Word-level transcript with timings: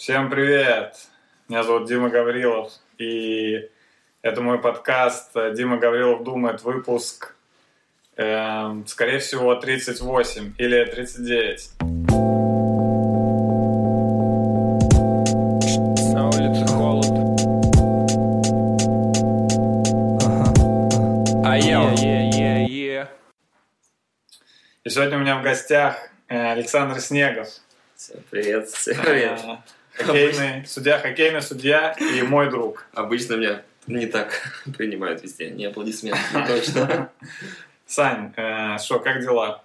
Всем 0.00 0.30
привет! 0.30 0.96
Меня 1.46 1.62
зовут 1.62 1.86
Дима 1.86 2.08
Гаврилов, 2.08 2.72
и 2.96 3.68
это 4.22 4.40
мой 4.40 4.58
подкаст 4.58 5.32
«Дима 5.52 5.76
Гаврилов 5.76 6.24
думает» 6.24 6.62
выпуск, 6.62 7.34
эм, 8.16 8.86
скорее 8.86 9.18
всего, 9.18 9.54
38 9.54 10.54
или 10.56 10.86
39. 10.86 11.72
На 16.14 16.28
улице 16.28 16.66
холодно. 16.66 17.36
А 21.44 21.58
я 21.58 21.92
е 21.92 23.06
И 24.82 24.88
сегодня 24.88 25.18
у 25.18 25.20
меня 25.20 25.38
в 25.38 25.42
гостях 25.42 26.10
э, 26.28 26.52
Александр 26.52 27.00
Снегов, 27.00 27.48
Всем 27.94 28.24
привет, 28.30 28.70
всем 28.70 28.96
привет. 29.02 29.40
Э, 30.00 30.04
хоккейный 30.04 30.66
судья, 30.66 30.98
хоккейный 30.98 31.42
судья 31.42 31.92
и 31.92 32.22
мой 32.22 32.50
друг. 32.50 32.86
Обычно 32.92 33.34
меня 33.34 33.62
не 33.86 34.06
так 34.06 34.62
принимают 34.76 35.22
везде, 35.22 35.50
не 35.50 35.66
аплодисменты, 35.66 36.20
точно. 36.46 37.10
Сань, 37.86 38.32
э, 38.36 38.78
что, 38.78 39.00
как 39.00 39.20
дела? 39.20 39.64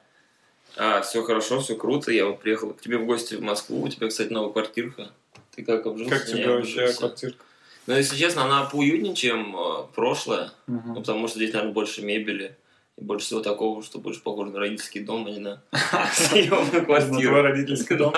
А, 0.78 1.02
все 1.02 1.24
хорошо, 1.24 1.62
все 1.62 1.76
круто. 1.76 2.12
Я 2.12 2.26
вот 2.26 2.40
приехал 2.40 2.74
к 2.74 2.82
тебе 2.82 2.98
в 2.98 3.06
гости 3.06 3.36
в 3.36 3.42
Москву. 3.42 3.82
У 3.82 3.88
тебя, 3.88 4.08
кстати, 4.08 4.32
новая 4.32 4.52
квартирка. 4.52 5.10
Ты 5.56 5.64
как 5.64 5.86
обжился? 5.86 6.18
Как 6.18 6.26
тебе 6.26 6.48
вообще 6.50 6.92
квартирка? 6.94 7.44
Ну, 7.88 7.96
если 7.96 8.18
честно, 8.18 8.46
она 8.46 8.64
поуютнее, 8.64 9.16
чем 9.16 9.56
э, 9.56 9.84
прошлая. 9.94 10.52
Ну, 10.68 10.96
потому 10.96 11.28
что 11.28 11.38
здесь, 11.38 11.54
наверное, 11.54 11.74
больше 11.74 12.02
мебели. 12.02 12.56
И 12.98 13.04
больше 13.04 13.26
всего 13.26 13.42
такого, 13.42 13.84
что 13.84 14.00
больше 14.00 14.22
похоже 14.22 14.52
на 14.52 14.60
родительский 14.60 15.02
дом, 15.04 15.26
а 15.28 15.30
не 15.32 15.40
на 15.40 15.62
съемную 16.14 16.64
На 16.66 16.70
твой 16.72 16.86
квартиру. 16.86 17.42
родительский 17.42 17.98
дом. 17.98 18.14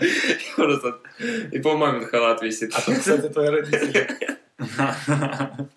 И 0.00 0.56
просто- 0.56 0.98
И 1.52 1.58
по 1.60 1.76
мамин 1.76 2.04
халат 2.06 2.42
висит. 2.42 2.72
А 2.74 2.80
тут, 2.82 2.98
кстати, 2.98 3.28
твои 3.32 3.48
родители. 3.48 4.08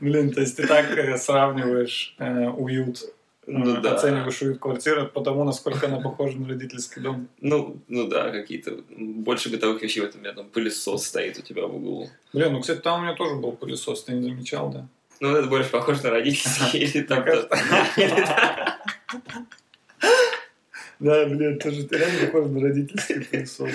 Блин, 0.00 0.32
то 0.32 0.40
есть 0.40 0.56
ты 0.56 0.66
так 0.66 0.90
э, 0.98 1.16
сравниваешь 1.16 2.14
э, 2.18 2.48
уют, 2.48 3.00
Ну 3.46 3.76
э, 3.76 3.80
да. 3.80 3.94
оцениваешь 3.94 4.42
уют 4.42 4.58
квартиры 4.58 5.06
по 5.06 5.20
тому, 5.20 5.44
насколько 5.44 5.86
она 5.86 6.00
похожа 6.00 6.36
на 6.38 6.48
родительский 6.48 7.00
дом. 7.02 7.28
Ну, 7.40 7.76
ну 7.88 8.08
да, 8.08 8.30
какие-то 8.30 8.78
больше 8.90 9.50
бытовых 9.50 9.80
вещей 9.82 10.00
в 10.00 10.04
этом. 10.04 10.20
У 10.20 10.24
меня 10.24 10.32
там 10.32 10.46
пылесос 10.48 11.06
стоит 11.06 11.38
у 11.38 11.42
тебя 11.42 11.66
в 11.66 11.76
углу. 11.76 12.08
Блин, 12.32 12.52
ну, 12.52 12.60
кстати, 12.60 12.80
там 12.80 13.00
у 13.00 13.02
меня 13.04 13.14
тоже 13.14 13.36
был 13.36 13.52
пылесос, 13.52 14.02
ты 14.04 14.12
не 14.14 14.22
замечал, 14.22 14.70
да? 14.70 14.86
Ну, 15.22 15.36
это 15.36 15.46
больше 15.46 15.70
похоже 15.70 16.02
на 16.02 16.10
родительский 16.10 16.80
или 16.80 17.02
там... 17.02 17.24
Да, 20.98 21.26
блин, 21.26 21.60
тоже 21.60 21.86
реально 21.88 22.26
похож 22.26 22.48
на 22.48 22.60
родительский 22.60 23.24
пылесос. 23.24 23.70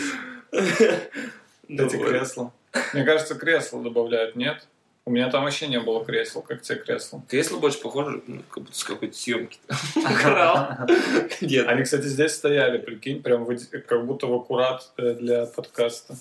Ну, 1.69 1.85
Эти 1.85 1.95
кресла. 1.95 2.51
Мне 2.93 3.05
кажется, 3.05 3.35
кресла 3.35 3.81
добавляют, 3.81 4.35
нет? 4.35 4.67
У 5.05 5.09
меня 5.09 5.29
там 5.29 5.45
вообще 5.45 5.67
не 5.67 5.79
было 5.79 6.03
кресел, 6.03 6.41
как 6.41 6.63
те 6.63 6.75
кресла. 6.75 7.23
Кресло 7.29 7.59
больше 7.59 7.79
похоже, 7.79 8.21
ну, 8.27 8.43
как 8.49 8.63
будто 8.63 8.77
с 8.77 8.83
какой-то 8.83 9.15
съемки. 9.15 9.57
Они, 11.65 11.83
кстати, 11.83 12.07
здесь 12.07 12.33
стояли, 12.33 12.77
прикинь, 12.77 13.23
прям 13.23 13.47
как 13.87 14.05
будто 14.05 14.27
в 14.27 14.33
аккурат 14.33 14.91
э, 14.97 15.13
для 15.13 15.45
подкаста. 15.45 16.17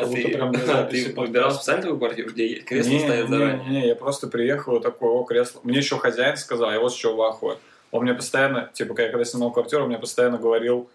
А 0.00 0.06
Как 0.06 0.10
будто 0.10 0.22
ты 0.22 0.34
прям 0.34 0.52
для 0.52 0.78
а 0.78 0.84
ты 0.84 1.12
выбирал 1.16 1.50
специально 1.52 1.82
такую 1.82 1.98
квартиру, 1.98 2.30
где 2.30 2.54
кресло 2.56 2.90
не, 2.90 2.98
стоит 3.00 3.28
не, 3.28 3.36
заранее? 3.36 3.68
Не, 3.68 3.88
я 3.88 3.94
просто 3.94 4.28
приехал 4.28 4.76
и 4.76 4.82
такой, 4.82 5.08
о, 5.10 5.24
кресло. 5.24 5.60
Мне 5.62 5.78
еще 5.78 5.98
хозяин 5.98 6.36
сказал, 6.36 6.70
я 6.70 6.80
вот 6.80 6.92
с 6.92 6.96
чего 6.96 7.16
в 7.16 7.22
ахуе. 7.22 7.58
Он 7.90 8.02
мне 8.02 8.14
постоянно, 8.14 8.70
типа, 8.72 8.94
когда 8.94 9.04
я 9.04 9.10
когда 9.10 9.24
снимал 9.24 9.50
квартиру, 9.50 9.82
он 9.82 9.88
мне 9.88 9.98
постоянно 9.98 10.38
говорил, 10.38 10.88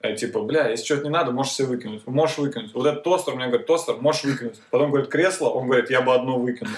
э, 0.00 0.14
типа, 0.14 0.40
бля, 0.42 0.68
если 0.68 0.84
что-то 0.84 1.04
не 1.04 1.10
надо, 1.10 1.32
можешь 1.32 1.54
себе 1.54 1.68
выкинуть. 1.68 2.06
Можешь 2.06 2.38
выкинуть. 2.38 2.74
Вот 2.74 2.86
этот 2.86 3.02
тостер, 3.04 3.34
мне 3.34 3.46
говорит, 3.46 3.66
тостер, 3.66 3.96
можешь 3.96 4.24
выкинуть. 4.24 4.60
Потом 4.70 4.90
говорит, 4.90 5.10
кресло, 5.10 5.48
он 5.48 5.66
говорит, 5.66 5.90
я 5.90 6.02
бы 6.02 6.14
одно 6.14 6.38
выкинул. 6.38 6.72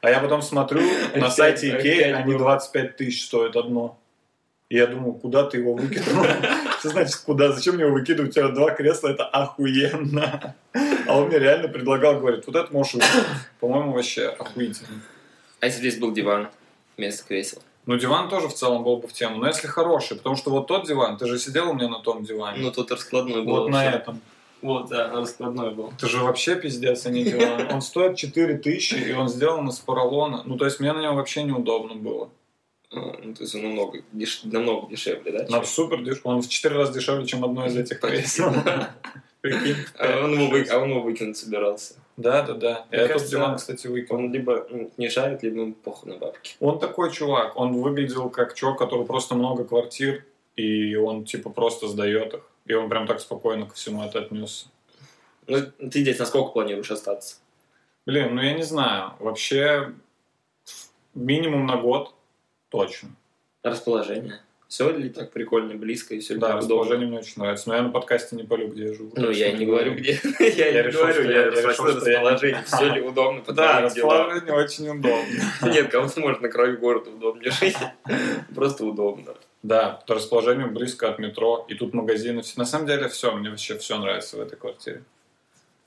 А 0.00 0.10
я 0.10 0.20
потом 0.20 0.42
смотрю, 0.42 0.82
на 1.16 1.30
сайте 1.30 1.70
Икеи 1.70 2.02
они 2.02 2.32
было. 2.32 2.38
25 2.38 2.96
тысяч 2.96 3.26
стоят 3.26 3.56
одно. 3.56 3.98
И 4.68 4.76
я 4.76 4.86
думаю, 4.86 5.14
куда 5.14 5.44
ты 5.44 5.58
его 5.58 5.74
выкинул? 5.74 6.24
Что 6.80 6.88
значит 6.90 7.16
куда? 7.16 7.52
Зачем 7.52 7.76
мне 7.76 7.84
его 7.84 7.94
выкидывать? 7.94 8.32
У 8.32 8.34
тебя 8.34 8.48
два 8.48 8.70
кресла, 8.70 9.08
это 9.08 9.24
охуенно. 9.24 10.54
А 11.06 11.18
он 11.18 11.28
мне 11.28 11.38
реально 11.38 11.68
предлагал, 11.68 12.18
говорит, 12.20 12.46
вот 12.46 12.54
это 12.54 12.70
можешь 12.72 12.94
выкинуть. 12.94 13.26
По-моему, 13.60 13.92
вообще 13.92 14.26
охуительно. 14.26 15.00
А 15.60 15.66
если 15.66 15.78
здесь 15.78 15.98
был 15.98 16.12
диван 16.12 16.48
вместо 16.98 17.26
кресла? 17.26 17.62
Ну, 17.86 17.96
диван 17.96 18.28
тоже 18.28 18.48
в 18.48 18.54
целом 18.54 18.84
был 18.84 18.98
бы 18.98 19.08
в 19.08 19.12
тему. 19.14 19.38
Но 19.38 19.46
если 19.46 19.66
хороший, 19.66 20.18
потому 20.18 20.36
что 20.36 20.50
вот 20.50 20.66
тот 20.66 20.86
диван, 20.86 21.16
ты 21.16 21.26
же 21.26 21.38
сидел 21.38 21.70
у 21.70 21.72
меня 21.72 21.88
на 21.88 22.00
том 22.00 22.22
диване. 22.22 22.58
Ну, 22.60 22.70
тут 22.70 22.90
раскладной 22.90 23.44
был. 23.44 23.62
вот 23.62 23.70
на 23.70 23.86
этом. 23.86 24.20
Вот, 24.60 24.90
да, 24.90 25.10
раскладной 25.10 25.70
был. 25.70 25.92
Это 25.96 26.06
же 26.06 26.18
вообще 26.18 26.56
пиздец, 26.56 27.06
а 27.06 27.10
не 27.10 27.24
диван. 27.24 27.68
Он 27.72 27.80
стоит 27.80 28.18
4000, 28.18 28.94
и 28.96 29.12
он 29.14 29.28
сделан 29.28 29.68
из 29.70 29.78
поролона. 29.78 30.42
Ну, 30.44 30.58
то 30.58 30.66
есть 30.66 30.80
мне 30.80 30.92
на 30.92 31.00
нем 31.00 31.16
вообще 31.16 31.44
неудобно 31.44 31.94
было. 31.94 32.28
А, 32.90 33.18
Ну, 33.22 33.34
то 33.34 33.42
есть 33.42 33.54
он 33.54 33.62
намного, 33.62 33.98
деш- 34.12 34.40
намного 34.44 34.88
дешевле, 34.90 35.32
да? 35.32 35.46
Чем- 35.46 35.64
супер 35.64 36.02
деш... 36.02 36.20
Он 36.24 36.40
в 36.40 36.48
4 36.48 36.74
раза 36.74 36.92
дешевле, 36.92 37.26
чем 37.26 37.44
одно 37.44 37.66
из 37.66 37.76
этих 37.76 38.00
кресел. 38.00 38.52
А 39.98 40.24
он, 40.24 40.34
его 40.34 40.48
вы- 40.48 40.66
а 40.68 40.78
он 40.78 40.90
его 40.90 41.00
выкинуть 41.00 41.36
собирался. 41.36 41.94
Да, 42.16 42.42
да, 42.42 42.54
да. 42.54 42.86
Мне 42.90 42.98
этот 42.98 43.12
кажется, 43.12 43.30
диван, 43.30 43.56
кстати, 43.56 43.86
выкинул. 43.86 44.24
Он 44.24 44.32
либо 44.32 44.66
ну, 44.68 44.90
не 44.96 45.08
шарит, 45.08 45.44
либо 45.44 45.60
ему 45.60 45.74
похуй 45.74 46.12
на 46.12 46.18
бабки. 46.18 46.56
Он 46.58 46.80
такой 46.80 47.12
чувак. 47.12 47.56
Он 47.56 47.80
выглядел 47.80 48.30
как 48.30 48.54
чувак, 48.54 48.74
у 48.74 48.78
которого 48.78 49.04
просто 49.04 49.36
много 49.36 49.64
квартир, 49.64 50.24
и 50.56 50.96
он 50.96 51.24
типа 51.24 51.50
просто 51.50 51.86
сдает 51.86 52.34
их. 52.34 52.40
И 52.66 52.74
он 52.74 52.88
прям 52.90 53.06
так 53.06 53.20
спокойно 53.20 53.66
ко 53.66 53.74
всему 53.74 54.02
это 54.02 54.18
отнесся. 54.18 54.66
Ну, 55.46 55.58
ты 55.62 56.00
здесь 56.00 56.18
насколько 56.18 56.50
планируешь 56.50 56.90
остаться? 56.90 57.36
Блин, 58.06 58.34
ну 58.34 58.42
я 58.42 58.54
не 58.54 58.64
знаю. 58.64 59.12
Вообще 59.20 59.92
минимум 61.14 61.66
на 61.66 61.76
год 61.76 62.12
точно. 62.68 63.10
Расположение. 63.62 64.40
Все 64.68 64.90
ли 64.90 65.08
так 65.08 65.30
прикольно, 65.32 65.74
близко 65.76 66.14
и 66.14 66.20
все 66.20 66.34
ли 66.34 66.40
Да, 66.40 66.48
так 66.48 66.56
удобно? 66.58 66.74
расположение 66.76 67.08
мне 67.08 67.18
очень 67.20 67.40
нравится. 67.40 67.70
Но 67.70 67.76
я 67.76 67.82
на 67.82 67.88
подкасте 67.88 68.36
не 68.36 68.42
полю, 68.42 68.68
где 68.68 68.88
я 68.88 68.94
живу. 68.94 69.12
Ну, 69.16 69.30
я 69.32 69.52
не 69.52 69.64
говорю, 69.64 69.94
где. 69.94 70.12
Я 70.12 70.82
не 70.84 70.90
говорю, 70.90 71.30
я- 71.30 71.50
решил, 71.50 71.72
что 71.72 71.84
расположение. 71.86 72.62
Все 72.64 72.92
ли 72.92 73.00
удобно 73.00 73.42
Да, 73.54 73.80
расположение 73.80 74.52
очень 74.52 74.88
удобно. 74.90 75.26
Нет, 75.72 75.90
кому-то 75.90 76.20
может 76.20 76.42
на 76.42 76.50
краю 76.50 76.76
города 76.78 77.10
удобнее 77.10 77.50
жить. 77.50 77.76
Просто 78.54 78.84
удобно. 78.84 79.34
Да, 79.62 80.02
по 80.06 80.14
расположению 80.14 80.70
близко 80.70 81.08
от 81.08 81.18
метро, 81.18 81.64
и 81.68 81.74
тут 81.74 81.94
магазины. 81.94 82.42
На 82.56 82.64
самом 82.66 82.86
деле 82.86 83.08
все, 83.08 83.32
мне 83.34 83.48
вообще 83.48 83.78
все 83.78 83.98
нравится 83.98 84.36
в 84.36 84.40
этой 84.40 84.56
квартире. 84.56 85.02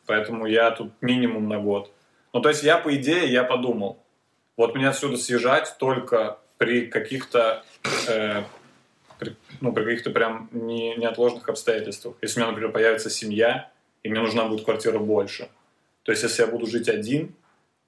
Поэтому 0.08 0.48
я 0.48 0.72
тут 0.72 0.92
минимум 1.02 1.48
на 1.48 1.60
год. 1.60 1.92
Ну, 2.34 2.42
то 2.42 2.50
есть 2.50 2.64
я, 2.64 2.78
по 2.80 2.94
идее, 2.96 3.32
я 3.32 3.44
подумал, 3.44 4.00
вот 4.58 4.74
мне 4.76 4.90
отсюда 4.90 5.18
съезжать 5.18 5.76
только 5.78 6.40
при 6.62 6.86
каких-то, 6.86 7.66
э, 8.08 8.44
при- 9.18 9.36
ну, 9.62 9.74
при 9.74 9.84
каких-то 9.84 10.12
прям 10.12 10.48
не, 10.52 10.96
неотложных 10.96 11.50
обстоятельствах. 11.50 12.14
Если 12.22 12.40
у 12.40 12.44
меня, 12.44 12.52
например, 12.52 12.72
появится 12.72 13.10
семья, 13.10 13.72
и 14.04 14.10
мне 14.10 14.20
нужна 14.20 14.46
будет 14.46 14.64
квартира 14.64 15.00
больше. 15.00 15.50
То 16.04 16.12
есть 16.12 16.22
если 16.22 16.44
я 16.44 16.48
буду 16.48 16.68
жить 16.68 16.88
один, 16.88 17.34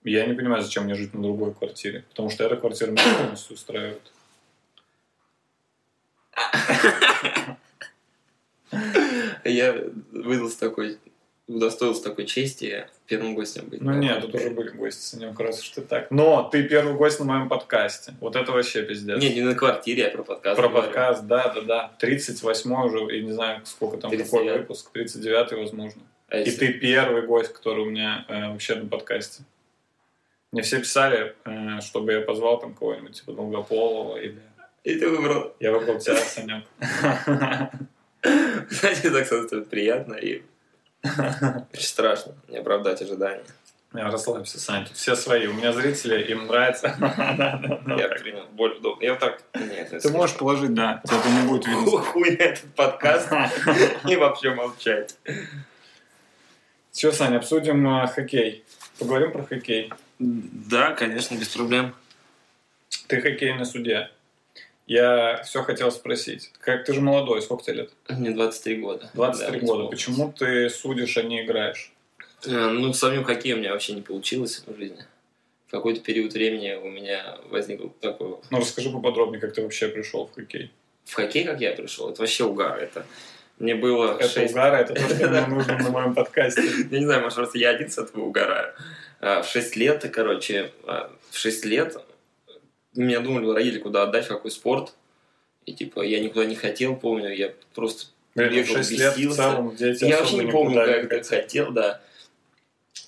я 0.03 0.25
не 0.25 0.33
понимаю, 0.33 0.63
зачем 0.63 0.85
мне 0.85 0.95
жить 0.95 1.13
на 1.13 1.21
другой 1.21 1.53
квартире, 1.53 2.03
потому 2.09 2.31
что 2.31 2.45
эта 2.45 2.55
квартира 2.55 2.89
меня 2.89 3.15
полностью 3.15 3.53
устраивает. 3.53 4.11
Я 9.43 9.83
выдался 10.11 10.59
такой, 10.59 10.97
удостоился 11.47 12.03
такой 12.03 12.25
чести 12.25 12.87
первым 13.07 13.35
гостем 13.35 13.67
быть. 13.67 13.81
Ну 13.81 13.91
нет, 13.93 14.21
тут 14.21 14.33
уже 14.35 14.49
были 14.49 14.69
гости, 14.69 15.01
Санек, 15.01 15.37
раз 15.39 15.59
уж 15.61 15.69
ты 15.69 15.81
так. 15.81 16.09
Но 16.09 16.43
ты 16.49 16.63
первый 16.63 16.93
гость 16.95 17.19
на 17.19 17.25
моем 17.25 17.49
подкасте. 17.49 18.13
Вот 18.21 18.35
это 18.35 18.51
вообще 18.51 18.83
пиздец. 18.83 19.21
Не, 19.21 19.33
не 19.33 19.41
на 19.41 19.53
квартире, 19.55 20.03
я 20.03 20.09
про 20.09 20.23
подкаст. 20.23 20.57
Про 20.59 20.69
говорю. 20.69 20.85
подкаст, 20.87 21.25
да, 21.25 21.49
да, 21.53 21.61
да. 21.61 21.91
38 21.99 22.71
уже, 22.85 23.15
я 23.15 23.21
не 23.23 23.31
знаю, 23.31 23.61
сколько 23.65 23.97
там, 23.97 24.09
какой 24.11 24.25
39. 24.25 24.57
выпуск, 24.59 24.91
39 24.91 25.51
возможно. 25.53 26.01
А 26.29 26.37
И 26.37 26.45
если- 26.45 26.67
ты 26.67 26.73
первый 26.73 27.23
гость, 27.23 27.53
который 27.53 27.83
у 27.83 27.89
меня 27.89 28.25
э, 28.29 28.49
вообще 28.49 28.75
на 28.75 28.87
подкасте. 28.87 29.43
Мне 30.51 30.61
все 30.61 30.79
писали, 30.79 31.35
э, 31.45 31.81
чтобы 31.81 32.13
я 32.13 32.21
позвал 32.21 32.59
там 32.59 32.73
кого-нибудь, 32.73 33.19
типа 33.19 33.33
Долгополова, 33.33 34.17
или... 34.17 34.39
И 34.83 34.95
ты 34.95 35.09
выбрал. 35.09 35.55
Я 35.59 35.71
выбрал 35.71 35.99
тебя, 35.99 36.15
Санек. 36.17 36.63
Знаете, 38.69 39.09
так 39.11 39.25
становится 39.25 39.61
приятно 39.61 40.13
и 40.15 40.41
страшно 41.73 42.33
не 42.47 42.57
оправдать 42.57 43.01
ожидания. 43.01 43.43
Я 43.93 44.09
расслабься, 44.09 44.59
Сань, 44.59 44.85
тут 44.85 44.97
все 44.97 45.15
свои. 45.15 45.45
У 45.45 45.53
меня 45.53 45.71
зрители, 45.71 46.23
им 46.23 46.47
нравится. 46.47 46.95
Я 46.99 48.09
принял 48.09 48.47
боль 48.53 48.77
удобно. 48.77 49.03
Я 49.03 49.11
вот 49.11 49.19
так... 49.19 49.43
Ты 49.51 50.09
можешь 50.09 50.35
положить, 50.35 50.73
да, 50.73 51.01
тебе 51.05 51.17
это 51.17 51.29
не 51.29 51.47
будет 51.47 51.67
видно. 51.67 52.01
хуй 52.01 52.33
этот 52.33 52.73
подкаст 52.73 53.29
и 54.09 54.15
вообще 54.15 54.55
молчать. 54.55 55.15
Че, 56.91 57.11
Саня, 57.11 57.37
обсудим 57.37 57.87
э, 57.87 58.07
хоккей. 58.07 58.63
Поговорим 58.97 59.31
про 59.31 59.43
хоккей. 59.43 59.91
Да, 60.17 60.93
конечно, 60.93 61.35
без 61.35 61.49
проблем. 61.49 61.93
Ты 63.07 63.21
хоккейный 63.21 63.65
судья. 63.65 64.09
Я 64.93 65.41
все 65.43 65.63
хотел 65.63 65.91
спросить. 65.91 66.51
Как 66.59 66.85
ты 66.85 66.93
же 66.93 67.01
молодой, 67.01 67.41
сколько 67.41 67.63
тебе 67.63 67.77
лет? 67.77 67.89
Мне 68.09 68.29
23 68.29 68.75
года. 68.75 69.09
23 69.15 69.59
Да, 69.59 69.65
года. 69.65 69.87
Почему 69.87 70.31
ты 70.31 70.69
судишь, 70.69 71.17
а 71.17 71.23
не 71.23 71.43
играешь? 71.43 71.91
Э, 72.45 72.67
Ну, 72.69 72.89
в 72.91 72.93
самом 72.95 73.23
хоккее 73.23 73.55
у 73.55 73.57
меня 73.57 73.71
вообще 73.71 73.93
не 73.93 74.03
получилось 74.03 74.63
в 74.67 74.77
жизни. 74.77 75.03
В 75.67 75.71
какой-то 75.71 76.01
период 76.01 76.33
времени 76.33 76.73
у 76.75 76.89
меня 76.91 77.39
возникло 77.49 77.89
такое... 78.01 78.35
Ну, 78.51 78.59
расскажи 78.59 78.91
поподробнее, 78.91 79.41
как 79.41 79.53
ты 79.55 79.63
вообще 79.63 79.87
пришел 79.87 80.27
в 80.27 80.35
хоккей. 80.35 80.71
В 81.05 81.13
хоккей, 81.15 81.43
как 81.43 81.59
я 81.59 81.71
пришел, 81.71 82.11
это 82.11 82.21
вообще 82.21 82.43
угар. 82.43 82.77
Это 82.77 83.03
мне 83.57 83.73
было 83.73 84.15
Это 84.19 84.29
6... 84.29 84.51
угара, 84.51 84.75
это 84.75 84.93
то, 84.93 85.01
что 85.01 85.27
мне 85.27 85.47
нужно 85.47 85.79
на 85.79 85.89
моем 85.89 86.13
подкасте. 86.13 86.61
Я 86.91 86.99
не 86.99 87.05
знаю, 87.05 87.21
может, 87.23 87.35
просто 87.37 87.57
я 87.57 87.69
один 87.71 87.89
с 87.89 87.97
этого 87.97 88.25
угораю. 88.25 88.73
А, 89.21 89.41
В 89.41 89.47
6 89.49 89.75
лет, 89.75 90.07
короче, 90.13 90.71
а, 90.85 91.11
в 91.31 91.37
6 91.37 91.65
лет 91.65 91.97
меня 92.95 93.19
думали 93.19 93.49
родители, 93.49 93.79
куда 93.79 94.03
отдать, 94.03 94.25
в 94.25 94.29
какой 94.29 94.51
спорт. 94.51 94.93
И, 95.65 95.73
типа, 95.73 96.01
я 96.01 96.19
никуда 96.19 96.45
не 96.45 96.55
хотел, 96.55 96.95
помню, 96.95 97.33
я 97.33 97.53
просто 97.73 98.07
Блин, 98.35 98.49
в 98.49 98.53
бегал, 98.53 98.75
6 98.77 98.91
лет 98.91 99.13
в 99.13 99.17
бесился. 99.17 99.71
дети 99.77 100.05
Я 100.05 100.19
вообще 100.19 100.37
не 100.37 100.51
помню, 100.51 100.75
как, 100.75 101.09
как 101.09 101.25
хотел, 101.25 101.71
да. 101.71 102.01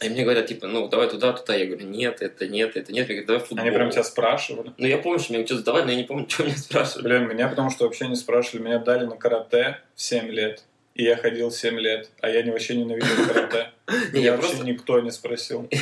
И 0.01 0.09
мне 0.09 0.23
говорят, 0.23 0.47
типа, 0.47 0.67
ну, 0.67 0.87
давай 0.89 1.09
туда, 1.09 1.31
туда. 1.31 1.55
Я 1.55 1.67
говорю, 1.67 1.87
нет, 1.87 2.21
это 2.21 2.47
нет, 2.47 2.75
это 2.75 2.91
нет. 2.91 3.07
Мне 3.07 3.15
говорят, 3.15 3.25
давай 3.27 3.41
футбол. 3.41 3.65
Они 3.65 3.75
прям 3.75 3.89
тебя 3.91 4.03
спрашивали. 4.03 4.73
Ну, 4.77 4.87
я 4.87 4.97
помню, 4.97 5.19
что 5.19 5.33
меня 5.33 5.45
что-то 5.45 5.59
задавали, 5.59 5.85
но 5.85 5.91
я 5.91 5.97
не 5.97 6.03
помню, 6.03 6.25
что 6.29 6.43
меня 6.43 6.57
спрашивали. 6.57 7.03
Блин, 7.03 7.27
меня 7.29 7.47
потому 7.47 7.69
что 7.69 7.85
вообще 7.85 8.07
не 8.07 8.15
спрашивали. 8.15 8.63
Меня 8.63 8.79
дали 8.79 9.05
на 9.05 9.15
карате 9.15 9.79
в 9.95 10.01
7 10.01 10.27
лет. 10.29 10.63
И 10.95 11.03
я 11.03 11.15
ходил 11.15 11.49
7 11.49 11.79
лет. 11.79 12.09
А 12.19 12.29
я 12.29 12.43
не, 12.43 12.51
вообще 12.51 12.75
ненавидел 12.75 13.27
карате. 13.27 13.71
Меня 13.87 14.25
я 14.25 14.31
вообще 14.31 14.49
просто... 14.49 14.65
никто 14.65 14.99
не 14.99 15.11
спросил. 15.11 15.69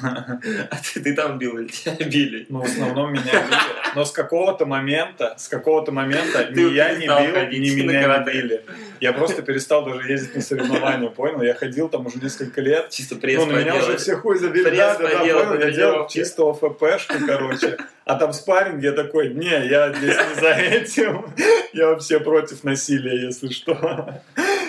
А 0.00 0.76
ты, 0.76 1.00
ты 1.00 1.14
там 1.14 1.38
бил 1.38 1.58
или 1.58 1.68
тебя 1.68 1.94
били? 1.94 2.46
Ну, 2.48 2.60
в 2.60 2.64
основном 2.64 3.12
меня 3.12 3.22
били. 3.22 3.94
Но 3.94 4.04
с 4.04 4.10
какого-то 4.10 4.66
момента, 4.66 5.34
с 5.38 5.48
какого-то 5.48 5.92
момента 5.92 6.44
Ты 6.44 6.64
ни 6.64 6.74
я 6.74 6.94
не 6.94 7.06
бил, 7.06 7.60
ни 7.60 7.70
меня 7.70 8.18
не 8.18 8.24
били. 8.24 8.64
Я 9.00 9.12
просто 9.12 9.42
перестал 9.42 9.84
даже 9.84 10.10
ездить 10.10 10.34
на 10.34 10.42
соревнования, 10.42 11.08
понял? 11.08 11.40
Я 11.42 11.54
ходил 11.54 11.88
там 11.88 12.06
уже 12.06 12.18
несколько 12.18 12.60
лет. 12.60 12.90
Чисто 12.90 13.16
пресс 13.16 13.38
Ну, 13.38 13.46
на 13.46 13.60
меня 13.60 13.76
уже 13.76 13.96
все 13.96 14.16
хуй 14.16 14.36
забили. 14.38 14.64
Пресс 14.64 14.78
Да, 14.78 14.98
да, 14.98 15.18
понял? 15.18 15.24
Я 15.24 15.34
делал 15.34 15.56
тренировке. 15.56 16.20
чистого 16.20 16.54
ФПшку, 16.54 17.14
короче. 17.26 17.78
А 18.04 18.16
там 18.16 18.32
спарринг, 18.32 18.82
я 18.82 18.92
такой, 18.92 19.32
не, 19.32 19.68
я 19.68 19.92
здесь 19.92 20.16
не 20.16 20.40
за 20.40 20.50
этим. 20.50 21.32
Я 21.72 21.88
вообще 21.88 22.18
против 22.18 22.64
насилия, 22.64 23.24
если 23.26 23.48
что. 23.48 24.20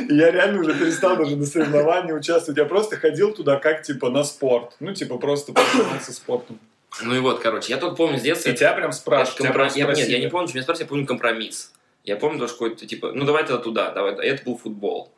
Я 0.09 0.31
реально 0.31 0.59
уже 0.61 0.73
перестал 0.73 1.17
даже 1.17 1.35
на 1.35 1.45
соревновании 1.45 2.11
участвовать. 2.11 2.57
Я 2.57 2.65
просто 2.65 2.97
ходил 2.97 3.33
туда 3.33 3.57
как, 3.57 3.83
типа, 3.83 4.09
на 4.09 4.23
спорт. 4.23 4.75
Ну, 4.79 4.93
типа, 4.93 5.17
просто 5.17 5.53
заниматься 5.53 6.13
спортом. 6.13 6.59
Ну 7.03 7.15
и 7.15 7.19
вот, 7.19 7.39
короче, 7.39 7.71
я 7.71 7.77
только 7.77 7.95
помню 7.95 8.17
с 8.19 8.21
детства... 8.21 8.49
И 8.49 8.55
тебя 8.55 8.73
прям 8.73 8.91
спрашивают. 8.91 9.37
тебя 9.37 9.49
Компро- 9.49 9.73
прям 9.73 9.89
я, 9.89 9.95
нет, 9.95 10.09
я 10.09 10.19
не 10.19 10.29
помню, 10.29 10.47
что 10.47 10.55
меня 10.55 10.63
спрашивали, 10.63 10.85
я 10.85 10.89
помню 10.89 11.05
компромисс. 11.05 11.71
Я 12.03 12.15
помню 12.17 12.39
тоже 12.39 12.53
какой-то, 12.53 12.85
типа, 12.85 13.11
ну 13.13 13.25
давай 13.25 13.43
тогда 13.43 13.59
туда, 13.59 13.91
давай. 13.91 14.13
Это 14.27 14.43
был 14.43 14.57
футбол. 14.57 15.11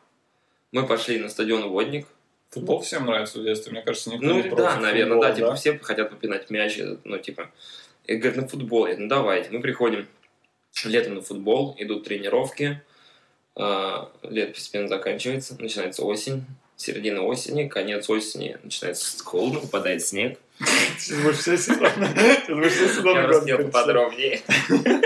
Мы 0.72 0.86
пошли 0.86 1.18
на 1.18 1.30
стадион 1.30 1.70
Водник. 1.70 2.08
Футбол 2.50 2.82
всем 2.82 3.06
нравится 3.06 3.40
в 3.40 3.44
детстве, 3.44 3.72
мне 3.72 3.82
кажется, 3.82 4.12
никто 4.12 4.28
Ну 4.28 4.36
не 4.36 4.44
да, 4.44 4.50
против 4.50 4.82
наверное, 4.82 5.16
футбола, 5.16 5.30
да, 5.30 5.36
типа 5.36 5.56
все 5.56 5.80
хотят 5.80 6.10
попинать 6.12 6.50
мяч, 6.52 6.80
ну 7.04 7.18
типа. 7.18 7.50
И 8.06 8.16
говорят, 8.16 8.36
на 8.42 8.48
футбол. 8.48 8.86
Я 8.86 8.94
говорю, 8.94 9.04
ну 9.04 9.10
давайте. 9.10 9.50
Мы 9.50 9.62
приходим 9.62 10.08
летом 10.86 11.16
на 11.16 11.22
футбол, 11.22 11.76
идут 11.80 12.04
тренировки, 12.04 12.82
лето 13.56 14.54
постепенно 14.54 14.88
заканчивается, 14.88 15.56
начинается 15.60 16.04
осень, 16.04 16.46
середина 16.76 17.22
осени, 17.24 17.68
конец 17.68 18.10
осени, 18.10 18.58
начинается 18.64 19.24
холодно, 19.24 19.60
выпадает 19.60 20.06
снег. 20.06 20.40
Сейчас 20.98 21.20
будешь 21.20 21.38
все 21.38 21.58
сезоны 21.58 22.08
Я 23.16 23.28
рассказал 23.28 23.68
подробнее. 23.70 24.42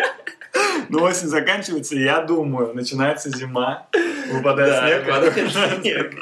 Ну, 0.90 1.04
осень 1.04 1.28
заканчивается, 1.28 1.96
я 1.96 2.22
думаю, 2.22 2.74
начинается 2.74 3.30
зима, 3.30 3.88
выпадает 4.32 4.72
Да, 4.72 4.88
снег. 4.88 5.06
выпадает 5.06 5.52
снег. 5.82 6.16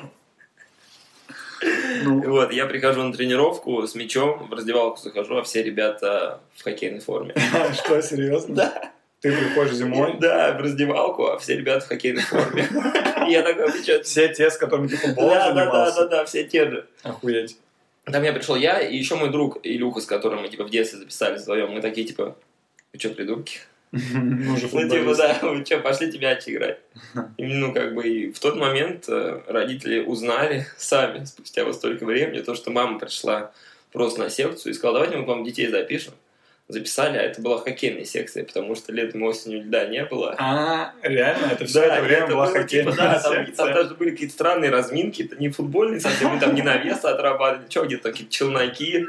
Ну, 2.04 2.22
Вот, 2.30 2.51
я 2.51 2.66
прихожу 2.66 3.01
на 3.04 3.13
тренировку 3.13 3.88
с 3.88 3.95
мячом, 3.95 4.48
в 4.50 4.54
раздевалку 4.54 5.00
захожу, 5.01 5.38
а 5.38 5.44
все 5.44 5.63
ребята 5.63 6.42
в 6.56 6.63
хоккейной 6.63 7.00
форме. 7.00 7.33
что, 7.74 8.01
серьезно? 8.01 8.56
Да. 8.56 8.92
Ты 9.25 9.36
приходишь 9.36 9.74
зимой, 9.74 10.18
Да, 10.19 10.54
в 10.54 10.62
раздевалку, 10.62 11.25
а 11.25 11.39
все 11.39 11.57
ребята 11.57 11.83
в 11.83 11.88
хоккейной 11.88 12.22
форме. 12.22 12.68
Я 13.27 13.42
такой, 13.42 13.72
вы 13.72 13.83
чё? 13.83 14.04
все 14.04 14.31
те, 14.31 14.51
с 14.51 14.57
которыми 14.57 14.88
ты 14.88 14.98
футболом 14.98 15.31
Да, 15.31 15.51
да, 15.51 15.54
да, 15.54 15.66
да, 15.66 15.92
занимался, 15.92 16.07
да, 16.07 16.25
все 16.25 16.44
те 16.44 16.69
же. 16.69 16.88
охуеть. 17.01 17.57
Там 18.04 18.22
я 18.22 18.33
пришел 18.33 18.56
я 18.56 18.80
и 18.80 18.95
еще 18.95 19.16
мой 19.16 19.31
друг 19.31 19.57
Илюха, 19.63 20.00
с 20.01 20.06
которым 20.06 20.44
мы 20.44 20.50
типа 20.50 20.63
в 20.66 20.69
детстве 20.69 21.00
записались 21.00 21.42
вдвоем. 21.42 21.72
Мы 21.72 21.81
такие 21.81 22.06
типа, 22.06 22.38
вы 22.94 23.00
что, 23.00 23.10
придурки? 23.10 23.62
Ну, 23.92 24.57
типа, 24.57 25.16
да, 25.16 25.39
вы 25.42 25.66
что, 25.66 25.80
пошли 25.80 26.16
мяч 26.19 26.44
играть. 26.45 26.77
И, 27.38 27.45
ну, 27.45 27.74
как 27.74 27.95
бы, 27.95 28.07
и 28.07 28.31
в 28.31 28.38
тот 28.38 28.57
момент 28.57 29.06
э, 29.07 29.42
родители 29.48 30.01
узнали 30.01 30.68
сами, 30.77 31.25
спустя 31.25 31.66
вот 31.66 31.74
столько 31.74 32.06
времени, 32.06 32.42
то, 32.42 32.54
что 32.54 32.69
мама 32.69 33.00
пришла 33.00 33.54
просто 33.92 34.19
на 34.19 34.30
секцию 34.30 34.72
и 34.72 34.75
сказала, 34.75 35.00
давайте 35.00 35.18
мы 35.18 35.24
к 35.24 35.27
вам 35.27 35.44
детей 35.44 35.68
запишем. 35.68 36.13
Записали, 36.67 37.17
а 37.19 37.21
это 37.21 37.41
была 37.41 37.59
хоккейная 37.59 38.06
секция, 38.06 38.44
потому 38.44 38.73
что 38.73 38.91
летом 38.91 39.23
и 39.23 39.27
осенью 39.27 39.62
льда 39.63 39.85
не 39.85 40.03
было. 40.03 40.35
А, 40.39 40.94
реально, 41.03 41.51
это 41.51 41.63
все 41.65 41.81
Да, 41.81 41.97
это 41.97 42.03
время 42.03 42.23
это 42.23 42.33
была 42.33 42.45
было, 42.47 42.56
хоккейная 42.56 42.91
типа, 42.91 43.03
да, 43.03 43.19
там, 43.19 43.33
секция. 43.33 43.56
там 43.56 43.73
даже 43.73 43.94
были 43.94 44.09
какие-то 44.12 44.33
странные 44.33 44.71
разминки, 44.71 45.21
это 45.21 45.35
не 45.35 45.50
футбольные 45.50 46.00
совсем, 46.00 46.29
мы 46.33 46.39
там 46.39 46.56
не 46.56 46.63
навесы 46.63 47.06
отрабатывали, 47.06 47.69
что 47.69 47.85
где-то 47.85 48.09
какие-то 48.12 48.33
челноки, 48.33 49.06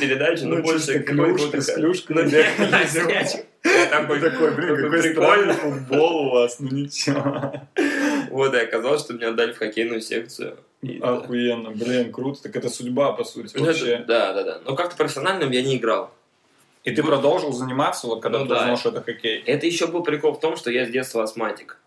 передачи, 0.00 0.44
но 0.44 0.56
Ну, 0.56 0.62
больше 0.62 0.86
чисто 0.94 1.00
какой-то 1.00 1.34
клюшка 1.50 1.60
с 1.60 1.72
клюшками 1.74 2.30
Ну. 2.30 3.44
Такой, 3.90 4.20
Такой, 4.20 4.50
блин, 4.52 4.76
какой 4.76 5.02
прикольный. 5.02 5.54
футбол 5.54 6.16
у 6.26 6.30
вас, 6.30 6.58
ну 6.58 6.70
ничего. 6.70 7.52
Вот, 8.30 8.54
и 8.54 8.58
оказалось, 8.58 9.02
что 9.02 9.12
меня 9.12 9.28
отдали 9.28 9.52
в 9.52 9.58
хоккейную 9.58 10.00
секцию. 10.00 10.56
И, 10.82 10.98
да. 10.98 11.16
Охуенно, 11.16 11.70
блин, 11.70 12.12
круто. 12.12 12.42
Так 12.42 12.56
это 12.56 12.68
судьба, 12.68 13.12
по 13.12 13.24
сути, 13.24 13.56
Ну, 13.56 13.64
вообще. 13.66 14.04
Да, 14.06 14.32
да, 14.32 14.42
да. 14.42 14.60
Но 14.64 14.74
как-то 14.74 14.96
профессиональным 14.96 15.50
я 15.50 15.62
не 15.62 15.76
играл. 15.76 16.12
И 16.84 16.90
ты 16.92 17.02
продолжил 17.02 17.52
заниматься, 17.52 18.06
вот 18.06 18.20
когда 18.22 18.38
Ну 18.40 18.44
ты 18.44 18.50
да. 18.50 18.60
узнал, 18.60 18.76
что 18.76 18.90
это 18.90 19.02
хоккей? 19.02 19.40
Это 19.46 19.66
еще 19.66 19.86
был 19.86 20.02
прикол 20.02 20.34
в 20.34 20.40
том, 20.40 20.56
что 20.56 20.70
я 20.70 20.86
с 20.86 20.90
детства 20.90 21.22
астматик. 21.22 21.78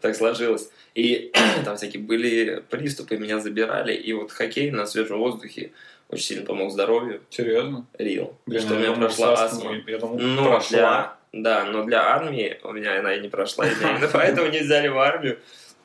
Так 0.00 0.14
сложилось. 0.14 0.70
И 0.94 1.32
там 1.64 1.76
всякие 1.76 2.02
были 2.02 2.62
приступы, 2.68 3.16
меня 3.16 3.38
забирали. 3.38 3.94
И 3.94 4.12
вот 4.12 4.30
хоккей 4.32 4.70
на 4.70 4.84
свежем 4.86 5.18
воздухе 5.18 5.72
очень 6.10 6.24
сильно 6.24 6.44
помог 6.44 6.70
здоровью. 6.72 7.22
Серьезно? 7.30 7.86
Рил. 7.98 8.36
Блин, 8.46 8.60
что 8.60 8.74
у 8.74 8.78
я 8.78 8.88
меня 8.88 8.96
прошла 8.96 9.32
астма. 9.32 9.46
астмой, 9.46 9.84
Я 9.86 9.98
думал, 9.98 10.18
Ну, 10.18 10.44
прошла. 10.44 10.68
для... 10.78 11.18
Да, 11.42 11.64
но 11.64 11.84
для 11.84 12.02
армии 12.02 12.58
у 12.62 12.72
меня 12.72 12.98
она 12.98 13.14
и 13.14 13.20
не 13.20 13.28
прошла, 13.28 13.66
именно 13.66 14.08
поэтому 14.12 14.48
не 14.50 14.60
взяли 14.60 14.88
в 14.88 14.98
армию. 14.98 15.38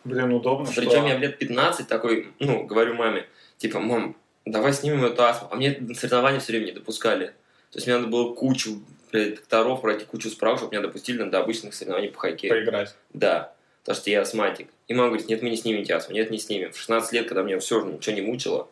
Блин, 0.06 0.34
удобно. 0.34 0.70
Причем 0.76 1.06
я 1.06 1.16
в 1.18 1.20
лет 1.20 1.38
15 1.38 1.88
такой, 1.88 2.30
ну, 2.40 2.64
говорю 2.64 2.94
маме, 2.96 3.26
типа, 3.58 3.80
мам, 3.80 4.16
давай 4.46 4.74
снимем 4.74 5.06
эту 5.06 5.24
астму. 5.24 5.48
А 5.52 5.56
мне 5.56 5.80
соревнования 5.96 6.40
все 6.40 6.54
время 6.54 6.66
не 6.66 6.72
допускали. 6.72 7.28
То 7.72 7.78
есть 7.78 7.88
мне 7.88 7.96
надо 7.96 8.08
было 8.08 8.34
кучу 8.34 8.82
блядь, 9.12 9.36
докторов 9.36 9.82
пройти, 9.82 10.06
кучу 10.06 10.30
справок, 10.30 10.60
чтобы 10.60 10.76
меня 10.76 10.82
допустили 10.82 11.22
на 11.24 11.32
до 11.32 11.40
обычных 11.40 11.74
соревнований 11.74 12.10
по 12.10 12.20
хоккею. 12.20 12.54
поиграть. 12.54 12.96
Да, 13.14 13.54
потому 13.82 13.96
что 13.96 14.10
я 14.10 14.22
астматик. 14.22 14.68
И 14.88 14.94
мама 14.94 15.10
говорит, 15.10 15.28
нет, 15.30 15.42
мы 15.42 15.50
не 15.50 15.56
снимем 15.56 15.86
астму, 15.96 16.16
нет, 16.16 16.32
не 16.32 16.40
снимем. 16.40 16.72
В 16.72 16.78
16 16.78 17.14
лет, 17.14 17.28
когда 17.28 17.44
меня 17.44 17.60
все 17.60 17.84
ничего 17.86 18.16
не 18.16 18.22
мучило, 18.22 18.68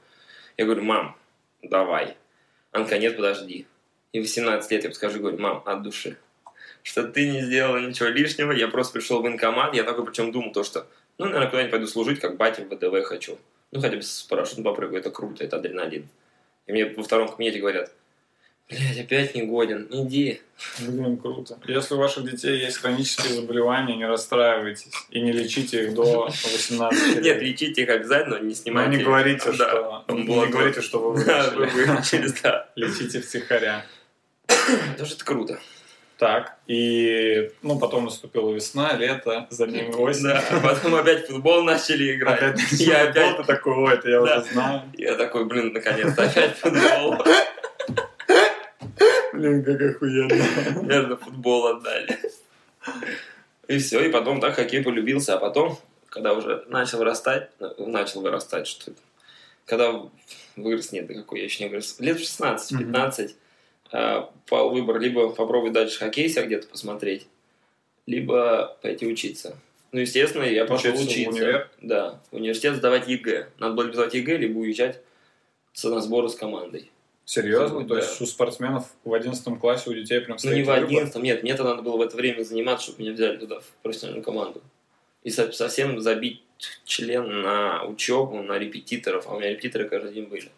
я 0.57 0.65
говорю, 0.65 0.83
мам, 0.83 1.15
давай. 1.61 2.17
Анка, 2.71 2.97
нет, 2.97 3.15
подожди. 3.15 3.67
И 4.11 4.19
в 4.19 4.23
18 4.23 4.69
лет 4.71 4.83
я 4.83 4.89
подскажу, 4.89 5.19
говорю, 5.19 5.37
мам, 5.37 5.61
от 5.65 5.83
души. 5.83 6.17
Что 6.83 7.03
ты 7.03 7.29
не 7.29 7.41
сделала 7.41 7.77
ничего 7.77 8.09
лишнего, 8.09 8.51
я 8.51 8.67
просто 8.67 8.93
пришел 8.93 9.19
в 9.19 9.23
военкомат, 9.23 9.75
я 9.75 9.83
такой 9.83 10.05
причем 10.05 10.31
думал 10.31 10.51
то, 10.51 10.63
что, 10.63 10.87
ну, 11.19 11.25
наверное, 11.25 11.49
куда-нибудь 11.49 11.71
пойду 11.71 11.87
служить, 11.87 12.19
как 12.19 12.37
батя 12.37 12.63
в 12.63 12.69
ВДВ 12.69 13.05
хочу. 13.05 13.37
Ну, 13.71 13.79
хотя 13.81 13.95
бы 13.95 14.01
с 14.01 14.23
парашютом 14.23 14.63
попрыгаю, 14.63 14.99
это 14.99 15.11
круто, 15.11 15.43
это 15.43 15.57
адреналин. 15.57 16.07
И 16.67 16.71
мне 16.71 16.85
во 16.85 17.03
втором 17.03 17.29
кабинете 17.29 17.59
говорят, 17.59 17.91
блядь, 18.69 18.99
опять 18.99 19.33
не 19.33 19.43
годен, 19.43 19.87
иди. 19.89 20.41
Блин, 20.79 21.17
круто. 21.17 21.57
Если 21.65 21.93
у 21.93 21.97
ваших 21.97 22.29
детей 22.29 22.59
есть 22.59 22.77
хронические 22.77 23.33
заболевания, 23.33 23.95
не 23.95 24.05
расстраивайтесь 24.05 24.91
и 25.09 25.21
не 25.21 25.31
лечите 25.31 25.85
их 25.85 25.93
до 25.93 26.25
18 26.25 27.15
лет. 27.15 27.23
Нет, 27.23 27.41
лечите 27.41 27.81
их 27.83 27.89
обязательно, 27.89 28.37
но 28.37 28.43
не 28.43 28.49
Но 28.49 28.55
снимайте. 28.55 28.97
не 28.97 29.03
говорите, 29.03 29.51
Да. 29.53 29.53
что... 29.69 30.05
Не 30.09 30.47
говорите, 30.47 30.81
что 30.81 30.99
вы 31.11 31.23
Да, 31.25 31.49
вы 31.51 31.65
вылечили. 31.67 32.33
да. 32.43 32.69
Лечите 32.75 33.21
втихаря. 33.21 33.85
Тоже 34.97 35.15
это 35.15 35.25
круто. 35.25 35.59
Так, 36.21 36.55
и 36.67 37.49
ну 37.63 37.79
потом 37.79 38.05
наступила 38.05 38.51
весна, 38.53 38.93
лето, 38.93 39.47
за 39.49 39.65
ними 39.65 39.91
осень. 39.91 40.25
Да, 40.25 40.43
а 40.51 40.59
потом 40.59 40.93
опять 40.93 41.25
футбол 41.25 41.63
начали 41.63 42.15
играть. 42.15 42.39
Опять 42.43 42.71
Я 42.73 43.09
опять, 43.09 43.37
ты 43.37 43.43
такой, 43.43 43.73
ой, 43.73 43.93
это 43.95 44.07
я 44.07 44.21
Да. 44.21 44.37
уже 44.37 44.53
знаю. 44.53 44.81
я 44.93 45.15
такой, 45.15 45.45
блин, 45.45 45.73
наконец-то 45.73 46.21
опять 46.21 46.57
футбол. 46.57 47.15
Блин, 49.33 49.63
как 49.63 49.81
охуенно. 49.81 50.81
Наверное, 50.83 51.17
футбол 51.17 51.65
отдали. 51.65 52.19
И 53.67 53.79
все, 53.79 54.05
и 54.05 54.11
потом 54.11 54.41
так 54.41 54.53
хоккей 54.53 54.83
полюбился, 54.83 55.33
а 55.33 55.37
потом, 55.39 55.79
когда 56.09 56.33
уже 56.33 56.65
начал 56.67 56.99
вырастать, 56.99 57.49
ну, 57.59 57.87
начал 57.87 58.21
вырастать, 58.21 58.67
что 58.67 58.91
это, 58.91 58.99
когда 59.65 60.03
вырос, 60.55 60.91
нет, 60.91 61.07
да 61.07 61.15
какой, 61.15 61.39
я 61.39 61.45
еще 61.45 61.63
не 61.63 61.69
вырос, 61.71 61.95
лет 61.99 62.19
в 62.19 62.21
16-15, 62.21 62.93
а, 62.93 63.40
пал 64.47 64.69
выбор 64.69 64.99
либо 64.99 65.29
попробовать 65.29 65.73
дальше 65.73 65.99
хоккей 65.99 66.29
себя 66.29 66.43
где-то 66.45 66.67
посмотреть, 66.67 67.27
либо 68.05 68.77
пойти 68.81 69.05
учиться. 69.07 69.57
Ну, 69.91 69.99
естественно, 69.99 70.43
я 70.43 70.65
пошел 70.65 70.93
Учиться 70.93 71.05
в 71.29 71.33
универ? 71.33 71.69
Да, 71.81 72.21
в 72.31 72.35
университет 72.37 72.75
сдавать 72.75 73.07
ЕГЭ. 73.09 73.49
Надо 73.59 73.75
было 73.75 73.91
сдавать 73.91 74.13
ЕГЭ, 74.13 74.37
либо 74.37 74.59
уезжать 74.59 75.01
с- 75.73 75.99
сборы 76.01 76.29
с 76.29 76.35
командой. 76.35 76.89
Серьезно? 77.25 77.81
То 77.85 77.95
Да. 77.95 78.01
есть 78.01 78.19
у 78.21 78.25
спортсменов 78.25 78.85
в 79.03 79.13
11 79.13 79.59
классе 79.59 79.89
у 79.89 79.93
детей 79.93 80.19
прям 80.21 80.37
Ну, 80.43 80.49
не 80.53 80.63
в 80.63 80.67
выбор? 80.67 80.83
11 80.85 81.21
нет, 81.21 81.43
мне 81.43 81.55
тогда 81.55 81.71
надо 81.71 81.81
было 81.81 81.97
в 81.97 82.01
это 82.01 82.15
время 82.15 82.43
заниматься, 82.43 82.87
чтобы 82.87 83.01
меня 83.03 83.11
взяли 83.13 83.37
туда, 83.37 83.59
в 83.59 83.65
профессиональную 83.83 84.23
команду. 84.23 84.61
И 85.23 85.29
со- 85.29 85.51
совсем 85.51 85.99
забить 85.99 86.41
член 86.85 87.41
на 87.41 87.83
учебу, 87.85 88.41
на 88.41 88.57
репетиторов, 88.57 89.27
а 89.27 89.35
у 89.35 89.39
меня 89.39 89.49
репетиторы 89.49 89.87
каждый 89.89 90.13
день 90.13 90.25
были. 90.25 90.49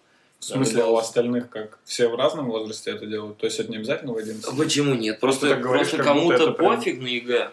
В 0.43 0.55
смысле, 0.55 0.83
а 0.83 0.87
у 0.87 0.97
остальных 0.97 1.49
как? 1.49 1.79
Все 1.85 2.07
в 2.09 2.15
разном 2.15 2.47
возрасте 2.47 2.91
это 2.91 3.05
делают? 3.05 3.37
То 3.37 3.45
есть 3.45 3.59
это 3.59 3.71
не 3.71 3.77
обязательно 3.77 4.13
в 4.13 4.17
11? 4.17 4.57
Почему 4.57 4.93
нет? 4.95 5.19
Просто 5.19 5.47
Просто, 5.47 5.61
говоришь, 5.63 5.89
просто 5.89 6.03
кому-то 6.03 6.35
это 6.35 6.51
прям- 6.51 6.75
пофиг 6.77 7.01
на 7.01 7.07
ЕГЭ, 7.07 7.49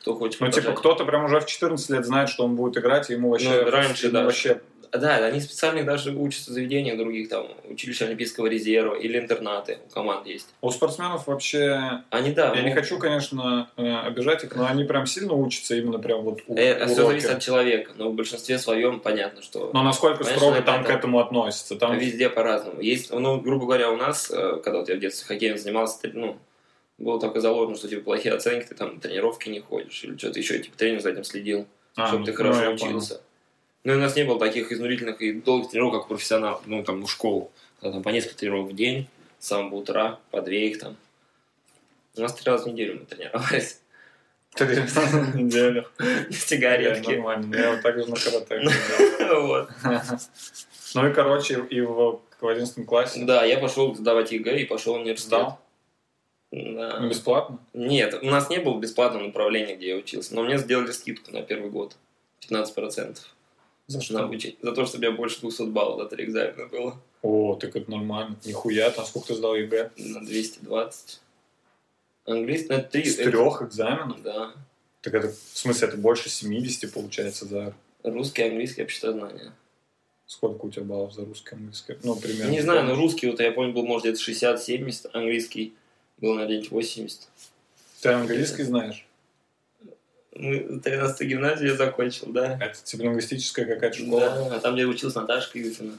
кто 0.00 0.14
хочет 0.14 0.40
Ну, 0.40 0.46
типа, 0.48 0.56
показать. 0.58 0.78
кто-то 0.78 1.04
прям 1.04 1.24
уже 1.24 1.40
в 1.40 1.46
14 1.46 1.90
лет 1.90 2.04
знает, 2.04 2.28
что 2.28 2.44
он 2.44 2.56
будет 2.56 2.76
играть, 2.76 3.08
и 3.10 3.14
ему 3.14 3.30
вообще... 3.30 3.62
Ну, 3.64 3.70
раньше, 3.70 4.10
да. 4.10 4.24
вообще 4.24 4.60
Да, 4.94 5.16
они 5.16 5.40
специально 5.40 5.82
даже 5.82 6.12
учатся 6.12 6.50
в 6.50 6.54
заведениях 6.54 6.96
других, 6.96 7.28
там, 7.28 7.48
училище 7.68 8.04
Олимпийского 8.04 8.46
резерва 8.46 8.94
или 8.94 9.18
интернаты 9.18 9.78
у 9.88 9.92
команд 9.92 10.26
есть. 10.26 10.48
У 10.60 10.70
спортсменов 10.70 11.26
вообще... 11.26 12.02
Они, 12.10 12.30
да, 12.30 12.54
Я 12.54 12.62
не 12.62 12.68
ну, 12.68 12.74
хочу, 12.74 12.98
конечно, 12.98 13.70
э, 13.76 13.96
обижать 13.96 14.44
их, 14.44 14.54
но 14.54 14.66
они 14.66 14.84
прям 14.84 15.06
сильно 15.06 15.32
учатся 15.32 15.74
именно 15.74 15.98
прям 15.98 16.22
вот 16.22 16.40
у, 16.46 16.56
э, 16.56 16.86
все 16.86 17.06
зависит 17.06 17.30
от 17.30 17.42
человека, 17.42 17.92
но 17.96 18.10
в 18.10 18.14
большинстве 18.14 18.58
своем 18.58 19.00
понятно, 19.00 19.42
что 19.42 19.70
Но 19.74 19.82
насколько 19.82 20.18
Конечно, 20.18 20.38
строго 20.38 20.56
это- 20.58 20.66
там 20.66 20.82
к 20.84 20.88
это- 20.88 20.98
этому 20.98 21.18
относятся? 21.18 21.76
Там 21.76 21.98
везде 21.98 22.30
по-разному. 22.30 22.80
Есть, 22.80 23.10
ну, 23.10 23.40
грубо 23.40 23.66
говоря, 23.66 23.90
у 23.90 23.96
нас, 23.96 24.30
э, 24.30 24.60
когда 24.62 24.78
вот 24.78 24.88
я 24.88 24.94
в 24.96 25.00
детстве 25.00 25.26
хоккеем 25.26 25.58
занимался, 25.58 25.98
ну, 26.12 26.38
было 26.98 27.18
и 27.34 27.40
заложено, 27.40 27.76
что 27.76 27.88
типа 27.88 28.02
плохие 28.04 28.34
оценки, 28.34 28.66
ты 28.68 28.74
там 28.74 29.00
тренировки 29.00 29.48
не 29.48 29.60
ходишь 29.60 30.04
или 30.04 30.16
что-то 30.16 30.38
еще, 30.38 30.58
типа 30.60 30.76
тренер 30.76 31.00
за 31.00 31.10
этим 31.10 31.24
следил, 31.24 31.66
А, 31.96 32.06
чтобы 32.06 32.20
ну, 32.20 32.24
ты 32.26 32.30
ну, 32.32 32.36
хорошо 32.36 32.62
я 32.62 32.70
учился. 32.70 33.20
Ну, 33.84 33.92
и 33.92 33.96
у 33.96 33.98
нас 33.98 34.16
не 34.16 34.24
было 34.24 34.38
таких 34.38 34.72
изнурительных 34.72 35.20
и 35.20 35.32
долгих 35.32 35.70
тренировок, 35.70 35.94
как 35.94 36.06
у 36.06 36.08
профессионалов, 36.14 36.62
ну, 36.66 36.82
там, 36.82 37.00
ну, 37.00 37.06
школу. 37.06 37.50
Когда 37.80 37.94
там 37.94 38.02
по 38.02 38.08
несколько 38.08 38.36
тренировок 38.36 38.72
в 38.72 38.74
день, 38.74 39.08
с 39.38 39.46
самого 39.46 39.76
утра, 39.76 40.18
по 40.30 40.40
две 40.40 40.68
их 40.70 40.78
там. 40.78 40.96
У 42.16 42.20
нас 42.20 42.34
три 42.34 42.50
раза 42.50 42.64
в 42.64 42.72
неделю 42.72 43.00
мы 43.00 43.06
тренировались. 43.06 43.80
Три 44.54 44.74
раза 44.76 45.00
в 45.00 45.36
неделю. 45.36 45.86
Сигаретки. 46.30 47.10
Нормально. 47.10 47.54
Я 47.54 47.70
вот 47.72 47.82
так 47.82 47.98
же 47.98 48.06
на 48.06 48.16
карате. 48.16 48.68
Вот. 49.34 49.68
Ну 50.94 51.08
и, 51.08 51.12
короче, 51.12 51.66
и 51.70 51.80
в 51.80 52.20
в 52.44 52.48
11 52.48 52.86
классе 52.86 53.24
Да, 53.24 53.44
я 53.44 53.58
пошел 53.58 53.94
сдавать 53.94 54.30
ЕГЭ 54.30 54.60
и 54.60 54.64
пошел 54.64 54.94
в 54.94 55.00
университет. 55.00 55.30
Да. 55.30 55.58
Ну, 56.52 57.08
бесплатно? 57.08 57.58
Нет, 57.72 58.14
у 58.22 58.26
нас 58.26 58.48
не 58.48 58.58
было 58.58 58.78
бесплатного 58.78 59.24
направления, 59.24 59.74
где 59.74 59.88
я 59.88 59.96
учился, 59.96 60.34
но 60.34 60.44
мне 60.44 60.58
сделали 60.58 60.92
скидку 60.92 61.32
на 61.32 61.42
первый 61.42 61.70
год. 61.70 61.96
15% 62.48 63.18
За 63.86 64.00
на 64.12 64.24
обучение. 64.24 64.56
За 64.62 64.72
то, 64.72 64.86
что 64.86 64.96
у 64.96 65.00
меня 65.00 65.12
больше 65.12 65.40
200 65.40 65.62
баллов 65.64 66.02
за 66.02 66.16
три 66.16 66.24
экзамена 66.24 66.66
было. 66.66 67.00
О, 67.22 67.54
так 67.56 67.76
это 67.76 67.90
нормально. 67.90 68.36
Нихуя, 68.44 68.90
там 68.90 69.04
сколько 69.04 69.28
ты 69.28 69.34
сдал 69.34 69.54
ЕГЭ? 69.54 69.90
На 69.96 70.20
220. 70.24 71.20
Английский, 72.26 72.68
ну, 72.70 72.74
это 72.76 72.88
три. 72.90 73.04
С 73.04 73.16
трех 73.16 73.62
экзаменов? 73.62 74.22
Да. 74.22 74.54
Так 75.02 75.12
это, 75.12 75.28
в 75.28 75.58
смысле, 75.58 75.88
это 75.88 75.96
больше 75.98 76.30
70 76.30 76.92
получается 76.92 77.44
за... 77.44 77.74
Русский, 78.02 78.42
английский, 78.42 78.82
обществознание. 78.82 79.52
Сколько 80.26 80.64
у 80.64 80.70
тебя 80.70 80.84
баллов 80.84 81.12
за 81.12 81.26
русский, 81.26 81.54
английский? 81.54 81.96
Ну, 82.02 82.16
примерно. 82.16 82.50
Не 82.50 82.62
знаю, 82.62 82.84
но 82.84 82.94
русский, 82.94 83.28
вот 83.28 83.40
я 83.40 83.52
помню, 83.52 83.74
был, 83.74 83.84
может, 83.84 84.06
где-то 84.06 84.30
60-70, 84.30 85.10
английский 85.12 85.74
был 86.16 86.34
на 86.34 86.46
где-нибудь 86.46 86.70
80. 86.70 87.28
Ты 88.00 88.08
английский 88.08 88.62
знаешь? 88.62 89.03
Ну, 90.36 90.80
13 90.80 91.20
гимназию 91.28 91.70
я 91.70 91.76
закончил, 91.76 92.26
да. 92.28 92.58
Это 92.60 92.82
типа 92.82 93.02
лингвистическая 93.02 93.64
какая-то 93.66 93.96
школа? 93.98 94.20
Да, 94.20 94.56
а 94.56 94.60
там, 94.60 94.74
где 94.74 94.84
учился 94.84 95.20
Наташка 95.20 95.58
Юфина. 95.58 95.92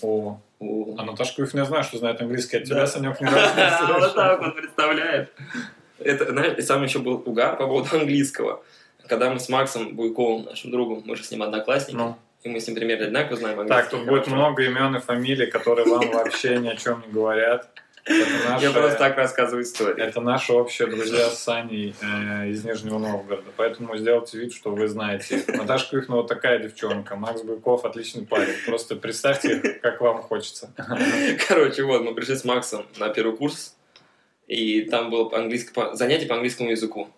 О, 0.00 0.40
О. 0.60 0.94
а 0.96 1.04
Наташка 1.04 1.42
Юфина 1.42 1.60
я 1.60 1.66
знаю, 1.66 1.84
что 1.84 1.98
знает 1.98 2.20
английский, 2.20 2.56
а 2.58 2.60
тебя, 2.60 2.86
Санек, 2.86 3.20
ни 3.20 3.26
разу 3.26 3.54
не 3.56 3.92
Вот 4.00 4.14
так 4.14 4.40
вот, 4.40 4.56
представляешь? 4.56 5.28
Это, 5.98 6.30
знаешь, 6.30 6.56
и 6.58 6.62
сам 6.62 6.82
еще 6.82 7.00
был 7.00 7.22
угар 7.26 7.56
по 7.56 7.66
поводу 7.66 7.96
английского. 7.96 8.62
Когда 9.06 9.30
мы 9.30 9.40
с 9.40 9.48
Максом 9.48 9.96
Буйковым, 9.96 10.44
нашим 10.44 10.70
другом, 10.70 11.02
мы 11.04 11.16
же 11.16 11.24
с 11.24 11.30
ним 11.30 11.42
одноклассники, 11.42 11.96
Ну. 11.96 12.16
и 12.44 12.48
мы 12.48 12.60
с 12.60 12.66
ним 12.68 12.76
примерно 12.76 13.06
одинаково 13.06 13.36
знаем 13.36 13.60
английский. 13.60 13.82
Так, 13.82 13.90
тут 13.90 14.06
будет 14.06 14.26
много 14.28 14.62
имен 14.62 14.96
и 14.96 15.00
фамилий, 15.00 15.46
которые 15.46 15.86
вам 15.88 16.10
вообще 16.10 16.58
ни 16.58 16.68
о 16.68 16.76
чем 16.76 17.02
не 17.06 17.12
говорят. 17.12 17.68
Я 18.08 18.70
просто 18.72 18.98
так 18.98 19.16
рассказываю 19.16 19.62
историю. 19.62 19.98
это 19.98 20.20
наши 20.20 20.52
общие 20.52 20.88
друзья 20.88 21.28
с 21.28 21.42
Саней 21.42 21.94
э, 22.00 22.48
из 22.48 22.64
Нижнего 22.64 22.98
Новгорода. 22.98 23.50
Поэтому 23.56 23.96
сделайте 23.96 24.38
вид, 24.38 24.52
что 24.52 24.70
вы 24.70 24.88
знаете. 24.88 25.42
Наташа 25.48 26.04
вот 26.08 26.26
такая 26.26 26.58
девчонка. 26.58 27.16
Макс 27.16 27.42
Буйков 27.42 27.84
отличный 27.84 28.26
парень. 28.26 28.54
Просто 28.66 28.96
представьте, 28.96 29.58
как 29.82 30.00
вам 30.00 30.22
хочется. 30.22 30.72
Короче, 31.48 31.82
вот, 31.84 32.02
мы 32.02 32.14
пришли 32.14 32.36
с 32.36 32.44
Максом 32.44 32.86
на 32.98 33.08
первый 33.10 33.36
курс, 33.36 33.76
и 34.46 34.82
там 34.82 35.10
было 35.10 35.28
по- 35.28 35.94
занятие 35.94 36.26
по 36.26 36.34
английскому 36.34 36.70
языку. 36.70 37.08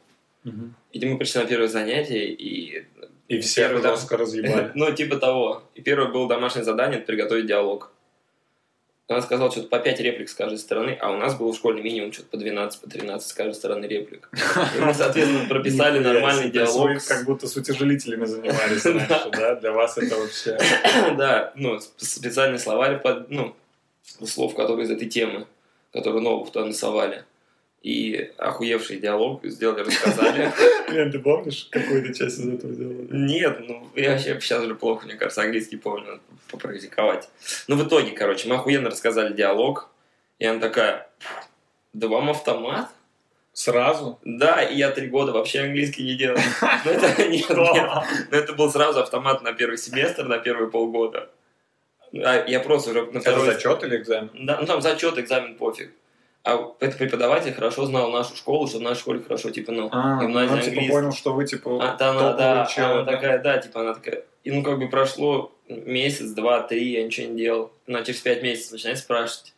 И 0.93 1.07
мы 1.07 1.19
пришли 1.19 1.41
на 1.43 1.47
первое 1.47 1.69
занятие, 1.69 2.27
и... 2.33 2.87
И 3.29 3.39
все 3.39 3.69
жестко 3.81 4.17
разъебали. 4.17 4.73
Ну, 4.75 4.93
типа 4.93 5.17
того. 5.17 5.63
И 5.77 5.83
первое 5.83 6.09
было 6.09 6.29
домашнее 6.29 6.65
задание, 6.65 6.99
это 6.99 7.07
приготовить 7.07 7.47
диалог. 7.47 7.93
Она 9.11 9.23
сказала 9.23 9.51
что-то 9.51 9.67
по 9.67 9.81
5 9.81 9.99
реплик 10.03 10.29
с 10.29 10.35
каждой 10.35 10.59
стороны, 10.59 10.97
а 11.01 11.11
у 11.11 11.17
нас 11.17 11.35
было 11.35 11.53
в 11.53 11.57
школе 11.57 11.83
минимум 11.83 12.13
что-то 12.13 12.29
по 12.29 12.37
12, 12.37 12.81
по 12.81 12.89
13 12.89 13.29
с 13.29 13.33
каждой 13.33 13.55
стороны 13.55 13.87
реплик. 13.87 14.31
И 14.77 14.81
мы, 14.81 14.95
соответственно, 14.95 15.49
прописали 15.49 15.99
нормальный 15.99 16.49
диалог. 16.49 16.91
Вы 16.91 17.01
как 17.01 17.25
будто 17.25 17.49
с 17.49 17.57
утяжелителями 17.57 18.25
занимались 18.25 18.85
раньше, 18.85 19.31
да? 19.33 19.57
Для 19.57 19.73
вас 19.73 19.99
это 19.99 20.15
вообще... 20.15 20.57
Да, 21.19 21.53
ну, 21.57 21.79
сп- 21.79 21.91
специальный 21.99 22.61
словарь 22.61 23.03
ну, 23.31 23.57
слов, 24.25 24.55
которые 24.55 24.87
из 24.87 24.91
этой 24.93 25.09
темы, 25.09 25.49
которые 25.93 26.23
новых 26.23 26.53
туда 26.53 26.67
насовали. 26.67 27.25
И 27.83 28.31
охуевший 28.37 28.99
диалог 28.99 29.43
сделали, 29.45 29.81
рассказали. 29.81 30.53
Блин, 30.91 31.11
ты 31.11 31.19
помнишь 31.19 31.67
какую-то 31.71 32.13
часть 32.13 32.39
из 32.39 32.49
этого 32.49 32.75
сделали? 32.75 33.09
Нет, 33.11 33.61
ну, 33.61 33.89
я 33.97 34.13
вообще 34.13 34.39
сейчас 34.39 34.63
уже 34.63 34.75
плохо, 34.75 35.07
мне 35.07 35.15
кажется, 35.15 35.41
английский 35.41 35.77
помню, 35.77 36.21
попрактиковать. 36.51 37.31
Ну, 37.69 37.77
в 37.77 37.87
итоге, 37.87 38.11
короче, 38.11 38.49
мы 38.49 38.57
охуенно 38.57 38.91
рассказали 38.91 39.33
диалог, 39.33 39.89
и 40.39 40.45
она 40.45 40.61
такая, 40.61 41.09
да 41.95 42.09
вам 42.09 42.29
автомат? 42.29 42.91
Сразу? 43.55 44.19
Да, 44.25 44.63
и 44.63 44.77
я 44.77 44.91
три 44.91 45.09
года 45.09 45.33
вообще 45.33 45.61
английский 45.61 46.05
не 46.05 46.15
делал. 46.15 46.39
Ну, 46.85 46.91
это, 46.91 47.29
нет, 47.29 47.49
нет, 47.49 47.91
но 48.31 48.37
это 48.37 48.53
был 48.53 48.71
сразу 48.71 49.01
автомат 49.01 49.43
на 49.43 49.53
первый 49.53 49.79
семестр, 49.79 50.25
на 50.25 50.39
первые 50.39 50.71
полгода. 50.71 51.31
А 52.13 52.45
я 52.47 52.61
просто 52.61 52.91
уже 52.91 53.07
на 53.07 53.19
Это 53.19 53.21
второй... 53.21 53.47
зачет 53.47 53.83
или 53.85 53.97
экзамен? 53.97 54.31
Да, 54.35 54.59
ну 54.61 54.67
там 54.67 54.81
зачет, 54.81 55.19
экзамен, 55.19 55.57
пофиг. 55.57 55.93
А 56.43 56.73
этот 56.81 56.97
преподаватель 56.97 57.53
хорошо 57.53 57.85
знал 57.85 58.11
нашу 58.11 58.35
школу, 58.35 58.67
что 58.67 58.79
в 58.79 58.83
нашей 58.83 59.01
школе 59.01 59.21
хорошо, 59.21 59.51
типа, 59.51 59.73
ну, 59.73 59.91
А, 59.93 60.23
гимназия 60.23 60.57
он 60.57 60.63
типа 60.63 60.81
понял, 60.89 61.13
что 61.13 61.35
вы 61.35 61.47
типа 61.47 61.79
А, 61.83 61.97
да, 61.97 62.11
она, 62.11 62.33
да, 62.33 62.69
она 62.77 63.05
да? 63.05 63.13
такая, 63.13 63.39
да, 63.41 63.59
типа, 63.59 63.81
она 63.81 63.95
такая. 63.95 64.25
И 64.43 64.51
ну, 64.51 64.63
как 64.63 64.79
бы 64.79 64.89
прошло 64.89 65.53
месяц, 65.69 66.31
два, 66.31 66.63
три, 66.63 66.93
я 66.93 67.05
ничего 67.05 67.29
не 67.29 67.37
делал. 67.37 67.73
Она 67.87 68.03
через 68.03 68.21
пять 68.21 68.43
месяцев 68.43 68.73
начинает 68.73 68.99
спрашивать, 68.99 69.55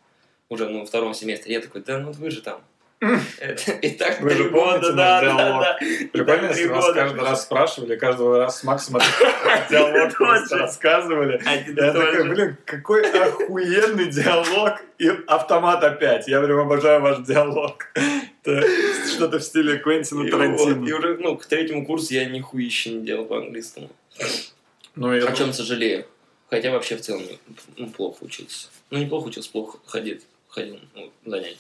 уже, 0.49 0.69
ну, 0.69 0.81
во 0.81 0.87
втором 0.87 1.15
семестре. 1.15 1.55
Я 1.55 1.61
такой, 1.61 1.83
да, 1.83 1.99
ну, 1.99 2.11
вы 2.11 2.31
же 2.31 2.43
там. 2.43 2.61
И 3.03 3.91
так 3.91 4.21
Вы 4.21 4.31
же 4.31 4.37
три 4.37 4.49
года, 4.51 4.93
да, 4.93 5.21
да, 5.21 5.35
да. 5.35 5.79
Прикольно, 6.13 6.47
если 6.47 6.67
вас 6.67 6.93
каждый 6.93 7.21
раз 7.21 7.43
спрашивали, 7.43 7.97
каждый 7.97 8.39
раз 8.39 8.61
с 8.61 8.63
Максом 8.63 9.01
диалог 9.71 10.51
рассказывали. 10.51 11.41
Я 11.45 11.93
такой, 11.93 12.29
блин, 12.29 12.57
какой 12.65 13.03
охуенный 13.11 14.07
диалог 14.07 14.81
и 14.99 15.09
автомат 15.27 15.83
опять. 15.83 16.29
Я 16.29 16.41
прям 16.43 16.61
обожаю 16.61 17.01
ваш 17.01 17.19
диалог. 17.27 17.89
Что-то 18.45 19.39
в 19.39 19.43
стиле 19.43 19.79
Квентина 19.79 20.21
вот, 20.21 20.29
И 20.29 20.31
Тарантино. 20.31 20.97
уже, 20.97 21.17
ну, 21.19 21.37
к 21.37 21.47
третьему 21.47 21.85
курсу 21.85 22.15
я 22.15 22.25
нихуище 22.27 22.91
не 22.91 23.07
делал 23.07 23.25
по-английскому. 23.25 23.91
Ну, 24.95 25.11
О 25.11 25.33
чем 25.33 25.53
сожалею. 25.53 26.07
Хотя 26.51 26.71
вообще 26.71 26.97
в 26.97 27.01
целом 27.01 27.23
ну, 27.77 27.89
плохо 27.89 28.19
учился. 28.21 28.69
Ну, 28.91 28.99
неплохо 28.99 29.29
учился, 29.29 29.51
плохо 29.51 29.79
ходил, 29.87 30.21
ходил 30.49 30.79
ну, 30.95 31.11
занятия. 31.25 31.57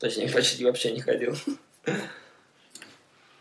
Точнее, 0.00 0.30
почти 0.30 0.64
вообще 0.64 0.92
не 0.92 1.00
ходил. 1.02 1.36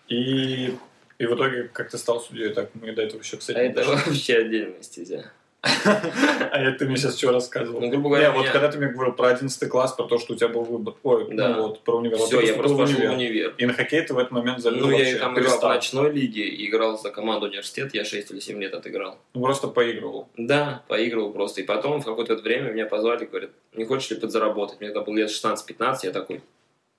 И, 0.09 0.75
и 1.17 1.25
в 1.25 1.35
итоге, 1.35 1.69
как 1.69 1.89
ты 1.89 1.97
стал 1.97 2.19
судьей, 2.19 2.53
так 2.53 2.71
мы 2.73 2.91
до 2.91 3.03
этого 3.03 3.21
еще, 3.21 3.37
кстати, 3.37 3.57
А 3.57 3.61
это 3.61 3.83
вообще 3.85 4.37
отдельная 4.37 4.83
стезя. 4.83 5.31
А 5.61 6.57
это 6.61 6.79
ты 6.79 6.85
мне 6.85 6.95
сейчас 6.97 7.17
что 7.17 7.31
рассказывал? 7.31 7.81
Ну, 7.81 7.89
грубо 7.89 8.03
Не, 8.03 8.09
говоря, 8.09 8.31
вот 8.31 8.41
меня- 8.43 8.51
когда 8.53 8.71
ты 8.71 8.77
мне 8.77 8.87
говорил 8.87 9.13
про 9.13 9.27
11 9.29 9.67
класс, 9.67 9.91
про 9.93 10.05
то, 10.05 10.17
что 10.17 10.33
у 10.33 10.35
тебя 10.37 10.47
был 10.47 10.63
выбор. 10.63 10.93
Ой, 11.03 11.27
Да. 11.31 11.49
ну 11.55 11.67
вот, 11.67 11.81
про 11.81 11.97
универ. 11.97 12.17
Вот 12.17 12.27
Все, 12.27 12.39
я 12.39 12.53
просто 12.53 12.77
пошел 12.77 12.95
в 12.95 12.99
универ. 12.99 13.11
универ. 13.11 13.55
И 13.57 13.65
на 13.65 13.73
хоккей 13.73 14.01
ты 14.03 14.13
в 14.13 14.17
этот 14.17 14.31
момент 14.31 14.59
забил 14.59 14.85
Ну, 14.87 14.91
вообще, 14.91 15.11
я 15.11 15.17
там 15.19 15.37
играл 15.37 15.59
в 15.59 15.63
ночной 15.63 16.11
лиге 16.13 16.47
и 16.47 16.69
играл 16.69 16.97
за 16.97 17.11
команду 17.11 17.47
университет, 17.47 17.93
я 17.93 18.05
6 18.05 18.31
или 18.31 18.39
7 18.39 18.61
лет 18.61 18.73
отыграл. 18.73 19.17
Ну, 19.33 19.41
просто 19.41 19.67
поигрывал. 19.67 20.29
Да, 20.37 20.83
поиграл 20.87 21.31
просто. 21.31 21.61
И 21.61 21.65
потом 21.65 22.01
в 22.01 22.05
какое-то 22.05 22.35
время 22.37 22.71
меня 22.71 22.85
позвали, 22.85 23.25
говорят, 23.25 23.51
не 23.73 23.83
хочешь 23.85 24.09
ли 24.11 24.17
подзаработать? 24.17 24.79
Мне 24.79 24.89
тогда 24.89 25.01
было 25.05 25.17
лет 25.17 25.29
16-15, 25.29 26.05
я 26.05 26.11
такой, 26.11 26.41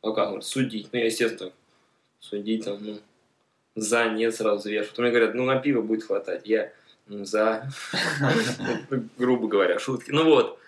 а 0.02 0.12
как? 0.12 0.42
Судить. 0.42 0.88
Ну, 0.92 0.98
я, 0.98 1.06
естественно, 1.06 1.50
судить 2.20 2.64
там, 2.66 2.76
ну, 2.80 2.98
за, 3.74 4.04
нет, 4.10 4.34
сразу 4.34 4.58
взвешиваю. 4.58 4.90
Потом 4.90 5.04
мне 5.06 5.12
говорят, 5.14 5.34
ну, 5.34 5.44
на 5.44 5.56
пиво 5.56 5.80
будет 5.80 6.04
хватать. 6.04 6.42
Я, 6.44 6.64
ну, 6.64 6.70
за. 7.10 7.68
Грубо 9.18 9.48
говоря, 9.48 9.78
шутки. 9.78 10.10
Ну, 10.10 10.24
вот. 10.24 10.58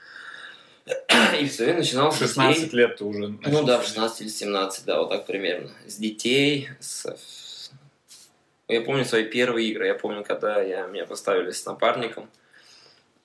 И 1.40 1.46
все, 1.46 1.68
я 1.68 1.74
начинал 1.74 2.12
с 2.12 2.18
16 2.18 2.64
детей. 2.64 2.76
лет 2.76 2.96
ты 2.96 3.04
уже 3.04 3.28
Ну 3.28 3.64
да, 3.64 3.78
в 3.78 3.82
судить. 3.82 3.94
16 3.94 4.20
или 4.22 4.28
17, 4.28 4.84
да, 4.84 4.98
вот 4.98 5.10
так 5.10 5.26
примерно. 5.26 5.70
С 5.86 5.96
детей, 5.96 6.70
с... 6.80 7.70
Я 8.68 8.80
помню 8.80 9.04
свои 9.04 9.24
первые 9.24 9.68
игры. 9.68 9.86
Я 9.86 9.94
помню, 9.94 10.24
когда 10.24 10.60
я, 10.60 10.86
меня 10.86 11.06
поставили 11.06 11.50
с 11.50 11.64
напарником. 11.64 12.28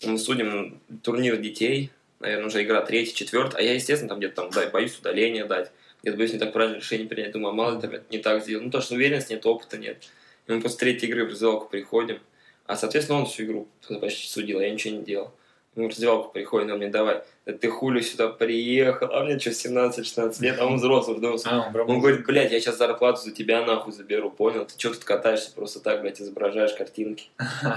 Мы 0.03 0.19
судим 0.19 0.79
турнир 1.01 1.37
детей. 1.37 1.91
Наверное, 2.19 2.47
уже 2.47 2.63
игра 2.63 2.81
третья, 2.81 3.15
четвертая. 3.15 3.61
А 3.61 3.63
я, 3.63 3.73
естественно, 3.73 4.09
там 4.09 4.19
где-то 4.19 4.35
там 4.35 4.49
да, 4.51 4.67
боюсь 4.69 4.97
удаления 4.97 5.45
дать. 5.45 5.71
Где-то 6.01 6.17
боюсь 6.17 6.33
не 6.33 6.39
так 6.39 6.53
правильно 6.53 6.77
решение 6.77 7.07
принять. 7.07 7.31
Думаю, 7.31 7.51
а 7.51 7.55
мало 7.55 7.75
ли 7.75 7.81
там 7.81 7.91
это 7.91 8.05
не 8.11 8.19
так 8.19 8.43
сделал. 8.43 8.63
Ну, 8.63 8.71
то, 8.71 8.81
что 8.81 8.95
уверенности 8.95 9.33
нет, 9.33 9.45
опыта 9.45 9.77
нет. 9.77 10.03
И 10.47 10.51
мы 10.51 10.61
после 10.61 10.79
третьей 10.79 11.09
игры 11.09 11.25
в 11.25 11.29
раздевалку 11.29 11.69
приходим. 11.69 12.19
А, 12.67 12.75
соответственно, 12.75 13.19
он 13.19 13.25
всю 13.25 13.45
игру 13.45 13.67
почти 14.01 14.27
судил, 14.27 14.59
а 14.59 14.63
я 14.63 14.71
ничего 14.71 14.97
не 14.97 15.03
делал. 15.03 15.31
Мы 15.75 15.85
в 15.85 15.89
раздевалку 15.89 16.31
приходим, 16.33 16.71
он 16.71 16.79
мне 16.79 16.87
давай, 16.87 17.21
да 17.45 17.53
ты 17.53 17.69
хули 17.69 18.01
сюда 18.01 18.29
приехал, 18.29 19.09
а 19.11 19.23
мне 19.23 19.37
что, 19.37 19.51
17-16 19.51 20.41
лет, 20.41 20.59
а 20.59 20.65
он 20.65 20.77
взрослый, 20.77 21.17
взрослый. 21.17 21.53
А, 21.53 21.71
он 21.71 21.91
Он 21.91 21.99
говорит, 21.99 22.25
блядь, 22.25 22.51
я 22.51 22.59
сейчас 22.59 22.77
зарплату 22.77 23.21
за 23.21 23.31
тебя 23.31 23.63
нахуй 23.63 23.93
заберу, 23.93 24.31
понял? 24.31 24.65
Ты 24.65 24.73
что 24.77 24.93
тут 24.93 25.03
катаешься 25.03 25.51
просто 25.53 25.79
так, 25.79 26.01
блядь, 26.01 26.19
изображаешь 26.19 26.73
картинки. 26.73 27.29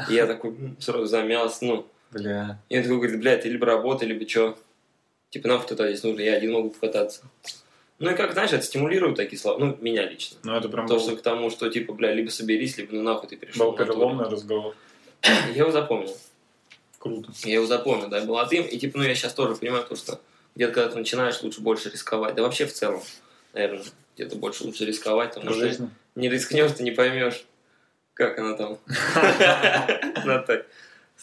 И 0.08 0.14
я 0.14 0.26
такой 0.26 0.56
сразу 0.78 1.04
замялся, 1.06 1.64
ну. 1.64 1.86
Бля. 2.10 2.58
И 2.70 2.78
он 2.78 2.82
такой 2.82 2.98
говорит, 2.98 3.20
блядь, 3.20 3.42
ты 3.42 3.50
либо 3.50 3.66
работай, 3.66 4.08
либо 4.08 4.26
что? 4.26 4.58
Типа, 5.28 5.48
нахуй 5.48 5.76
ты 5.76 5.86
здесь 5.88 6.02
нужно, 6.02 6.22
я 6.22 6.34
один 6.34 6.52
могу 6.52 6.70
покататься. 6.70 7.22
Ну 8.00 8.10
и 8.10 8.14
как, 8.14 8.32
знаешь, 8.32 8.50
это 8.52 8.62
стимулирует 8.64 9.16
такие 9.16 9.38
слова, 9.38 9.58
ну, 9.58 9.76
меня 9.80 10.08
лично. 10.08 10.38
Ну, 10.42 10.56
это 10.56 10.68
прям 10.70 10.86
То, 10.88 10.94
был, 10.94 11.00
что 11.00 11.16
к 11.16 11.22
тому, 11.22 11.50
что, 11.50 11.68
типа, 11.68 11.92
бля, 11.92 12.12
либо 12.14 12.30
соберись, 12.30 12.78
либо 12.78 12.94
ну 12.94 13.02
нахуй 13.02 13.28
ты 13.28 13.36
пришел. 13.36 13.70
был 13.70 13.76
переломный 13.78 14.24
разговор. 14.24 14.74
Я 15.22 15.54
его 15.54 15.70
запомнил. 15.70 16.16
Круто. 16.98 17.30
Я 17.44 17.54
его 17.54 17.66
запомнил, 17.66 18.08
да, 18.08 18.24
молодым. 18.24 18.64
И 18.66 18.78
типа, 18.78 18.98
ну 18.98 19.04
я 19.04 19.14
сейчас 19.14 19.32
тоже 19.34 19.54
понимаю 19.54 19.84
то, 19.84 19.96
что 19.96 20.20
где-то 20.54 20.72
когда 20.72 20.90
ты 20.90 20.98
начинаешь, 20.98 21.40
лучше 21.42 21.60
больше 21.60 21.90
рисковать. 21.90 22.34
Да 22.34 22.42
вообще 22.42 22.66
в 22.66 22.72
целом, 22.72 23.02
наверное, 23.52 23.82
где-то 24.16 24.36
больше 24.36 24.64
лучше 24.64 24.84
рисковать, 24.84 25.34
потому 25.34 25.50
В 25.52 25.54
что 25.54 25.66
жизни. 25.66 25.90
не 26.14 26.28
рискнешь, 26.28 26.72
ты 26.72 26.82
не 26.82 26.90
поймешь, 26.90 27.44
как 28.14 28.38
она 28.38 28.54
там. 28.54 28.78
На 30.26 30.38
той 30.40 30.64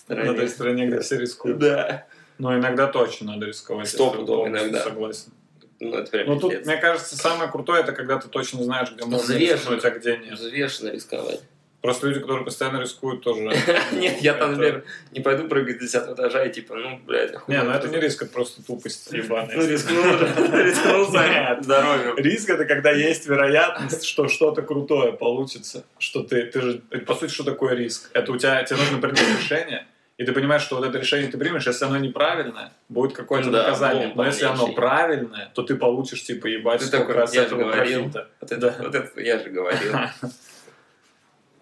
На 0.07 0.33
той 0.33 0.47
стороне. 0.49 0.87
где 0.87 0.99
все 1.01 1.17
рискуют. 1.17 1.59
Да. 1.59 2.07
Но 2.37 2.55
иногда 2.55 2.87
точно 2.87 3.33
надо 3.33 3.47
рисковать. 3.47 3.87
Сто 3.87 4.05
я 4.05 4.11
пудов 4.11 4.27
полностью 4.45 4.69
иногда. 4.69 4.83
Согласен. 4.83 5.31
Ну, 5.79 5.95
это 5.95 6.11
прям 6.11 6.27
Ну, 6.27 6.39
тут, 6.39 6.65
мне 6.65 6.77
кажется, 6.77 7.15
самое 7.15 7.51
крутое, 7.51 7.81
это 7.81 7.91
когда 7.91 8.17
ты 8.17 8.27
точно 8.29 8.63
знаешь, 8.63 8.91
где 8.91 9.05
можно 9.05 9.23
Взвешенно. 9.23 9.55
рискнуть, 9.55 9.85
а 9.85 9.89
где 9.91 10.17
нет. 10.17 10.33
Взвешенно 10.33 10.89
рисковать. 10.89 11.41
Просто 11.81 12.07
люди, 12.07 12.19
которые 12.19 12.43
постоянно 12.43 12.81
рискуют, 12.81 13.21
тоже... 13.21 13.41
Нет, 13.93 14.17
я 14.21 14.33
там, 14.33 14.53
например, 14.53 14.83
не 15.11 15.21
пойду 15.21 15.47
прыгать 15.47 15.77
с 15.77 15.79
10 15.93 16.09
этажа 16.15 16.43
и 16.43 16.51
типа, 16.51 16.75
ну, 16.75 16.99
блядь, 17.05 17.33
Не, 17.47 17.61
ну 17.61 17.69
это 17.69 17.87
не 17.87 17.99
риск, 17.99 18.23
это 18.23 18.33
просто 18.33 18.65
тупость 18.65 19.11
ебаная. 19.11 19.55
Ну, 19.55 19.67
рискнул 19.69 20.03
рискнул 20.03 21.05
здоровьем. 21.05 22.17
Риск 22.17 22.49
это 22.49 22.65
когда 22.65 22.91
есть 22.91 23.27
вероятность, 23.27 24.05
что 24.05 24.27
что-то 24.27 24.63
крутое 24.63 25.13
получится. 25.13 25.85
Что 25.99 26.23
ты, 26.23 26.47
ты 26.47 26.61
же, 26.61 26.79
по 27.05 27.13
сути, 27.13 27.31
что 27.31 27.43
такое 27.43 27.75
риск? 27.75 28.09
Это 28.13 28.31
у 28.31 28.37
тебя, 28.37 28.63
тебе 28.63 28.79
нужно 28.79 28.97
принять 28.97 29.39
решение, 29.39 29.85
и 30.17 30.25
ты 30.25 30.31
понимаешь, 30.33 30.63
что 30.63 30.77
вот 30.77 30.85
это 30.85 30.97
решение 30.97 31.29
ты 31.29 31.37
примешь, 31.37 31.65
если 31.67 31.85
оно 31.85 31.97
неправильное, 31.97 32.71
будет 32.89 33.13
какое-то 33.13 33.51
Да, 33.51 33.63
наказание. 33.63 34.07
бомба 34.07 34.23
Но 34.23 34.29
если 34.29 34.45
оно 34.45 34.73
правильное, 34.73 35.51
то 35.53 35.61
ты 35.63 35.75
получишь, 35.75 36.23
типа, 36.23 36.47
ебать, 36.47 36.81
Ты 36.81 36.89
такой, 36.89 37.13
раз 37.15 37.33
я 37.35 37.47
же 37.47 37.55
говорил. 37.55 38.01
профита. 38.03 38.29
Вот 38.41 38.51
это, 38.51 38.61
Да. 38.71 38.75
вот 38.83 38.95
это 38.95 39.21
я 39.21 39.39
же 39.39 39.49
говорил. 39.49 39.93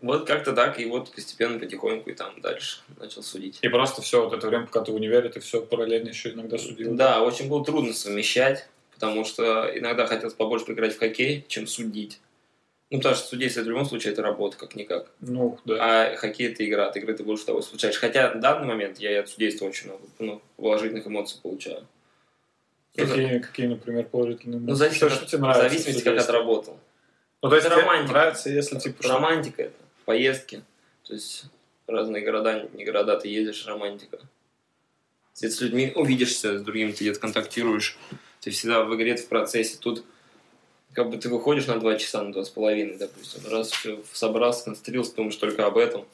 Вот 0.01 0.27
как-то 0.27 0.53
так, 0.53 0.79
и 0.79 0.85
вот 0.85 1.11
постепенно, 1.11 1.57
потихоньку 1.57 2.09
и 2.11 2.13
там 2.13 2.39
дальше 2.41 2.81
начал 2.99 3.23
судить. 3.23 3.57
И 3.63 3.69
просто 3.69 4.01
все, 4.03 4.23
вот 4.23 4.33
это 4.33 4.47
время, 4.47 4.65
пока 4.67 4.81
ты 4.81 4.91
в 4.91 4.95
универе, 4.95 5.29
ты 5.29 5.39
все 5.39 5.61
параллельно 5.61 6.09
еще 6.09 6.29
иногда 6.31 6.57
судил. 6.59 6.93
Да, 6.93 7.23
очень 7.23 7.47
было 7.49 7.65
трудно 7.65 7.91
совмещать, 7.93 8.67
потому 8.93 9.25
что 9.25 9.67
иногда 9.75 10.05
хотелось 10.05 10.35
побольше 10.35 10.65
поиграть 10.65 10.95
в 10.95 10.99
хоккей, 10.99 11.43
чем 11.47 11.65
судить. 11.65 12.19
Ну, 12.95 12.99
потому 13.01 13.15
что 13.15 13.27
судейство 13.27 13.61
в 13.61 13.65
любом 13.67 13.85
случае 13.85 14.13
это 14.13 14.21
работа, 14.21 14.57
как-никак. 14.57 15.07
Ну, 15.19 15.59
да. 15.65 16.11
А 16.11 16.15
хоккей 16.15 16.47
это 16.51 16.65
игра, 16.65 16.87
от 16.87 16.95
игры 16.97 17.13
ты 17.13 17.23
больше 17.23 17.45
того 17.45 17.61
получаешь. 17.61 17.97
Хотя 17.97 18.33
в 18.33 18.39
данный 18.39 18.67
момент 18.67 18.99
я 18.99 19.19
от 19.19 19.29
судейства 19.29 19.65
очень 19.65 19.87
много 19.87 20.03
ну, 20.19 20.41
положительных 20.57 21.05
эмоций 21.07 21.39
получаю. 21.41 21.85
Ну, 22.97 23.05
Какие, 23.07 23.39
какие, 23.39 23.67
например, 23.67 24.05
положительные 24.05 24.59
Ну, 24.59 24.67
мысли? 24.67 24.77
зависит, 24.79 24.97
Что, 24.97 25.07
от- 25.07 25.13
что 25.13 25.25
тебе 25.25 25.39
нравится? 25.39 25.67
в 25.67 25.71
зависимости, 25.71 26.03
как 26.03 26.17
отработал. 26.19 26.79
Ну, 27.41 27.49
то 27.49 27.55
есть 27.55 27.67
Это 27.67 27.75
романтика. 27.75 28.13
нравится, 28.13 28.49
если, 28.49 28.79
типа, 28.79 29.03
Романтика 29.07 29.61
это, 29.63 29.75
поездки. 30.05 30.63
То 31.03 31.13
есть 31.13 31.45
разные 31.87 32.23
города, 32.23 32.67
не 32.73 32.85
города, 32.85 33.17
ты 33.19 33.27
едешь, 33.27 33.65
романтика. 33.67 34.19
Ты 35.39 35.49
с 35.51 35.59
людьми 35.59 35.91
увидишься, 35.95 36.57
с 36.57 36.61
другими 36.61 36.91
ты 36.93 37.03
где-то 37.03 37.19
контактируешь. 37.19 37.97
Ты 38.39 38.51
всегда 38.51 38.83
в 38.85 38.95
игре, 38.95 39.15
ты 39.15 39.23
в 39.23 39.27
процессе. 39.27 39.77
Тут 39.79 40.03
как 40.95 41.09
бы 41.09 41.17
ты 41.17 41.29
выходишь 41.29 41.67
на 41.67 41.77
два 41.79 41.95
часа, 41.97 42.23
на 42.23 42.31
два 42.31 42.43
с 42.45 42.49
половиной, 42.49 42.97
допустим. 42.97 43.41
Раз 43.51 43.71
все 43.71 43.99
собрался, 44.13 44.61
сконцентрировался, 44.61 45.15
думаешь 45.15 45.35
только 45.35 45.65
об 45.65 45.77
этом. 45.77 46.05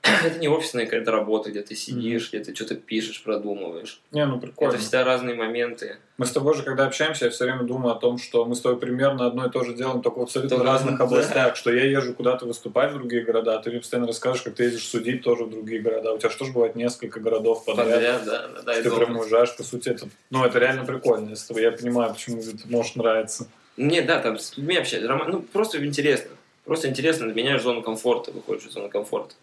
Это 0.02 0.38
не 0.38 0.48
офисная 0.48 0.84
какая-то 0.84 1.10
работа, 1.10 1.50
где 1.50 1.60
ты 1.60 1.74
сидишь, 1.74 2.28
где 2.28 2.42
ты 2.42 2.54
что-то 2.54 2.76
пишешь, 2.76 3.22
продумываешь. 3.22 4.00
Не, 4.12 4.24
ну 4.26 4.40
прикольно. 4.40 4.72
Это 4.72 4.80
всегда 4.80 5.04
разные 5.04 5.34
моменты. 5.34 5.96
Мы 6.16 6.24
с 6.24 6.30
тобой 6.30 6.54
же, 6.54 6.62
когда 6.62 6.86
общаемся, 6.86 7.26
я 7.26 7.30
все 7.30 7.44
время 7.44 7.64
думаю 7.64 7.94
о 7.94 7.98
том, 7.98 8.16
что 8.16 8.44
мы 8.44 8.54
с 8.54 8.60
тобой 8.60 8.78
примерно 8.78 9.26
одно 9.26 9.46
и 9.46 9.50
то 9.50 9.64
же 9.64 9.74
делаем, 9.74 10.00
только 10.00 10.20
в 10.20 10.22
абсолютно 10.22 10.56
Только- 10.56 10.72
разных 10.72 10.96
да. 10.98 11.04
областях. 11.04 11.56
Что 11.56 11.72
я 11.72 11.84
езжу 11.84 12.14
куда-то 12.14 12.46
выступать 12.46 12.92
в 12.92 12.94
другие 12.94 13.24
города, 13.24 13.58
а 13.58 13.62
ты 13.62 13.70
мне 13.70 13.80
постоянно 13.80 14.06
расскажешь, 14.06 14.42
как 14.42 14.54
ты 14.54 14.64
ездишь 14.64 14.86
судить 14.88 15.22
тоже 15.22 15.44
в 15.44 15.50
другие 15.50 15.80
города. 15.80 16.12
У 16.12 16.18
тебя 16.18 16.30
же 16.30 16.52
бывает 16.52 16.76
несколько 16.76 17.20
городов 17.20 17.64
подряд. 17.64 17.88
Подряд, 17.88 18.24
да, 18.24 18.48
да, 18.48 18.62
да, 18.62 18.82
Ты 18.82 18.90
прям 18.90 19.16
уезжаешь, 19.18 19.54
по 19.56 19.62
сути, 19.64 19.90
это, 19.90 20.08
ну, 20.30 20.44
это 20.44 20.58
реально 20.58 20.84
прикольно. 20.84 21.30
Если 21.30 21.60
я 21.60 21.72
понимаю, 21.72 22.14
почему 22.14 22.40
это 22.40 22.56
может 22.66 22.96
нравиться. 22.96 23.48
Нет, 23.78 24.06
да, 24.06 24.20
там 24.20 24.38
с 24.38 24.56
людьми 24.56 24.76
общаться. 24.76 25.06
Роман- 25.08 25.30
Ну, 25.30 25.40
просто 25.42 25.84
интересно. 25.84 26.30
Просто 26.64 26.88
интересно, 26.88 27.24
меняешь 27.26 27.62
зону 27.62 27.82
комфорта, 27.82 28.30
выходишь 28.32 28.66
из 28.66 28.72
зоны 28.72 28.88
комфорта. 28.90 29.34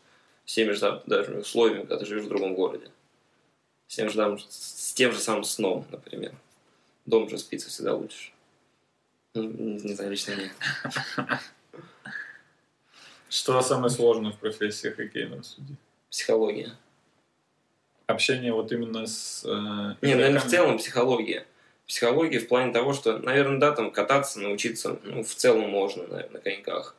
С 0.45 0.53
теми 0.53 0.71
же 0.73 1.01
даже 1.07 1.39
условиями, 1.39 1.79
когда 1.81 1.97
ты 1.97 2.05
живешь 2.05 2.25
в 2.25 2.29
другом 2.29 2.53
городе. 2.53 2.89
С 3.87 3.95
тем 3.95 4.09
же, 4.09 4.15
там, 4.15 4.37
с 4.39 4.93
тем 4.93 5.11
же 5.11 5.19
самым 5.19 5.43
сном, 5.43 5.87
например. 5.89 6.33
Дом 7.05 7.29
же 7.29 7.37
спится 7.37 7.69
всегда 7.69 7.95
лучше. 7.95 8.31
Ну, 9.33 9.43
не 9.43 9.93
знаю, 9.93 10.11
лично 10.11 10.33
нет. 10.35 10.51
Что 13.29 13.61
самое 13.61 13.89
сложное 13.89 14.31
в 14.31 14.37
профессии 14.37 14.89
хоккейного 14.89 15.41
судьи? 15.41 15.75
Психология. 16.09 16.71
Общение 18.07 18.53
вот 18.53 18.71
именно 18.71 19.07
с... 19.07 19.43
э, 19.45 19.95
Не, 20.05 20.13
наверное, 20.15 20.39
в 20.39 20.45
целом 20.45 20.77
психология. 20.77 21.45
Психология 21.87 22.39
в 22.39 22.47
плане 22.47 22.73
того, 22.73 22.93
что, 22.93 23.17
наверное, 23.19 23.59
да, 23.59 23.71
там 23.71 23.91
кататься, 23.91 24.39
научиться, 24.39 24.99
ну, 25.03 25.23
в 25.23 25.35
целом 25.35 25.69
можно, 25.69 26.03
наверное, 26.07 26.33
на 26.33 26.39
коньках. 26.39 26.95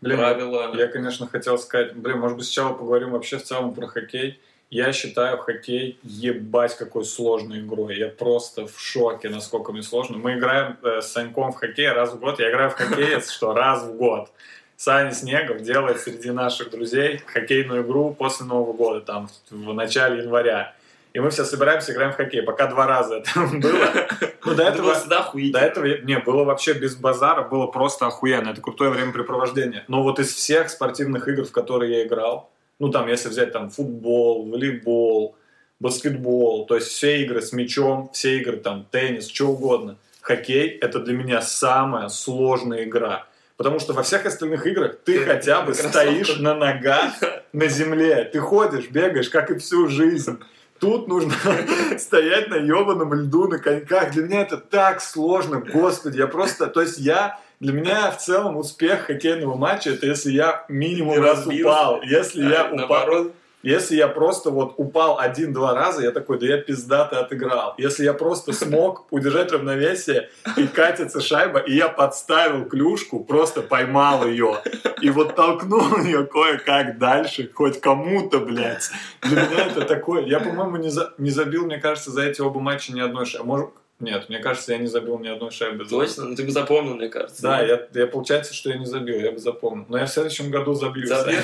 Блин, 0.00 0.18
Правила. 0.18 0.74
Я, 0.76 0.86
конечно, 0.86 1.26
хотел 1.26 1.58
сказать, 1.58 1.94
блин, 1.96 2.18
может 2.18 2.36
быть, 2.36 2.46
сначала 2.46 2.74
поговорим 2.74 3.10
вообще 3.10 3.38
в 3.38 3.42
целом 3.42 3.74
про 3.74 3.86
хоккей. 3.88 4.38
Я 4.70 4.92
считаю 4.92 5.38
хоккей 5.38 5.98
ебать 6.02 6.76
какой 6.76 7.04
сложной 7.04 7.60
игрой. 7.60 7.96
Я 7.96 8.08
просто 8.08 8.66
в 8.66 8.78
шоке, 8.78 9.28
насколько 9.30 9.72
мне 9.72 9.82
сложно. 9.82 10.18
Мы 10.18 10.34
играем 10.34 10.76
э, 10.82 11.00
с 11.00 11.10
Саньком 11.10 11.52
в 11.52 11.56
хоккей 11.56 11.90
раз 11.90 12.12
в 12.12 12.20
год. 12.20 12.38
Я 12.38 12.50
играю 12.50 12.70
в 12.70 12.74
хоккей, 12.74 13.20
что 13.22 13.54
раз 13.54 13.82
в 13.82 13.96
год. 13.96 14.30
Саня 14.76 15.12
Снегов 15.12 15.62
делает 15.62 16.00
среди 16.00 16.30
наших 16.30 16.70
друзей 16.70 17.20
хоккейную 17.26 17.82
игру 17.82 18.14
после 18.16 18.46
Нового 18.46 18.74
года, 18.74 19.00
там, 19.00 19.28
в 19.50 19.72
начале 19.72 20.22
января. 20.22 20.76
И 21.18 21.20
мы 21.20 21.30
все 21.30 21.44
собираемся, 21.44 21.92
играем 21.92 22.12
в 22.12 22.16
хоккей. 22.16 22.42
Пока 22.42 22.68
два 22.68 22.86
раза 22.86 23.16
это 23.16 23.30
было. 23.52 24.08
Ну, 24.44 24.54
до 24.54 24.62
этого... 24.62 24.94
До 25.34 25.58
этого, 25.58 25.84
не, 26.04 26.18
было 26.20 26.44
вообще 26.44 26.74
без 26.74 26.94
базара, 26.94 27.42
было 27.42 27.66
просто 27.66 28.06
охуенно. 28.06 28.50
Это 28.50 28.60
крутое 28.62 28.90
времяпрепровождение. 28.90 29.84
Но 29.88 30.04
вот 30.04 30.20
из 30.20 30.32
всех 30.32 30.70
спортивных 30.70 31.26
игр, 31.26 31.44
в 31.44 31.50
которые 31.50 31.98
я 31.98 32.06
играл, 32.06 32.48
ну 32.78 32.88
там, 32.88 33.08
если 33.08 33.28
взять 33.28 33.52
там 33.52 33.68
футбол, 33.68 34.48
волейбол, 34.48 35.36
баскетбол, 35.80 36.66
то 36.66 36.76
есть 36.76 36.86
все 36.86 37.20
игры 37.24 37.42
с 37.42 37.52
мячом, 37.52 38.10
все 38.12 38.38
игры 38.38 38.56
там, 38.56 38.86
теннис, 38.90 39.28
что 39.28 39.48
угодно. 39.48 39.96
Хоккей— 40.22 40.68
это 40.80 41.00
для 41.00 41.14
меня 41.14 41.42
самая 41.42 42.08
сложная 42.08 42.84
игра. 42.84 43.26
Потому 43.56 43.80
что 43.80 43.92
во 43.92 44.04
всех 44.04 44.24
остальных 44.24 44.66
играх 44.68 44.98
ты 45.04 45.18
хотя 45.18 45.62
бы 45.62 45.74
стоишь 45.74 46.38
на 46.38 46.54
ногах 46.54 47.14
на 47.52 47.66
земле. 47.66 48.24
Ты 48.32 48.38
ходишь, 48.38 48.88
бегаешь, 48.88 49.28
как 49.28 49.50
и 49.50 49.58
всю 49.58 49.88
жизнь. 49.88 50.38
Тут 50.78 51.08
нужно 51.08 51.34
стоять 51.98 52.48
на 52.48 52.56
ебаном 52.56 53.14
льду, 53.14 53.48
на 53.48 53.58
коньках. 53.58 54.12
Для 54.12 54.22
меня 54.22 54.42
это 54.42 54.56
так 54.56 55.00
сложно, 55.00 55.60
господи. 55.60 56.18
Я 56.18 56.26
просто, 56.26 56.66
то 56.68 56.80
есть 56.80 56.98
я, 56.98 57.40
для 57.60 57.72
меня 57.72 58.10
в 58.10 58.18
целом 58.18 58.56
успех 58.56 59.06
хоккейного 59.06 59.56
матча, 59.56 59.90
это 59.90 60.06
если 60.06 60.30
я 60.32 60.64
минимум 60.68 61.20
раз 61.20 61.46
упал. 61.46 62.02
Если 62.02 62.48
я 62.48 62.70
упал, 62.70 63.32
если 63.68 63.96
я 63.96 64.08
просто 64.08 64.50
вот 64.50 64.74
упал 64.76 65.18
один-два 65.18 65.74
раза, 65.74 66.02
я 66.02 66.10
такой, 66.10 66.38
да 66.38 66.46
я 66.46 66.58
пиздато 66.58 67.20
отыграл. 67.20 67.74
Если 67.78 68.04
я 68.04 68.14
просто 68.14 68.52
смог 68.52 69.06
удержать 69.10 69.52
равновесие 69.52 70.30
и 70.56 70.66
катится 70.66 71.20
шайба, 71.20 71.58
и 71.58 71.74
я 71.74 71.88
подставил 71.88 72.64
клюшку, 72.64 73.22
просто 73.24 73.62
поймал 73.62 74.26
ее, 74.26 74.62
и 75.02 75.10
вот 75.10 75.34
толкнул 75.36 75.98
ее 76.02 76.24
кое-как 76.26 76.98
дальше, 76.98 77.50
хоть 77.52 77.80
кому-то, 77.80 78.40
блядь. 78.40 78.90
Для 79.22 79.42
меня 79.42 79.66
это 79.66 79.82
такое... 79.82 80.24
Я, 80.24 80.40
по-моему, 80.40 80.76
не, 80.76 80.88
за- 80.88 81.12
не 81.18 81.30
забил, 81.30 81.66
мне 81.66 81.78
кажется, 81.78 82.10
за 82.10 82.22
эти 82.22 82.40
оба 82.40 82.60
матча 82.60 82.92
ни 82.92 83.00
одной 83.00 83.26
шайбы. 83.26 83.46
Может, 83.46 83.70
нет, 84.00 84.28
мне 84.28 84.38
кажется, 84.38 84.72
я 84.72 84.78
не 84.78 84.86
забил 84.86 85.18
ни 85.18 85.28
одной 85.28 85.50
шайбы. 85.50 85.84
точно, 85.84 86.24
ну 86.24 86.36
ты 86.36 86.44
бы 86.44 86.50
запомнил, 86.52 86.94
мне 86.94 87.08
кажется. 87.08 87.42
Да, 87.42 87.62
я, 87.62 87.86
я 87.94 88.06
получается, 88.06 88.54
что 88.54 88.70
я 88.70 88.78
не 88.78 88.86
забил, 88.86 89.18
я 89.18 89.32
бы 89.32 89.38
запомнил. 89.38 89.86
Но 89.88 89.98
я 89.98 90.06
в 90.06 90.10
следующем 90.10 90.50
году 90.50 90.74
забью. 90.74 91.06
Забьешь? 91.06 91.42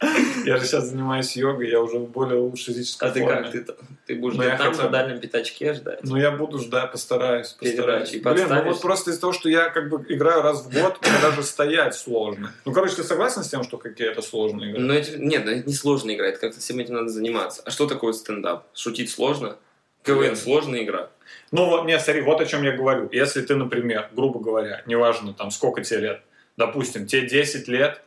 Я 0.46 0.56
же 0.56 0.64
сейчас 0.64 0.86
занимаюсь 0.86 1.36
йогой, 1.36 1.68
я 1.68 1.80
уже 1.80 1.98
в 1.98 2.08
более 2.10 2.38
лучшей 2.40 2.72
физической 2.72 3.04
А 3.08 3.10
ты 3.10 3.20
форме. 3.20 3.42
как? 3.42 3.52
Ты, 3.52 3.66
ты 4.06 4.14
будешь 4.16 4.36
Ну, 4.36 4.42
там 4.44 4.56
хотя 4.56 4.82
на 4.84 4.88
дальнем 4.88 5.20
пятачке 5.20 5.74
ждать? 5.74 6.00
Ну, 6.02 6.16
я 6.16 6.30
буду 6.30 6.58
ждать, 6.58 6.90
постараюсь. 6.90 7.48
постараюсь. 7.48 8.10
Блин, 8.10 8.46
ну 8.48 8.62
вот 8.64 8.80
просто 8.80 9.10
из-за 9.10 9.20
того, 9.20 9.34
что 9.34 9.50
я 9.50 9.68
как 9.68 9.90
бы 9.90 10.02
играю 10.08 10.40
раз 10.40 10.62
в 10.64 10.72
год, 10.72 10.98
мне 11.02 11.20
даже 11.20 11.42
стоять 11.42 11.94
сложно. 11.94 12.50
Ну, 12.64 12.72
короче, 12.72 12.96
ты 12.96 13.04
согласен 13.04 13.44
с 13.44 13.48
тем, 13.48 13.62
что 13.62 13.76
хоккей 13.78 14.08
это 14.08 14.22
сложная 14.22 14.70
игра? 14.70 14.80
Ну, 14.80 14.94
это, 14.94 15.18
нет, 15.18 15.46
это 15.46 15.68
не 15.68 15.74
сложно 15.74 16.14
играть, 16.14 16.40
как-то 16.40 16.58
всем 16.60 16.78
этим 16.78 16.94
надо 16.94 17.08
заниматься. 17.08 17.62
А 17.66 17.70
что 17.70 17.86
такое 17.86 18.14
стендап? 18.14 18.66
Шутить 18.74 19.10
сложно? 19.10 19.56
КВН 20.02 20.34
сложная 20.34 20.82
игра. 20.82 21.10
Ну, 21.52 21.66
вот, 21.66 21.84
нет, 21.84 22.00
смотри, 22.00 22.22
вот 22.22 22.40
о 22.40 22.46
чем 22.46 22.62
я 22.62 22.72
говорю. 22.72 23.10
Если 23.12 23.42
ты, 23.42 23.54
например, 23.54 24.08
грубо 24.12 24.40
говоря, 24.40 24.82
неважно, 24.86 25.34
там, 25.34 25.50
сколько 25.50 25.84
тебе 25.84 26.00
лет, 26.00 26.22
допустим, 26.56 27.06
тебе 27.06 27.28
10 27.28 27.68
лет, 27.68 28.00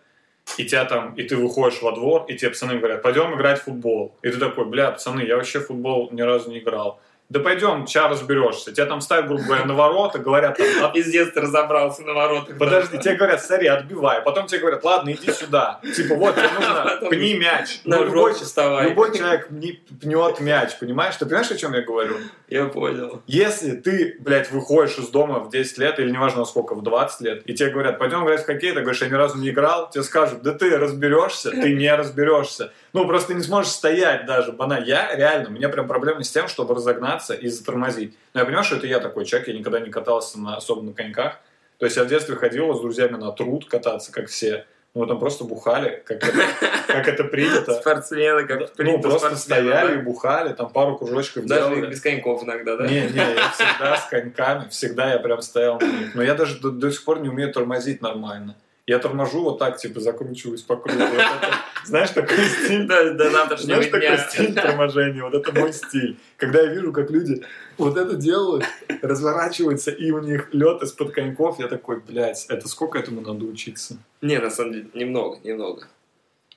и 0.57 0.65
тебя 0.65 0.85
там, 0.85 1.13
и 1.15 1.23
ты 1.23 1.35
выходишь 1.35 1.81
во 1.81 1.91
двор, 1.91 2.25
и 2.27 2.35
тебе 2.35 2.51
пацаны 2.51 2.77
говорят, 2.77 3.01
пойдем 3.01 3.35
играть 3.35 3.59
в 3.61 3.63
футбол. 3.63 4.15
И 4.21 4.29
ты 4.29 4.37
такой, 4.37 4.65
бля, 4.65 4.91
пацаны, 4.91 5.21
я 5.21 5.35
вообще 5.35 5.59
в 5.59 5.67
футбол 5.67 6.09
ни 6.11 6.21
разу 6.21 6.51
не 6.51 6.59
играл. 6.59 6.99
Да 7.29 7.39
пойдем, 7.39 7.87
сейчас 7.87 8.11
разберешься. 8.11 8.73
Тебя 8.73 8.85
там 8.85 9.01
ставят, 9.01 9.27
грубо 9.27 9.43
говоря, 9.43 9.65
на 9.65 9.73
ворота, 9.73 10.19
говорят, 10.19 10.57
там, 10.57 10.67
«От- 10.85 10.93
Пиздец, 10.93 11.31
ты 11.31 11.41
разобрался 11.41 12.03
на 12.03 12.13
воротах. 12.13 12.57
Подожди, 12.59 12.99
тебе 12.99 13.15
говорят, 13.15 13.43
смотри, 13.43 13.67
отбивай. 13.67 14.21
Потом 14.21 14.45
тебе 14.45 14.59
говорят, 14.59 14.83
ладно, 14.83 15.09
иди 15.11 15.31
сюда. 15.31 15.79
Типа, 15.95 16.13
вот, 16.15 16.35
тебе 16.35 16.49
нужно, 16.53 16.99
пни 17.09 17.33
мяч. 17.35 17.79
На 17.85 17.97
Ну, 17.97 18.05
любой, 18.05 18.33
вставай. 18.35 18.89
любой 18.89 19.17
человек 19.17 19.47
пнет 19.47 20.39
мяч, 20.41 20.77
понимаешь? 20.79 21.15
Ты 21.15 21.25
понимаешь, 21.25 21.49
о 21.49 21.55
чем 21.57 21.73
я 21.73 21.81
говорю? 21.81 22.17
Я 22.49 22.65
понял. 22.65 23.23
Если 23.25 23.71
ты, 23.77 24.15
блядь, 24.19 24.51
выходишь 24.51 24.97
из 24.99 25.07
дома 25.07 25.39
в 25.39 25.49
10 25.49 25.77
лет, 25.79 25.97
или 25.99 26.11
неважно 26.11 26.45
сколько, 26.45 26.75
в 26.75 26.83
20 26.83 27.21
лет, 27.21 27.41
и 27.45 27.53
тебе 27.55 27.69
говорят, 27.71 27.97
пойдем 27.97 28.23
играть 28.25 28.43
в 28.43 28.45
хоккей, 28.45 28.73
ты 28.73 28.81
говоришь, 28.81 29.01
я 29.01 29.07
ни 29.09 29.13
разу 29.13 29.37
не 29.39 29.49
играл, 29.49 29.89
тебе 29.89 30.03
скажут, 30.03 30.43
да 30.43 30.51
ты 30.53 30.77
разберешься, 30.77 31.49
ты 31.49 31.73
не 31.73 31.91
разберешься. 31.95 32.71
Ну, 32.93 33.07
просто 33.07 33.33
не 33.33 33.41
сможешь 33.41 33.71
стоять 33.71 34.25
даже, 34.27 34.51
банально. 34.51 34.85
Я 34.85 35.15
реально, 35.15 35.49
у 35.49 35.51
меня 35.51 35.67
прям 35.69 35.87
проблемы 35.87 36.23
с 36.23 36.31
тем, 36.31 36.47
чтобы 36.47 36.75
разогнаться 36.75 37.33
и 37.33 37.47
затормозить. 37.47 38.15
Но 38.33 38.39
я 38.41 38.45
понимаю, 38.45 38.63
что 38.63 38.75
это 38.75 38.85
я 38.87 38.99
такой 38.99 39.25
человек, 39.25 39.47
я 39.47 39.55
никогда 39.55 39.79
не 39.79 39.89
катался 39.89 40.39
на, 40.39 40.55
особо 40.57 40.83
на 40.83 40.93
коньках. 40.93 41.39
То 41.79 41.85
есть 41.85 41.97
я 41.97 42.03
в 42.03 42.07
детстве 42.07 42.35
ходил 42.35 42.73
с 42.75 42.81
друзьями 42.81 43.17
на 43.17 43.31
труд 43.31 43.65
кататься, 43.67 44.11
как 44.11 44.27
все. 44.27 44.65
Ну, 44.95 45.07
там 45.07 45.17
просто 45.19 45.43
бухали, 45.43 46.03
как 46.05 46.23
это, 46.23 46.43
как 46.85 47.07
это 47.07 47.23
принято. 47.23 47.73
Спортсмены, 47.73 48.45
как 48.45 48.59
Ну, 48.59 48.67
принято 48.75 48.99
просто 49.01 49.19
спортсмены, 49.29 49.61
стояли 49.71 49.93
и 49.93 49.97
да? 49.97 50.01
бухали, 50.03 50.53
там 50.53 50.69
пару 50.69 50.95
кружочков 50.97 51.45
Даже 51.47 51.69
делали. 51.75 51.89
без 51.89 51.99
коньков 51.99 52.43
иногда, 52.43 52.77
да? 52.77 52.85
Не, 52.85 53.01
не, 53.07 53.15
я 53.17 53.49
всегда 53.49 53.97
с 53.97 54.05
коньками, 54.07 54.69
всегда 54.69 55.11
я 55.13 55.17
прям 55.17 55.41
стоял 55.41 55.79
на 55.79 55.85
них. 55.87 56.13
Но 56.13 56.21
я 56.21 56.35
даже 56.35 56.59
до, 56.59 56.69
до 56.69 56.91
сих 56.91 57.03
пор 57.03 57.21
не 57.21 57.29
умею 57.29 57.51
тормозить 57.51 58.03
нормально. 58.03 58.55
Я 58.85 58.99
торможу 58.99 59.41
вот 59.43 59.59
так, 59.59 59.77
типа, 59.77 60.01
закручиваюсь 60.01 60.61
по 60.61 60.75
кругу. 60.75 60.99
Вот 60.99 61.13
это, 61.13 61.55
знаешь, 61.85 62.09
такой 62.09 62.43
стиль. 62.45 62.85
До, 62.85 63.13
до 63.13 63.29
завтрашнего 63.29 63.81
Знаешь, 63.81 63.91
такой 63.91 64.17
стиль 64.29 64.53
торможения, 64.53 65.23
вот 65.23 65.33
это 65.33 65.57
мой 65.57 65.71
стиль. 65.71 66.17
Когда 66.35 66.61
я 66.61 66.67
вижу, 66.67 66.91
как 66.91 67.09
люди 67.09 67.45
вот 67.77 67.95
это 67.95 68.15
делают, 68.15 68.65
разворачиваются, 69.01 69.89
и 69.89 70.11
у 70.11 70.19
них 70.19 70.49
лед 70.53 70.83
из-под 70.83 71.13
коньков, 71.13 71.59
я 71.59 71.69
такой, 71.69 72.01
блядь, 72.01 72.45
это 72.49 72.67
сколько 72.67 72.99
этому 72.99 73.21
надо 73.21 73.45
учиться? 73.45 73.97
Не, 74.21 74.39
на 74.39 74.49
самом 74.49 74.73
деле, 74.73 74.89
немного, 74.93 75.39
немного. 75.43 75.87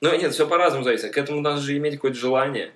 Но 0.01 0.13
нет, 0.13 0.33
все 0.33 0.45
по-разному 0.47 0.83
зависит. 0.83 1.13
К 1.13 1.17
этому 1.17 1.39
надо 1.39 1.61
же 1.61 1.77
иметь 1.77 1.95
какое-то 1.95 2.17
желание. 2.17 2.71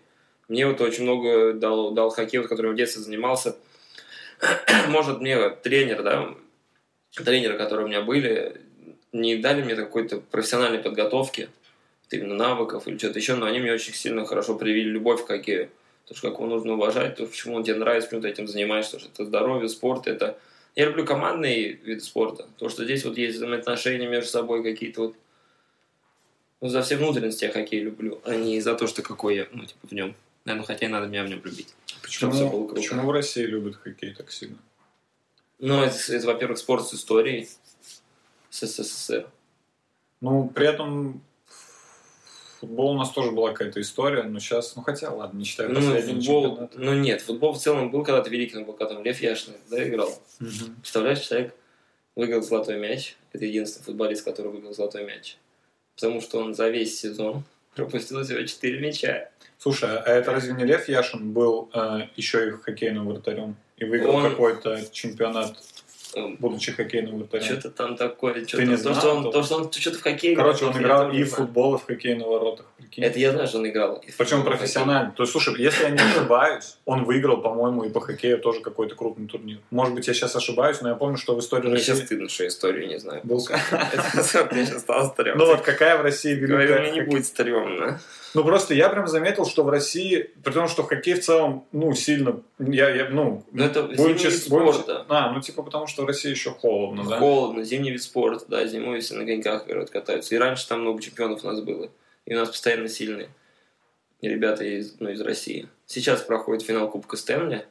Мне 0.48 0.66
вот 0.66 0.80
очень 0.80 1.04
много 1.04 1.54
дал, 1.54 1.92
дал 1.92 2.10
хоккей, 2.10 2.40
вот, 2.40 2.48
которым 2.48 2.74
в 2.74 2.78
детстве 2.78 3.02
занимался. 3.02 3.58
Может, 4.88 5.20
мне 5.20 5.50
тренер, 5.50 6.04
да, 6.04 6.34
тренеры, 7.16 7.58
которые 7.58 7.86
у 7.86 7.90
меня 7.90 8.02
были, 8.02 8.62
не 9.12 9.36
дали 9.36 9.64
мне 9.64 9.76
какой-то 9.76 10.20
профессиональной 10.20 10.80
подготовки, 10.80 11.50
именно 12.10 12.36
навыков 12.36 12.88
или 12.88 12.98
что-то 12.98 13.20
еще, 13.20 13.36
но 13.36 13.46
они 13.46 13.60
мне 13.60 13.74
очень 13.74 13.94
сильно 13.94 14.26
хорошо 14.26 14.56
привили 14.56 14.90
любовь 14.90 15.24
к 15.24 15.28
хоккею. 15.28 15.70
То, 16.08 16.16
что 16.16 16.30
как 16.30 16.40
его 16.40 16.48
нужно 16.50 16.74
уважать, 16.74 17.16
то, 17.16 17.26
почему 17.26 17.56
он 17.56 17.64
тебе 17.64 17.76
нравится, 17.76 18.10
почему 18.10 18.22
ты 18.22 18.30
этим 18.30 18.48
занимаешься, 18.48 19.00
что 19.00 19.10
это 19.10 19.26
здоровье, 19.26 19.70
спорт, 19.70 20.08
это... 20.08 20.38
Я 20.76 20.86
люблю 20.86 21.06
командные 21.06 21.74
виды 21.74 22.02
спорта, 22.02 22.48
то, 22.58 22.70
что 22.70 22.86
здесь 22.86 23.04
вот 23.04 23.18
есть 23.18 23.38
взаимоотношения 23.38 24.08
между 24.08 24.30
собой 24.30 24.64
какие-то 24.64 25.02
вот... 25.02 25.16
Ну, 26.62 26.70
за 26.70 26.82
все 26.82 26.96
внутренности 26.96 27.46
я 27.46 27.52
хоккей 27.52 27.80
люблю, 27.80 28.22
а 28.24 28.36
не 28.36 28.60
за 28.62 28.76
то, 28.76 28.88
что 28.88 29.02
какой 29.02 29.36
я, 29.36 29.48
ну, 29.52 29.66
типа, 29.66 29.88
в 29.88 29.92
нем. 29.92 30.16
Наверное, 30.46 30.66
хотя 30.66 30.86
и 30.86 30.90
надо 30.90 31.08
меня 31.08 31.24
в 31.24 31.30
нем 31.30 31.42
любить. 31.44 31.74
Почему, 32.02 32.68
почему 32.68 33.08
в 33.08 33.12
России 33.12 33.44
любят 33.44 33.76
хоккей 33.76 34.14
так 34.14 34.32
сильно? 34.32 34.58
Ну, 35.60 35.82
это, 35.82 35.96
это, 36.10 36.28
во-первых, 36.28 36.58
спорт 36.58 36.88
с 36.88 36.94
историей 36.94 37.48
с 38.52 38.68
СССР. 38.68 39.28
Ну, 40.22 40.48
при 40.50 40.68
этом 40.68 41.24
футбол 42.60 42.92
у 42.92 42.98
нас 42.98 43.10
тоже 43.12 43.32
была 43.32 43.52
какая-то 43.54 43.82
история, 43.82 44.22
но 44.24 44.40
сейчас, 44.40 44.76
ну 44.76 44.84
хотя, 44.84 45.10
ладно, 45.12 45.40
не 45.40 45.46
считаю 45.46 45.72
Ну, 45.72 45.82
футбол, 45.82 46.44
чемпионат. 46.44 46.72
ну 46.76 46.94
нет, 46.94 47.22
футбол 47.22 47.54
в 47.54 47.58
целом 47.60 47.90
был 47.90 48.04
когда-то 48.04 48.30
великий, 48.30 48.58
но 48.58 48.66
был 48.66 48.74
когда 48.74 48.94
там 48.94 49.04
Лев 49.04 49.20
Яшин, 49.20 49.54
да, 49.72 49.88
играл. 49.88 50.12
Мгм. 50.40 50.76
Представляешь, 50.82 51.22
человек 51.22 51.56
выиграл 52.16 52.44
золотой 52.44 52.78
мяч. 52.78 53.16
Это 53.34 53.46
единственный 53.46 53.86
футболист, 53.86 54.24
который 54.24 54.52
выиграл 54.52 54.74
золотой 54.76 55.06
мяч. 55.06 55.38
Потому 55.96 56.22
что 56.22 56.40
он 56.40 56.54
за 56.54 56.70
весь 56.70 57.00
сезон 57.00 57.44
пропустил 57.76 58.24
всего 58.24 58.44
4 58.46 58.80
мяча. 58.80 59.30
Слушай, 59.58 59.98
а 59.98 60.04
это 60.12 60.32
разве 60.32 60.54
не 60.54 60.66
Лев 60.66 60.88
Яшин 60.90 61.32
был 61.34 61.70
э, 61.74 62.08
еще 62.16 62.48
и 62.50 62.52
хоккейным 62.52 63.08
вратарем? 63.08 63.56
И 63.78 63.86
выиграл 63.86 64.16
Он- 64.18 64.30
какой-то 64.30 64.80
чемпионат, 64.92 65.56
будучи 66.40 66.72
хоккейным 66.72 67.18
вратарем? 67.20 67.46
Что-то 67.46 67.70
там 67.72 67.96
такое, 67.96 68.34
что-то, 68.46 68.58
Ты 68.58 68.64
не 68.66 68.76
то, 68.76 68.82
знал, 68.82 68.96
что 68.96 69.16
он, 69.16 69.24
то- 69.24 69.32
то, 69.32 69.44
что 69.44 69.56
он 69.58 69.72
что-то 69.72 69.98
в 69.98 70.02
хоккей 70.02 70.36
Короче, 70.36 70.66
он 70.66 70.78
играл 70.78 71.12
и 71.12 71.24
в 71.24 71.30
футбол, 71.36 71.76
и 71.76 71.78
в 71.78 71.86
хоккей 71.86 72.16
на 72.16 72.26
воротах. 72.28 72.66
Прикинь. 72.78 73.04
Это 73.04 73.20
я 73.20 73.32
знаю, 73.32 73.48
что 73.48 73.60
он 73.60 73.68
играл. 73.70 74.04
Причем 74.18 74.44
профессионально. 74.44 75.12
То 75.16 75.24
есть, 75.24 75.32
слушай, 75.32 75.54
если 75.62 75.84
я 75.84 75.90
не 75.92 76.00
ошибаюсь, 76.00 76.78
он 76.86 77.04
выиграл, 77.06 77.38
по-моему, 77.42 77.84
и 77.84 77.90
по 77.90 78.02
хоккею 78.02 78.40
тоже 78.40 78.62
какой-то 78.62 78.96
крупный 78.96 79.28
турнир. 79.28 79.60
Может 79.70 79.94
быть, 79.96 80.08
я 80.08 80.14
сейчас 80.14 80.36
ошибаюсь, 80.36 80.82
но 80.82 80.90
я 80.90 80.96
помню, 80.96 81.18
что 81.18 81.36
в 81.36 81.40
истории. 81.40 81.68
Мне 81.68 81.78
сейчас 81.80 81.90
России 82.00 82.06
стыдно, 82.06 82.30
что 82.30 82.48
историю 82.48 82.88
не 82.88 83.00
знаю. 83.00 83.22
был... 83.24 83.38
Мне 84.52 84.66
сейчас 84.66 84.82
стало 84.82 85.10
стрёмно. 85.10 85.44
Ну 85.46 85.52
вот 85.52 85.62
какая 85.62 85.98
в 85.98 86.02
России 86.02 86.34
великая... 86.34 86.80
мне 86.82 86.92
не 86.92 87.02
будет 87.02 87.26
стрёмно. 87.26 88.00
Ну 88.34 88.44
просто 88.46 88.74
я 88.74 88.88
прям 88.90 89.08
заметил, 89.08 89.46
что 89.46 89.64
в 89.64 89.70
России, 89.70 90.30
при 90.44 90.54
том, 90.54 90.68
что 90.70 90.84
хоккей 90.84 91.16
в 91.16 91.20
целом, 91.22 91.66
ну, 91.74 91.94
сильно, 91.94 92.40
я, 92.60 92.90
я 92.90 93.10
ну, 93.10 93.44
Ну, 93.52 93.64
это 93.64 93.84
будем 93.84 93.98
зимний 93.98 94.14
вид 94.14 94.22
чест- 94.22 94.50
будем 94.50 94.72
спорта. 94.74 94.94
чест- 95.00 95.06
А, 95.10 95.32
ну 95.34 95.42
типа 95.42 95.64
потому, 95.64 95.88
что 95.88 96.01
в 96.02 96.06
России 96.06 96.30
еще 96.30 96.52
холодно, 96.52 97.04
да? 97.08 97.20
Холодно, 97.20 97.64
зимний 97.64 97.92
вид 97.92 98.02
спорта, 98.04 98.46
да, 98.48 98.66
зимой 98.66 99.00
все 99.00 99.16
на 99.16 99.26
коньках 99.26 99.66
говорят, 99.66 99.90
катаются. 99.90 100.36
И 100.36 100.38
раньше 100.38 100.68
там 100.68 100.82
много 100.82 101.02
чемпионов 101.02 101.44
у 101.44 101.48
нас 101.48 101.62
было. 101.62 101.90
И 102.26 102.34
у 102.34 102.38
нас 102.38 102.50
постоянно 102.50 102.88
сильные 102.88 103.30
ребята 104.22 104.64
из, 104.64 105.00
ну, 105.00 105.10
из 105.10 105.22
России. 105.22 105.68
Сейчас 105.86 106.22
проходит 106.22 106.64
финал 106.64 106.90
Кубка 106.90 107.18
Стэнли 107.18 107.66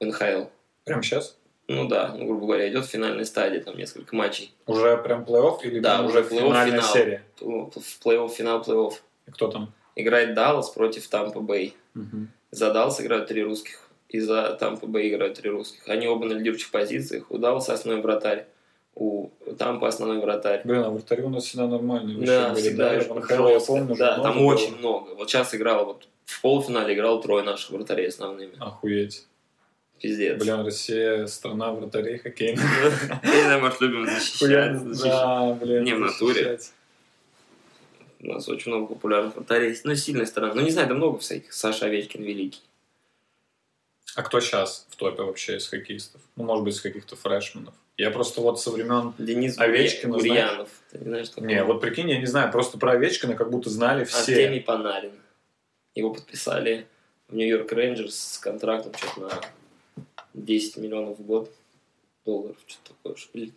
в 0.00 0.04
НХЛ. 0.04 0.44
Прям 0.84 1.02
сейчас? 1.02 1.36
Ну 1.68 1.88
да, 1.88 2.14
ну, 2.16 2.26
грубо 2.26 2.46
говоря, 2.46 2.68
идет 2.68 2.86
финальная 2.86 3.24
стадия, 3.24 3.60
там 3.62 3.76
несколько 3.76 4.14
матчей. 4.14 4.52
Уже 4.66 4.96
прям 4.98 5.22
плей-офф 5.24 5.62
или 5.62 5.80
Да, 5.80 6.02
уже 6.02 6.22
финальная 6.22 6.80
финал. 6.80 6.92
серия? 6.92 7.24
В 7.40 8.04
плей-офф, 8.04 8.28
финал 8.28 8.62
плей-офф. 8.62 8.94
И 9.26 9.30
кто 9.30 9.48
там? 9.48 9.72
Играет 9.94 10.34
Даллас 10.34 10.70
против 10.70 11.06
Тампа 11.08 11.40
Бэй. 11.40 11.74
За 12.50 12.72
Даллас 12.72 13.00
играют 13.00 13.28
три 13.28 13.42
русских. 13.42 13.81
И 14.12 14.20
за 14.20 14.54
Тампа 14.60 14.86
Бэй 14.86 15.08
играют 15.08 15.38
три 15.38 15.48
русских. 15.50 15.88
Они 15.88 16.06
оба 16.06 16.26
на 16.26 16.34
лидирующих 16.34 16.70
позициях. 16.70 17.30
У 17.30 17.38
Далласа 17.38 17.72
основной 17.72 18.02
вратарь. 18.02 18.46
У 18.94 19.30
Тампа 19.58 19.88
основной 19.88 20.20
вратарь. 20.20 20.60
Блин, 20.64 20.82
а 20.82 20.90
вратари 20.90 21.22
у 21.22 21.30
нас 21.30 21.44
всегда 21.44 21.66
нормальные. 21.66 22.24
Да, 22.26 22.50
были, 22.50 22.60
всегда 22.60 22.90
да, 22.98 23.14
НХЛ, 23.14 23.48
я 23.48 23.60
помню, 23.60 23.96
Да, 23.96 24.20
там 24.20 24.36
много 24.36 24.54
очень 24.54 24.72
было. 24.72 24.78
много. 24.78 25.14
Вот 25.14 25.30
сейчас 25.30 25.54
играл, 25.54 25.86
вот 25.86 26.08
в 26.26 26.42
полуфинале 26.42 26.94
играл 26.94 27.22
трое 27.22 27.42
наших 27.42 27.70
вратарей 27.70 28.08
основными. 28.08 28.52
Охуеть. 28.60 29.26
Пиздец. 29.98 30.38
Блин, 30.38 30.62
Россия 30.62 31.26
страна 31.26 31.72
вратарей 31.72 32.18
хоккейных. 32.18 32.62
Я 33.22 33.42
знаю, 33.44 33.60
может, 33.62 33.80
любим 33.80 34.04
защищать. 34.04 35.00
Да, 35.02 35.54
блин. 35.54 35.84
Не 35.84 35.94
в 35.94 36.00
натуре. 36.00 36.58
У 38.20 38.26
нас 38.26 38.46
очень 38.46 38.72
много 38.72 38.88
популярных 38.94 39.36
вратарей. 39.36 39.74
Ну, 39.84 39.94
сильная 39.94 40.26
сторона. 40.26 40.54
Ну, 40.54 40.60
не 40.60 40.70
знаю, 40.70 40.88
да 40.88 40.94
много 40.94 41.18
всяких. 41.18 41.52
Саша 41.52 41.86
Овечкин 41.86 42.22
великий. 42.22 42.60
А 44.14 44.22
кто 44.22 44.40
сейчас 44.40 44.86
в 44.90 44.96
топе 44.96 45.22
вообще 45.22 45.56
из 45.56 45.68
хоккеистов? 45.68 46.20
Ну, 46.36 46.44
может 46.44 46.64
быть, 46.64 46.74
из 46.74 46.80
каких-то 46.80 47.16
фрешменов. 47.16 47.74
Я 47.96 48.10
просто 48.10 48.40
вот 48.40 48.60
со 48.60 48.70
времен... 48.70 49.14
Денис 49.18 49.58
Овечкин, 49.58 50.10
Гурьянов. 50.10 50.68
Ты 50.90 50.98
не 50.98 51.04
знаешь, 51.04 51.28
такого? 51.28 51.46
Не, 51.46 51.64
вот 51.64 51.80
прикинь, 51.80 52.10
я 52.10 52.18
не 52.18 52.26
знаю, 52.26 52.50
просто 52.50 52.78
про 52.78 52.92
Овечкина 52.92 53.34
как 53.34 53.50
будто 53.50 53.70
знали 53.70 54.04
все. 54.04 54.32
Артемий 54.32 54.60
Панарин. 54.60 55.12
Его 55.94 56.12
подписали 56.12 56.86
в 57.28 57.34
Нью-Йорк 57.34 57.70
Рейнджерс 57.72 58.34
с 58.34 58.38
контрактом 58.38 58.92
что-то 58.94 59.20
на 59.20 59.40
10 60.34 60.78
миллионов 60.78 61.18
в 61.18 61.22
год 61.22 61.50
долларов. 62.24 62.56
Что-то 62.66 62.94
такое. 62.94 63.16
Или 63.34 63.52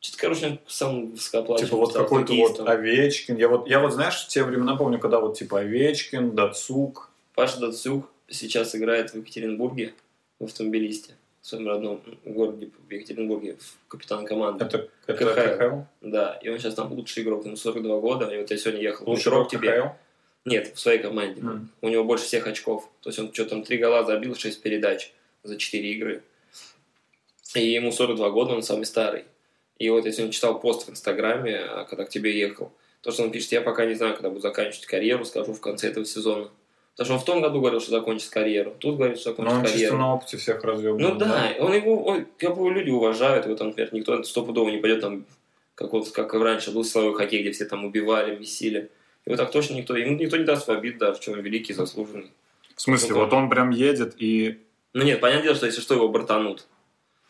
что-то, 0.00 0.18
короче, 0.18 0.46
он 0.46 0.58
сам 0.66 1.10
высокооплачиваемый 1.10 1.68
Типа 1.68 1.76
вот 1.76 1.92
какой-то 1.92 2.34
вот. 2.34 2.68
Овечкин. 2.68 3.36
Я 3.36 3.48
вот, 3.48 3.68
я 3.68 3.80
вот, 3.80 3.92
знаешь, 3.92 4.24
в 4.24 4.28
те 4.28 4.42
времена 4.42 4.76
помню, 4.76 4.98
когда 4.98 5.20
вот 5.20 5.38
типа 5.38 5.60
Овечкин, 5.60 6.34
Дацук. 6.34 7.10
Паша 7.34 7.60
Дацюк 7.60 8.10
сейчас 8.28 8.74
играет 8.74 9.12
в 9.12 9.16
Екатеринбурге 9.16 9.94
в 10.38 10.44
автомобилисте. 10.44 11.14
В 11.40 11.46
своем 11.46 11.68
родном 11.68 12.02
городе 12.24 12.70
в 12.88 12.92
Екатеринбурге, 12.92 13.56
в 13.60 13.88
капитан 13.88 14.26
команды. 14.26 14.64
Это, 14.64 14.88
это 15.06 15.56
КХЛ. 15.56 15.80
Да, 16.00 16.38
и 16.42 16.48
он 16.48 16.58
сейчас 16.58 16.74
там 16.74 16.92
лучший 16.92 17.22
игрок, 17.22 17.46
ему 17.46 17.56
42 17.56 18.00
года, 18.00 18.26
и 18.34 18.38
вот 18.38 18.50
я 18.50 18.56
сегодня 18.56 18.82
ехал 18.82 19.08
Лучший 19.08 19.30
игрок 19.30 19.50
тебе. 19.50 19.80
КХЛ? 19.80 19.88
Нет, 20.44 20.72
в 20.74 20.78
своей 20.78 20.98
команде. 21.00 21.42
Мгм. 21.42 21.70
У 21.82 21.88
него 21.88 22.04
больше 22.04 22.24
всех 22.24 22.46
очков. 22.46 22.88
То 23.00 23.10
есть 23.10 23.18
он 23.18 23.32
что 23.32 23.44
там, 23.46 23.62
три 23.62 23.78
гола 23.78 24.04
забил, 24.04 24.34
6 24.34 24.62
передач 24.62 25.12
за 25.42 25.56
4 25.56 25.92
игры. 25.92 26.22
И 27.54 27.64
ему 27.72 27.92
42 27.92 28.30
года, 28.30 28.54
он 28.54 28.62
самый 28.62 28.86
старый. 28.86 29.24
И 29.78 29.90
вот 29.90 30.04
я 30.04 30.12
сегодня 30.12 30.32
читал 30.32 30.58
пост 30.58 30.86
в 30.86 30.90
Инстаграме, 30.90 31.58
а, 31.58 31.84
когда 31.84 32.04
к 32.04 32.08
тебе 32.08 32.36
ехал, 32.38 32.72
то, 33.02 33.10
что 33.12 33.24
он 33.24 33.30
пишет, 33.30 33.52
я 33.52 33.60
пока 33.60 33.86
не 33.86 33.94
знаю, 33.94 34.14
когда 34.14 34.30
буду 34.30 34.40
заканчивать 34.40 34.86
карьеру, 34.86 35.24
скажу 35.24 35.52
в 35.52 35.60
конце 35.60 35.88
этого 35.88 36.06
сезона. 36.06 36.48
Потому 36.96 37.04
что 37.04 37.14
он 37.14 37.20
в 37.20 37.24
том 37.24 37.42
году 37.42 37.60
говорил, 37.60 37.80
что 37.80 37.90
закончит 37.90 38.30
карьеру. 38.30 38.74
Тут 38.78 38.96
говорит, 38.96 39.18
что 39.18 39.30
Но 39.30 39.36
закончит 39.36 39.54
он 39.54 39.62
чисто 39.64 39.78
карьеру. 39.78 39.98
на 39.98 40.14
опыте 40.14 40.36
всех 40.38 40.64
развел. 40.64 40.98
Ну 40.98 41.14
да, 41.14 41.54
он 41.58 41.74
его, 41.74 42.02
он, 42.04 42.26
как 42.38 42.56
бы 42.56 42.72
люди 42.72 42.88
уважают, 42.88 43.44
его 43.44 43.54
там, 43.54 43.68
например, 43.68 43.92
никто 43.92 44.22
стопудово 44.22 44.70
не 44.70 44.78
пойдет 44.78 45.02
там, 45.02 45.26
как 45.74 45.92
вот, 45.92 46.10
как 46.10 46.34
и 46.34 46.38
раньше 46.38 46.72
был 46.72 46.84
силовой 46.84 47.14
хоккей, 47.14 47.42
где 47.42 47.52
все 47.52 47.66
там 47.66 47.84
убивали, 47.84 48.38
месили. 48.38 48.90
Его 49.26 49.36
так 49.36 49.50
точно 49.50 49.74
никто, 49.74 49.94
ему 49.94 50.16
никто 50.16 50.38
не 50.38 50.44
даст 50.44 50.68
в 50.68 50.70
обид 50.70 50.96
даже, 50.96 51.20
что 51.20 51.32
он 51.32 51.40
великий, 51.40 51.74
заслуженный. 51.74 52.32
В 52.74 52.80
смысле, 52.80 53.14
вот 53.14 53.32
он 53.32 53.50
прям 53.50 53.70
едет 53.70 54.14
и... 54.16 54.58
Ну 54.94 55.04
нет, 55.04 55.20
понятное 55.20 55.44
дело, 55.44 55.56
что 55.56 55.66
если 55.66 55.82
что, 55.82 55.94
его 55.94 56.08
бортанут. 56.08 56.66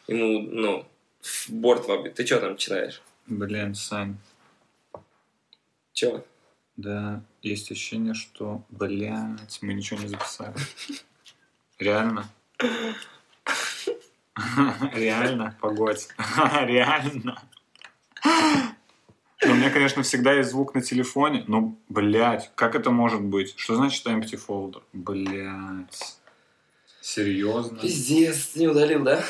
Ему, 0.06 0.40
ну, 0.42 0.86
в 1.22 1.50
борт 1.50 1.88
в 1.88 1.90
обид. 1.90 2.14
Ты 2.14 2.24
что 2.24 2.38
там 2.38 2.56
читаешь? 2.56 3.02
Блин, 3.26 3.74
Сань, 3.74 4.16
Че? 5.92 6.22
Да, 6.76 7.22
есть 7.42 7.70
ощущение, 7.70 8.14
что, 8.14 8.64
блядь, 8.68 9.58
мы 9.62 9.74
ничего 9.74 10.00
не 10.00 10.08
записали. 10.08 10.54
Реально? 11.78 12.28
Реально? 14.92 15.56
Погодь. 15.60 16.08
Реально? 16.62 17.42
Ну, 19.44 19.52
у 19.52 19.54
меня, 19.54 19.70
конечно, 19.70 20.02
всегда 20.02 20.32
есть 20.32 20.50
звук 20.50 20.74
на 20.74 20.82
телефоне, 20.82 21.44
но, 21.46 21.78
блядь, 21.88 22.50
как 22.54 22.74
это 22.74 22.90
может 22.90 23.22
быть? 23.22 23.54
Что 23.56 23.76
значит 23.76 24.06
empty 24.06 24.38
folder? 24.46 24.82
Блядь. 24.92 26.18
Серьезно? 27.00 27.78
Пиздец, 27.78 28.56
не 28.56 28.66
удалил, 28.66 29.04
да? 29.04 29.22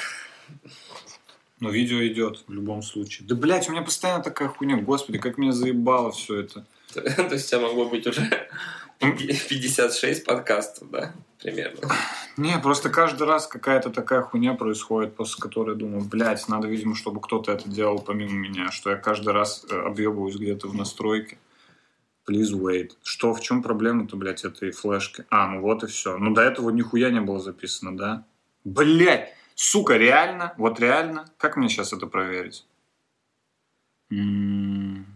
Ну, 1.61 1.71
видео 1.71 2.07
идет 2.07 2.45
в 2.47 2.53
любом 2.53 2.83
случае. 2.83 3.27
Да, 3.29 3.35
блядь, 3.35 3.69
у 3.69 3.73
меня 3.73 3.83
постоянно 3.83 4.23
такая 4.23 4.49
хуйня. 4.49 4.77
Господи, 4.77 5.19
как 5.19 5.39
меня 5.39 5.53
заебало 5.53 6.13
все 6.13 6.41
это. 6.41 6.67
То 7.17 7.35
есть 7.35 7.47
у 7.47 7.57
тебя 7.57 7.67
могло 7.67 7.89
быть 7.89 8.07
уже 8.07 8.49
56 8.99 10.25
подкастов, 10.25 10.91
да? 10.91 11.13
Примерно. 11.41 11.93
Не, 12.37 12.59
просто 12.59 12.89
каждый 12.89 13.27
раз 13.27 13.47
какая-то 13.47 13.91
такая 13.91 14.23
хуйня 14.23 14.55
происходит, 14.55 15.15
после 15.15 15.41
которой 15.41 15.71
я 15.73 15.77
думаю, 15.77 16.05
блядь, 16.05 16.49
надо, 16.49 16.67
видимо, 16.67 16.95
чтобы 16.95 17.21
кто-то 17.21 17.53
это 17.53 17.69
делал 17.69 17.99
помимо 17.99 18.33
меня, 18.33 18.71
что 18.71 18.91
я 18.91 18.97
каждый 18.97 19.33
раз 19.33 19.67
э, 19.71 19.79
объебываюсь 19.79 20.37
где-то 20.37 20.69
в 20.69 20.75
настройке. 20.75 21.39
Please 22.29 22.53
wait. 22.53 22.93
Что, 23.03 23.33
в 23.35 23.41
чем 23.41 23.63
проблема-то, 23.63 24.17
блядь, 24.17 24.45
этой 24.45 24.73
флешки? 24.73 25.25
А, 25.31 25.47
ну 25.47 25.61
вот 25.61 25.85
и 25.85 25.87
все. 25.87 26.19
Ну, 26.19 26.35
до 26.35 26.43
этого 26.43 26.71
нихуя 26.71 27.11
не 27.11 27.21
было 27.21 27.39
записано, 27.39 27.97
да? 27.97 28.25
Блядь, 28.65 29.33
сука, 29.55 29.97
реально? 29.97 30.55
Вот 30.57 30.81
реально? 30.81 31.27
Как 31.37 31.57
мне 31.57 31.69
сейчас 31.69 31.93
это 31.93 32.07
проверить? 32.07 32.67
М, 34.11 35.07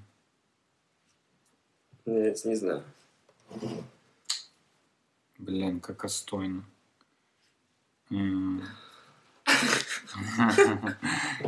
Нет, 2.11 2.45
не 2.45 2.57
знаю. 2.57 2.83
Блин, 5.39 5.81
как 5.81 6.05
остойно. 6.05 6.65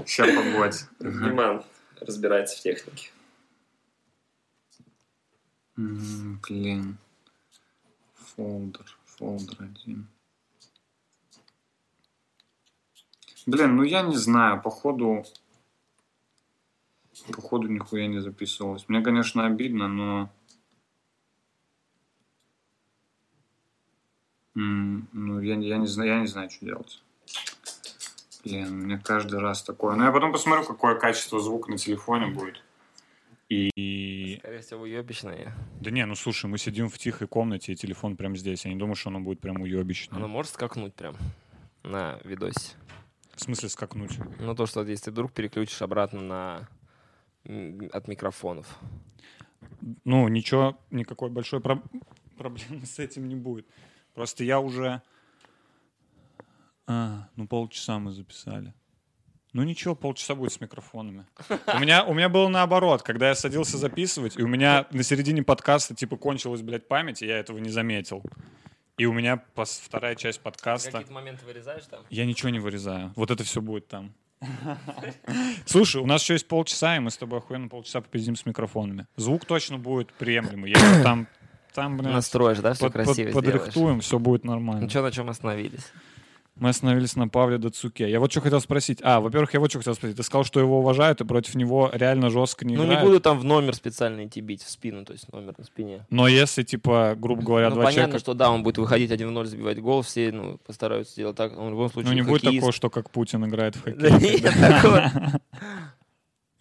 Сейчас 0.06 0.28
погодь. 0.28 0.84
Диман 1.00 1.64
разбирается 2.00 2.56
в 2.56 2.60
технике. 2.60 3.10
Блин. 5.74 6.96
Фолдер. 8.14 8.96
Фолдер 9.04 9.62
один. 9.64 10.06
Блин, 13.46 13.74
ну 13.74 13.82
я 13.82 14.02
не 14.02 14.16
знаю, 14.16 14.62
походу... 14.62 15.24
Походу 17.32 17.66
нихуя 17.66 18.06
не 18.06 18.20
записывалось. 18.20 18.88
Мне, 18.88 19.02
конечно, 19.02 19.44
обидно, 19.44 19.88
но... 19.88 20.30
М, 24.54 25.08
Ну, 25.12 25.40
я, 25.40 25.54
я, 25.56 25.78
не 25.78 25.86
знаю, 25.86 26.10
я 26.10 26.20
не 26.20 26.26
знаю, 26.26 26.50
что 26.50 26.64
делать. 26.66 27.02
Блин, 28.44 28.80
мне 28.80 28.98
каждый 28.98 29.38
раз 29.40 29.62
такое. 29.62 29.94
Но 29.94 30.04
я 30.04 30.12
потом 30.12 30.32
посмотрю, 30.32 30.64
какое 30.64 30.96
качество 30.96 31.40
звука 31.40 31.70
на 31.70 31.78
телефоне 31.78 32.26
будет. 32.26 32.62
И... 33.48 34.38
Скорее 34.40 34.60
всего, 34.60 34.82
уебищное. 34.82 35.54
Да 35.80 35.90
не, 35.90 36.04
ну 36.06 36.14
слушай, 36.14 36.46
мы 36.46 36.58
сидим 36.58 36.88
в 36.88 36.98
тихой 36.98 37.28
комнате, 37.28 37.72
и 37.72 37.76
телефон 37.76 38.16
прям 38.16 38.36
здесь. 38.36 38.64
Я 38.64 38.72
не 38.72 38.78
думаю, 38.78 38.94
что 38.96 39.10
оно 39.10 39.20
будет 39.20 39.40
прям 39.40 39.60
уебищное. 39.60 40.16
Оно 40.16 40.26
может 40.28 40.52
скакнуть 40.52 40.94
прям 40.94 41.16
на 41.82 42.18
видосе. 42.24 42.72
В 43.34 43.40
смысле 43.40 43.68
скакнуть? 43.68 44.18
Ну, 44.40 44.54
то, 44.54 44.66
что 44.66 44.82
если 44.84 45.04
ты 45.06 45.10
вдруг 45.10 45.32
переключишь 45.32 45.82
обратно 45.82 46.20
на 46.20 46.68
от 47.92 48.08
микрофонов. 48.08 48.66
Ну, 50.04 50.28
ничего, 50.28 50.78
никакой 50.90 51.28
большой 51.30 51.60
проб- 51.60 51.82
проблемы 52.36 52.86
с 52.86 52.98
этим 52.98 53.28
не 53.28 53.34
будет. 53.34 53.66
Просто 54.14 54.44
я 54.44 54.60
уже... 54.60 55.02
А, 56.86 57.28
ну 57.36 57.46
полчаса 57.46 57.98
мы 57.98 58.12
записали. 58.12 58.74
Ну 59.52 59.62
ничего, 59.64 59.94
полчаса 59.94 60.34
будет 60.34 60.52
с 60.52 60.60
микрофонами. 60.60 61.26
У 61.66 61.78
меня, 61.78 62.04
у 62.04 62.14
меня 62.14 62.28
было 62.28 62.48
наоборот, 62.48 63.02
когда 63.02 63.28
я 63.28 63.34
садился 63.34 63.76
записывать, 63.76 64.38
и 64.38 64.42
у 64.42 64.48
меня 64.48 64.86
на 64.90 65.02
середине 65.02 65.42
подкаста 65.42 65.94
типа 65.94 66.16
кончилась, 66.16 66.62
блядь, 66.62 66.88
память, 66.88 67.22
и 67.22 67.26
я 67.26 67.38
этого 67.38 67.58
не 67.58 67.68
заметил. 67.68 68.22
И 68.96 69.04
у 69.04 69.12
меня 69.12 69.42
пос- 69.54 69.80
вторая 69.82 70.14
часть 70.14 70.40
подкаста... 70.40 71.04
моменты 71.10 71.44
вырезаешь 71.44 71.84
там? 71.84 72.04
Я 72.08 72.24
ничего 72.24 72.50
не 72.50 72.60
вырезаю. 72.60 73.12
Вот 73.16 73.30
это 73.30 73.44
все 73.44 73.60
будет 73.60 73.88
там. 73.88 74.14
Слушай, 75.66 76.00
у 76.02 76.06
нас 76.06 76.22
еще 76.22 76.34
есть 76.34 76.48
полчаса, 76.48 76.96
и 76.96 76.98
мы 76.98 77.10
с 77.10 77.16
тобой 77.16 77.38
охуенно 77.38 77.68
полчаса 77.68 78.00
попиздим 78.00 78.36
с 78.36 78.44
микрофонами. 78.44 79.06
Звук 79.16 79.44
точно 79.44 79.78
будет 79.78 80.12
приемлемый. 80.14 80.70
Я 80.70 80.78
его 80.78 81.02
там, 81.02 81.28
там, 81.74 81.96
блин, 81.98 82.12
Настроишь, 82.12 82.58
да, 82.58 82.74
все 82.74 82.84
под- 82.84 82.92
под- 82.92 83.04
красиво 83.04 83.30
сделаешь. 83.30 83.34
подрихтуем, 83.34 84.00
все 84.00 84.18
будет 84.18 84.44
нормально. 84.44 84.82
Ну, 84.82 84.88
что, 84.90 85.02
на 85.02 85.10
чем 85.10 85.28
остановились? 85.28 85.92
Мы 86.54 86.68
остановились 86.68 87.16
на 87.16 87.28
Павле 87.28 87.56
Дацуке. 87.56 88.10
Я 88.10 88.20
вот 88.20 88.30
что 88.30 88.42
хотел 88.42 88.60
спросить. 88.60 88.98
А, 89.02 89.20
во-первых, 89.20 89.54
я 89.54 89.58
вот 89.58 89.70
что 89.70 89.78
хотел 89.78 89.94
спросить. 89.94 90.18
Ты 90.18 90.22
сказал, 90.22 90.44
что 90.44 90.60
его 90.60 90.80
уважают, 90.80 91.22
и 91.22 91.24
против 91.24 91.54
него 91.54 91.88
реально 91.94 92.28
жестко 92.28 92.66
не 92.66 92.76
ну, 92.76 92.84
играют. 92.84 93.00
не 93.02 93.08
буду 93.08 93.20
там 93.20 93.38
в 93.38 93.44
номер 93.44 93.74
специально 93.74 94.26
идти 94.26 94.42
бить, 94.42 94.62
в 94.62 94.68
спину, 94.70 95.02
то 95.06 95.14
есть 95.14 95.32
номер 95.32 95.54
на 95.56 95.64
спине. 95.64 96.06
Но 96.10 96.28
если, 96.28 96.62
типа, 96.62 97.14
грубо 97.16 97.42
говоря, 97.42 97.70
ну, 97.70 97.76
два 97.76 97.84
понятно, 97.84 98.02
человека... 98.02 98.18
что 98.18 98.34
да, 98.34 98.50
он 98.50 98.62
будет 98.62 98.76
выходить 98.76 99.10
1-0, 99.10 99.44
забивать 99.46 99.80
гол, 99.80 100.02
все 100.02 100.30
ну, 100.30 100.58
постараются 100.58 101.14
сделать 101.14 101.36
так. 101.36 101.58
Он 101.58 101.68
в 101.68 101.70
любом 101.70 101.90
случае 101.90 102.10
Ну, 102.10 102.16
не 102.16 102.22
будет 102.22 102.42
хоккеист. 102.42 102.56
такого, 102.56 102.72
что 102.72 102.90
как 102.90 103.10
Путин 103.10 103.46
играет 103.46 103.76
в 103.76 103.84
Да 103.84 104.10
хоккей. 104.10 104.40
нет 104.42 104.52
такого. 104.60 105.10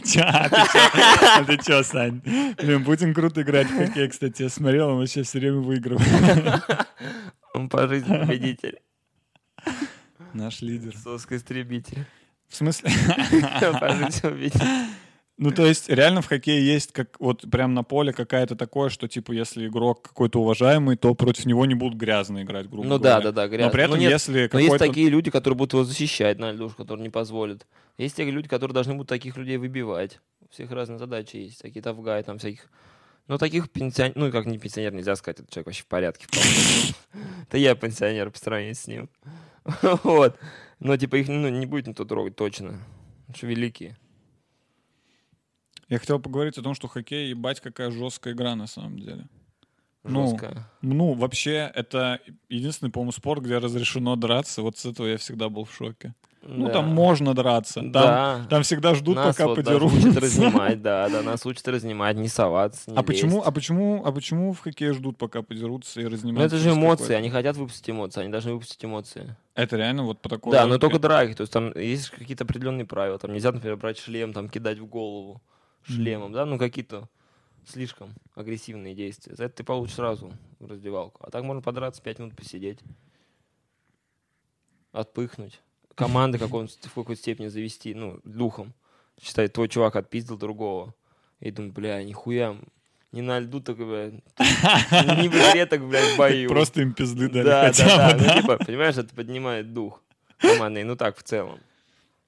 А 0.18 0.50
ты 0.50 0.58
чё? 0.68 0.80
А 1.36 1.44
ты 1.46 1.58
чё, 1.58 1.84
Сань? 1.84 2.22
Блин, 2.58 2.84
Путин 2.84 3.14
круто 3.14 3.42
играет 3.42 3.70
в 3.70 3.78
хоккей, 3.78 4.08
кстати. 4.10 4.44
Я 4.44 4.50
смотрел, 4.50 4.90
он 4.90 4.98
вообще 5.00 5.24
все 5.24 5.40
время 5.40 5.60
выигрывает. 5.60 6.08
Он 7.54 7.68
по 7.68 7.86
жизни 7.86 8.18
победитель. 8.18 8.80
Наш 10.34 10.62
лидер. 10.62 10.96
Соска-истребитель. 10.96 12.06
В 12.48 12.56
смысле? 12.56 12.92
По 13.80 13.90
жизни 13.90 14.22
победитель. 14.22 14.62
Ну, 15.42 15.50
то 15.50 15.66
есть, 15.66 15.90
реально 15.90 16.22
в 16.22 16.28
хоккее 16.28 16.64
есть 16.64 16.92
как 16.92 17.20
вот 17.20 17.50
прям 17.50 17.74
на 17.74 17.84
поле 17.84 18.14
какая-то 18.14 18.56
такое, 18.56 18.90
что, 18.90 19.08
типа, 19.08 19.32
если 19.32 19.66
игрок 19.66 20.04
какой-то 20.04 20.40
уважаемый, 20.40 20.98
то 20.98 21.16
против 21.16 21.48
него 21.48 21.66
не 21.66 21.74
будут 21.74 21.98
грязно 21.98 22.44
играть, 22.44 22.70
грубо 22.70 22.88
Ну 22.88 23.00
говоря. 23.00 23.16
да, 23.16 23.22
да, 23.22 23.32
да, 23.32 23.48
грязно. 23.48 23.66
Но 23.66 23.72
при 23.72 23.82
этом, 23.82 23.96
Ну 23.96 24.02
нет, 24.02 24.12
если 24.12 24.48
Но 24.54 24.60
есть 24.60 24.78
такие 24.78 25.10
люди, 25.10 25.32
которые 25.32 25.58
будут 25.58 25.74
его 25.74 25.84
защищать 25.84 26.38
на 26.38 26.52
льду, 26.52 26.70
которые 26.70 27.02
не 27.02 27.10
позволят. 27.10 27.66
Есть 27.98 28.18
те 28.18 28.24
люди, 28.30 28.48
которые 28.48 28.76
должны 28.76 28.94
будут 28.94 29.10
таких 29.10 29.36
людей 29.36 29.58
выбивать. 29.58 30.20
У 30.42 30.54
всех 30.54 30.70
разные 30.70 31.00
задачи 31.00 31.38
есть. 31.38 31.60
Такие 31.60 31.82
тавгай, 31.82 32.22
там 32.22 32.38
всяких... 32.38 32.68
Ну, 33.28 33.40
таких 33.40 33.72
пенсионеров... 33.72 34.18
Ну, 34.18 34.32
как 34.32 34.46
не 34.46 34.60
пенсионер, 34.60 34.94
нельзя 34.94 35.16
сказать, 35.16 35.40
этот 35.40 35.50
человек 35.50 35.66
вообще 35.66 35.82
в 35.82 35.88
порядке. 35.88 36.28
Это 37.48 37.58
я 37.58 37.74
пенсионер 37.74 38.30
по 38.30 38.38
сравнению 38.38 38.76
с 38.76 38.86
ним. 38.86 39.10
Вот. 40.04 40.38
Но, 40.80 40.98
типа, 40.98 41.16
их 41.16 41.28
ну, 41.30 41.50
не 41.50 41.66
будет 41.66 41.88
никто 41.88 42.06
трогать 42.06 42.36
точно. 42.36 42.80
Потому 43.22 43.38
что 43.38 43.48
великие. 43.48 43.98
Я 45.92 46.00
хотел 46.00 46.20
поговорить 46.22 46.58
о 46.58 46.62
том, 46.62 46.74
что 46.74 46.88
хоккей, 46.88 47.30
ебать, 47.32 47.60
какая 47.60 47.92
жесткая 47.92 48.34
игра 48.34 48.56
на 48.56 48.66
самом 48.66 48.98
деле. 48.98 49.26
Ну, 50.04 50.30
Жестко. 50.30 50.70
Ну, 50.82 51.14
вообще, 51.14 51.70
это 51.76 52.22
единственный, 52.48 52.92
по-моему, 52.92 53.12
спорт, 53.12 53.44
где 53.44 53.58
разрешено 53.58 54.16
драться. 54.16 54.62
Вот 54.62 54.78
с 54.78 54.86
этого 54.86 55.08
я 55.08 55.18
всегда 55.18 55.50
был 55.50 55.66
в 55.66 55.74
шоке. 55.74 56.16
Ну, 56.44 56.68
Да. 56.68 56.74
там 56.74 56.88
можно 56.88 57.34
драться. 57.34 57.82
Там, 57.82 57.92
Да. 57.92 58.48
там 58.50 58.64
всегда 58.64 58.96
ждут, 58.96 59.18
Нас 59.18 59.36
пока 59.36 59.48
вот 59.50 59.58
подерутся. 59.58 59.98
учат 60.08 60.24
разнимать, 60.24 60.82
да, 60.82 61.10
да, 61.10 61.22
нас 61.24 61.46
учат 61.46 61.68
разнимать, 61.68 62.16
не 62.16 62.30
соваться, 62.30 62.90
не 62.90 62.98
А 62.98 63.04
почему, 63.04 63.44
а 63.46 63.52
почему, 63.52 64.02
а 64.06 64.12
почему 64.14 64.54
в 64.54 64.60
хоккее 64.60 64.94
ждут, 64.94 65.18
пока 65.18 65.42
подерутся 65.42 66.00
и 66.00 66.06
разнимают? 66.06 66.40
Ну, 66.40 66.46
это 66.46 66.58
же 66.58 66.72
эмоции, 66.72 67.14
они 67.16 67.30
хотят 67.30 67.58
выпустить 67.58 67.90
эмоции, 67.90 68.22
они 68.22 68.32
должны 68.32 68.54
выпустить 68.54 68.84
эмоции. 68.86 69.36
Это 69.56 69.76
реально 69.76 70.04
вот 70.04 70.22
по 70.22 70.30
такой 70.30 70.54
Да, 70.54 70.66
но 70.66 70.78
только 70.78 71.00
драки. 71.00 71.34
То 71.34 71.42
есть 71.42 71.52
там 71.52 71.78
есть 71.78 72.10
какие-то 72.10 72.46
определенные 72.46 72.86
правила. 72.86 73.20
Там 73.20 73.34
нельзя, 73.34 73.52
например, 73.52 73.76
брать 73.76 74.00
шлем, 74.00 74.32
там 74.34 74.48
кидать 74.50 74.80
в 74.80 74.86
голову 74.88 75.42
шлемом, 75.84 76.32
да, 76.32 76.46
ну 76.46 76.58
какие-то 76.58 77.10
слишком 77.65 78.13
агрессивные 78.36 78.96
действия. 78.96 79.36
За 79.36 79.46
это 79.46 79.58
ты 79.58 79.63
получишь 79.63 79.96
сразу 79.96 80.32
в 80.60 80.67
раздевалку. 80.67 81.24
А 81.26 81.30
так 81.30 81.44
можно 81.44 81.62
подраться, 81.62 82.02
5 82.02 82.20
минут 82.20 82.36
посидеть, 82.36 82.80
отпыхнуть. 84.91 85.62
Команды 85.96 86.38
какого-нибудь 86.39 86.78
в 86.82 86.94
какой-то 86.94 87.22
степени 87.22 87.48
завести, 87.48 87.94
ну, 87.94 88.20
духом. 88.24 88.74
Считай, 89.22 89.48
твой 89.48 89.70
чувак 89.70 89.96
отпиздил 89.96 90.38
другого. 90.38 90.96
И 91.39 91.52
думаю, 91.52 91.74
бля, 91.74 92.04
нихуя, 92.04 92.56
не 93.12 93.22
на 93.22 93.39
льду 93.39 93.62
так, 93.62 93.78
бля, 93.78 94.10
не 94.39 95.30
в 95.30 95.34
игре 95.34 95.65
так, 95.65 95.88
блядь, 95.88 96.13
в 96.13 96.17
бою. 96.17 96.50
Просто 96.50 96.82
им 96.82 96.94
пизды 96.94 97.30
дали 97.30 97.46
Да, 97.46 97.67
хотя 97.67 97.86
да, 97.86 98.13
бы, 98.13 98.24
да? 98.24 98.36
Ну, 98.36 98.41
типа, 98.41 98.58
понимаешь, 98.58 98.98
это 98.98 99.13
поднимает 99.13 99.74
дух 99.74 100.02
командный, 100.38 100.84
ну 100.84 100.96
так, 100.96 101.17
в 101.17 101.24
целом. 101.24 101.60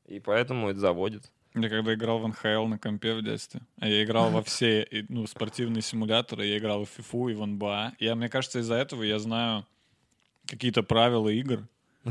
И 0.05 0.19
поэтому 0.19 0.69
это 0.69 0.79
заводит. 0.79 1.31
Я 1.55 1.69
когда 1.69 1.93
играл 1.93 2.19
в 2.19 2.27
НХЛ 2.27 2.65
на 2.65 2.79
компе 2.79 3.13
в 3.13 3.21
детстве, 3.21 3.61
а 3.79 3.87
я 3.87 4.03
играл 4.03 4.31
во 4.31 4.41
все 4.41 4.87
ну, 5.09 5.27
спортивные 5.27 5.83
симуляторы, 5.83 6.47
я 6.47 6.57
играл 6.57 6.85
в 6.85 6.89
ФИФУ 6.89 7.29
и 7.29 7.33
в 7.35 7.45
НБА. 7.45 7.93
Я, 7.99 8.15
мне 8.15 8.27
кажется, 8.27 8.59
из-за 8.59 8.75
этого 8.75 9.03
я 9.03 9.19
знаю 9.19 9.65
какие-то 10.47 10.81
правила 10.83 11.29
игр. 11.29 11.67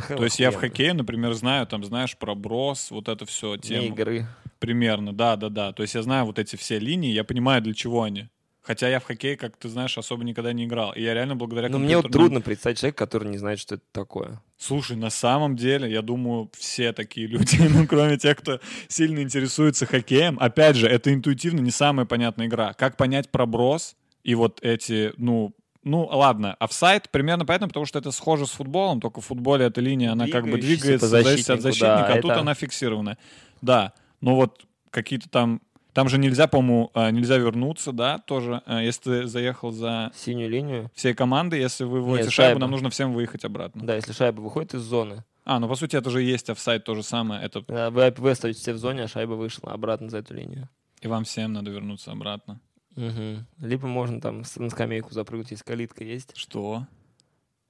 То 0.08 0.24
есть 0.24 0.38
я 0.38 0.50
в 0.50 0.54
хоккее, 0.54 0.94
например, 0.94 1.34
знаю, 1.34 1.66
там, 1.66 1.84
знаешь, 1.84 2.16
про 2.16 2.34
брос, 2.34 2.90
вот 2.90 3.08
это 3.08 3.26
все, 3.26 3.56
тему. 3.56 3.88
игры. 3.88 4.26
Примерно, 4.58 5.12
да, 5.12 5.36
да, 5.36 5.48
да. 5.48 5.72
То 5.72 5.82
есть 5.82 5.94
я 5.94 6.02
знаю 6.02 6.24
вот 6.24 6.38
эти 6.38 6.56
все 6.56 6.78
линии, 6.78 7.12
я 7.12 7.24
понимаю, 7.24 7.60
для 7.62 7.74
чего 7.74 8.04
они. 8.04 8.28
Хотя 8.62 8.88
я 8.88 9.00
в 9.00 9.04
хоккей, 9.04 9.36
как 9.36 9.56
ты 9.56 9.68
знаешь, 9.68 9.98
особо 9.98 10.22
никогда 10.22 10.52
не 10.52 10.64
играл. 10.66 10.92
И 10.92 11.02
я 11.02 11.14
реально 11.14 11.34
благодаря 11.34 11.68
Но 11.68 11.78
мне 11.78 11.96
вот 11.96 12.04
компьютерным- 12.04 12.12
трудно 12.12 12.40
представить 12.40 12.78
человека, 12.78 12.98
который 13.04 13.28
не 13.28 13.38
знает, 13.38 13.58
что 13.58 13.74
это 13.74 13.84
такое. 13.90 14.40
Слушай, 14.56 14.96
на 14.96 15.10
самом 15.10 15.56
деле, 15.56 15.90
я 15.90 16.00
думаю, 16.00 16.48
все 16.56 16.92
такие 16.92 17.26
люди, 17.26 17.56
ну, 17.68 17.86
кроме 17.88 18.18
тех, 18.18 18.36
кто 18.36 18.60
сильно 18.86 19.20
интересуется 19.20 19.84
хоккеем. 19.86 20.38
Опять 20.40 20.76
же, 20.76 20.86
это 20.86 21.12
интуитивно 21.12 21.58
не 21.60 21.72
самая 21.72 22.06
понятная 22.06 22.46
игра. 22.46 22.72
Как 22.74 22.96
понять 22.96 23.30
проброс 23.30 23.96
и 24.22 24.36
вот 24.36 24.60
эти, 24.62 25.12
ну, 25.16 25.52
ну, 25.82 26.04
ладно, 26.06 26.54
офсайд 26.60 27.10
примерно 27.10 27.44
понятно, 27.44 27.66
потому 27.66 27.86
что 27.86 27.98
это 27.98 28.12
схоже 28.12 28.46
с 28.46 28.50
футболом, 28.50 29.00
только 29.00 29.20
в 29.20 29.24
футболе 29.24 29.64
эта 29.66 29.80
линия, 29.80 30.12
она 30.12 30.28
как 30.28 30.44
бы 30.44 30.58
двигается, 30.58 31.08
зависит 31.08 31.50
от 31.50 31.60
защитнику, 31.60 31.80
да, 31.88 31.96
защитника, 32.06 32.12
а 32.12 32.22
тут 32.22 32.30
это- 32.30 32.40
она 32.40 32.54
фиксированная. 32.54 33.18
Да, 33.60 33.92
но 34.20 34.36
вот 34.36 34.64
какие-то 34.90 35.28
там... 35.28 35.60
Там 35.92 36.08
же 36.08 36.16
нельзя, 36.18 36.46
по-моему, 36.46 36.90
э, 36.94 37.10
нельзя 37.10 37.36
вернуться, 37.36 37.92
да, 37.92 38.18
тоже, 38.18 38.62
э, 38.66 38.82
если 38.84 39.02
ты 39.02 39.26
заехал 39.26 39.72
за 39.72 40.10
Синюю 40.14 40.48
линию. 40.48 40.90
всей 40.94 41.12
командой, 41.14 41.60
если 41.60 41.84
вы 41.84 42.00
выводите 42.00 42.24
Нет, 42.26 42.32
шайбу, 42.32 42.48
шайба. 42.50 42.60
нам 42.60 42.70
нужно 42.70 42.88
всем 42.90 43.12
выехать 43.12 43.44
обратно. 43.44 43.82
Да, 43.84 43.94
если 43.96 44.12
шайба 44.12 44.40
выходит 44.40 44.72
из 44.74 44.80
зоны. 44.80 45.24
А, 45.44 45.58
ну 45.58 45.68
по 45.68 45.74
сути 45.74 45.96
это 45.96 46.08
же 46.08 46.22
есть 46.22 46.48
офсайд 46.48 46.84
то 46.84 46.94
же 46.94 47.02
самое. 47.02 47.42
Это 47.42 47.64
Вы, 47.90 48.10
вы 48.16 48.30
остаетесь 48.30 48.60
все 48.62 48.72
в 48.72 48.78
зоне, 48.78 49.02
а 49.02 49.08
шайба 49.08 49.32
вышла 49.34 49.72
обратно 49.72 50.08
за 50.08 50.18
эту 50.18 50.34
линию. 50.34 50.68
и 51.02 51.08
вам 51.08 51.24
всем 51.24 51.52
надо 51.52 51.70
вернуться 51.70 52.12
обратно. 52.12 52.60
Мгм. 52.96 53.46
Либо 53.58 53.86
можно 53.86 54.20
там 54.20 54.42
на 54.56 54.70
скамейку 54.70 55.12
запрыгнуть, 55.12 55.50
если 55.50 55.64
калитка 55.64 56.04
есть. 56.04 56.36
Что? 56.36 56.86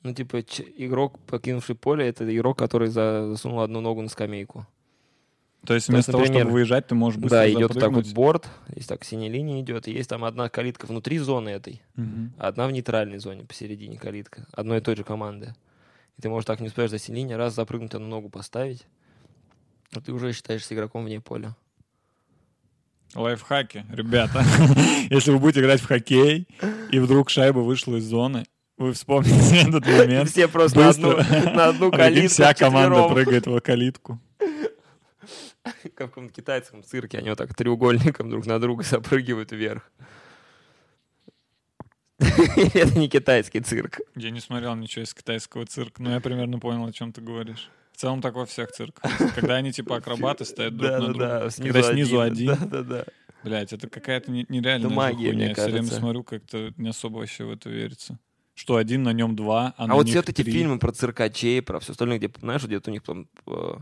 Ну, 0.03 0.13
типа, 0.13 0.41
игрок, 0.77 1.19
покинувший 1.27 1.77
поле, 1.77 2.07
это 2.09 2.25
игрок, 2.37 2.59
который 2.59 2.89
за- 2.89 3.29
засунул 3.31 3.61
одну 3.61 3.81
ногу 3.81 4.03
на 4.03 4.09
скамейку. 4.09 4.67
То 5.65 5.75
есть 5.75 5.87
То 5.87 5.93
есть, 5.93 6.07
вместо 6.09 6.13
того, 6.13 6.25
например, 6.25 6.43
чтобы 6.43 6.55
выезжать, 6.55 6.87
ты 6.89 6.95
можешь 6.95 7.21
быстро 7.21 7.39
да, 7.39 7.51
идет 7.51 7.69
так 7.69 7.75
запрыгнуть. 7.75 8.07
вот 8.07 8.15
борт, 8.15 8.49
есть 8.75 8.89
так 8.89 9.05
синяя 9.05 9.31
линия 9.31 9.61
идет, 9.61 9.87
и 9.87 9.93
есть 9.93 10.11
там 10.11 10.25
одна 10.25 10.49
калитка 10.49 10.87
внутри 10.87 11.19
зоны 11.19 11.51
этой, 11.51 11.81
а 11.97 12.49
одна 12.49 12.67
в 12.67 12.73
нейтральной 12.73 13.19
зоне 13.19 13.45
посередине 13.45 13.97
калитка, 13.97 14.47
одной 14.53 14.79
и 14.79 14.81
той 14.81 14.97
же 14.97 15.05
команды. 15.05 15.55
И 16.19 16.23
ты 16.23 16.29
можешь 16.29 16.47
так 16.47 16.61
не 16.61 16.67
успеешь 16.67 16.91
за 16.91 16.99
синей 16.99 17.19
линии, 17.19 17.35
раз 17.35 17.55
запрыгнуть, 17.55 17.95
одну 17.95 18.09
ногу 18.09 18.29
поставить, 18.29 18.87
а 19.95 20.01
ты 20.01 20.13
уже 20.13 20.33
считаешься 20.33 20.75
игроком 20.75 21.05
вне 21.05 21.21
поля. 21.21 21.55
Лайфхаки, 23.15 23.85
ребята. 23.93 24.43
Если 25.11 25.31
вы 25.31 25.39
будете 25.39 25.61
играть 25.61 25.81
в 25.81 25.87
хоккей, 25.87 26.49
и 26.91 26.99
вдруг 26.99 27.31
шайба 27.31 27.59
вышла 27.59 27.97
из 27.97 28.05
зоны, 28.05 28.45
вы 28.79 28.95
вспомните 28.95 29.61
этот 29.69 29.87
момент. 29.87 30.31
Все 30.31 30.49
просто 30.49 30.81
на 30.81 30.89
одну, 30.89 31.17
на 31.55 31.65
одну 31.67 31.89
А 31.93 31.97
калитку 31.97 32.29
вся 32.31 32.55
команда 32.55 33.09
прыгает 33.09 33.47
в 33.47 33.61
калитку. 33.61 34.19
В 35.85 35.91
каком-то 35.95 36.33
китайском 36.33 36.83
цирке, 36.83 37.19
они 37.19 37.29
вот 37.31 37.39
так 37.39 37.55
треугольником 37.55 38.31
друг 38.31 38.47
на 38.47 38.59
друга 38.59 38.83
запрыгивают 38.89 39.53
вверх. 39.53 39.91
Это 42.19 42.99
не 42.99 43.09
китайский 43.09 43.61
цирк. 43.61 44.01
Я 44.15 44.31
не 44.31 44.41
смотрел 44.41 44.75
ничего 44.77 45.05
из 45.05 45.13
китайского 45.15 45.67
цирка, 45.67 46.03
но 46.03 46.13
я 46.13 46.21
примерно 46.21 46.59
понял, 46.59 46.85
о 46.87 46.93
чем 46.93 47.13
ты 47.13 47.21
говоришь. 47.21 47.69
В 47.93 47.97
целом 47.97 48.23
так 48.23 48.35
во 48.35 48.47
всех 48.47 48.71
цирках. 48.73 49.11
Когда 49.35 49.57
они 49.57 49.73
типа 49.73 49.97
акробаты 49.97 50.45
стоят 50.45 50.77
друг 50.77 50.91
на 50.91 51.01
друга. 51.01 51.51
Когда 51.57 51.83
снизу 51.83 52.21
один. 52.21 52.47
Да-да-да. 52.55 53.05
Блять, 53.45 53.73
это 53.73 53.89
какая-то 53.89 54.31
не- 54.31 54.47
нереальная 54.49 54.87
Это 54.87 54.95
магия, 54.95 55.17
хуйня. 55.31 55.35
мне 55.35 55.49
Я 55.49 55.55
все 55.55 55.65
время 55.65 55.79
кажется. 55.79 55.99
смотрю, 55.99 56.23
как-то 56.23 56.73
не 56.77 56.91
особо 56.91 57.19
вообще 57.19 57.45
в 57.45 57.51
это 57.51 57.69
верится. 57.71 58.19
Что 58.55 58.77
один, 58.77 59.03
на 59.03 59.13
нем 59.13 59.35
два, 59.35 59.75
а, 59.77 59.85
А 59.85 59.87
на 59.89 59.95
вот 59.95 60.09
все 60.09 60.19
вот 60.19 60.29
эти 60.29 60.43
фильмы 60.43 60.79
про 60.79 60.93
циркачей, 60.93 61.61
про 61.61 61.81
все 61.81 61.93
остальное, 61.93 62.19
где, 62.19 62.31
знаешь, 62.41 62.63
где-то 62.63 62.91
у 62.91 62.93
них 62.93 63.03
там 63.03 63.29
э, 63.47 63.75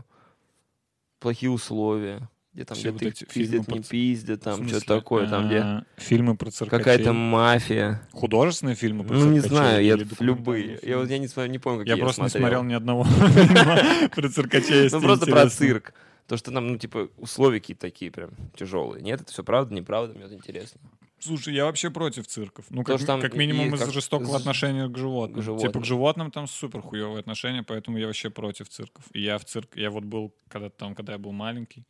плохие 1.21 1.49
условия, 1.49 2.27
где 2.53 2.65
там 2.65 2.77
где-то 2.77 2.93
вот 2.93 3.01
эти 3.03 3.23
пиздят, 3.23 3.67
не 3.67 3.75
про 3.75 3.83
пиздят, 3.83 4.41
там 4.41 4.67
что-то 4.67 4.85
такое, 4.85 5.29
там 5.29 5.47
где 5.47 5.59
А, 5.59 5.83
Фильмы 5.95 6.35
про 6.35 6.51
циркачей. 6.51 6.83
какая-то 6.83 7.13
мафия. 7.13 8.01
Художественные 8.11 8.75
фильмы 8.75 9.05
про 9.05 9.13
Ну, 9.13 9.31
не 9.31 9.39
знаю, 9.39 9.85
я 9.85 9.95
любые. 10.19 10.79
Я 10.83 10.97
вот 10.97 11.09
я 11.09 11.17
не, 11.17 11.27
не 11.47 11.59
помню, 11.59 11.79
какие 11.79 11.95
Я 11.95 12.03
просто 12.03 12.23
не 12.23 12.29
смотрел. 12.29 12.63
ни 12.63 12.73
одного 12.73 13.03
фильма 13.05 14.09
про 14.13 14.29
циркачей. 14.29 14.89
Ну, 14.91 14.99
просто 15.01 15.27
про 15.27 15.49
цирк. 15.49 15.93
То, 16.27 16.37
что 16.37 16.51
там, 16.51 16.67
ну, 16.67 16.77
типа, 16.77 17.09
условия 17.17 17.59
какие-то 17.59 17.81
такие 17.81 18.11
прям 18.11 18.31
тяжелые. 18.55 19.01
Нет, 19.01 19.21
это 19.21 19.31
все 19.31 19.43
правда, 19.43 19.73
неправда, 19.73 20.13
мне 20.13 20.23
вот 20.25 20.33
интересно. 20.33 20.79
Слушай, 21.21 21.53
я 21.53 21.65
вообще 21.65 21.89
против 21.91 22.27
цирков. 22.27 22.65
Ну, 22.69 22.83
как, 22.83 23.03
там 23.05 23.21
как 23.21 23.35
минимум 23.35 23.73
из-за 23.75 23.91
жестокого 23.91 24.37
с- 24.37 24.41
отношения 24.41 24.87
к 24.89 24.97
животным. 24.97 25.35
к 25.41 25.43
Типа 25.43 25.43
животным. 25.59 25.81
к 25.81 25.85
животным 25.85 26.31
там 26.31 26.47
супер 26.47 26.81
хуевые 26.81 27.19
отношения, 27.19 27.63
поэтому 27.63 27.97
я 27.97 28.07
вообще 28.07 28.29
против 28.29 28.69
цирков. 28.69 29.05
И 29.13 29.21
я 29.21 29.37
в 29.37 29.45
цирк, 29.45 29.75
я 29.75 29.89
вот 29.91 30.03
был 30.03 30.33
когда 30.49 30.69
там, 30.69 30.95
когда 30.95 31.13
я 31.13 31.19
был 31.19 31.31
маленький, 31.31 31.85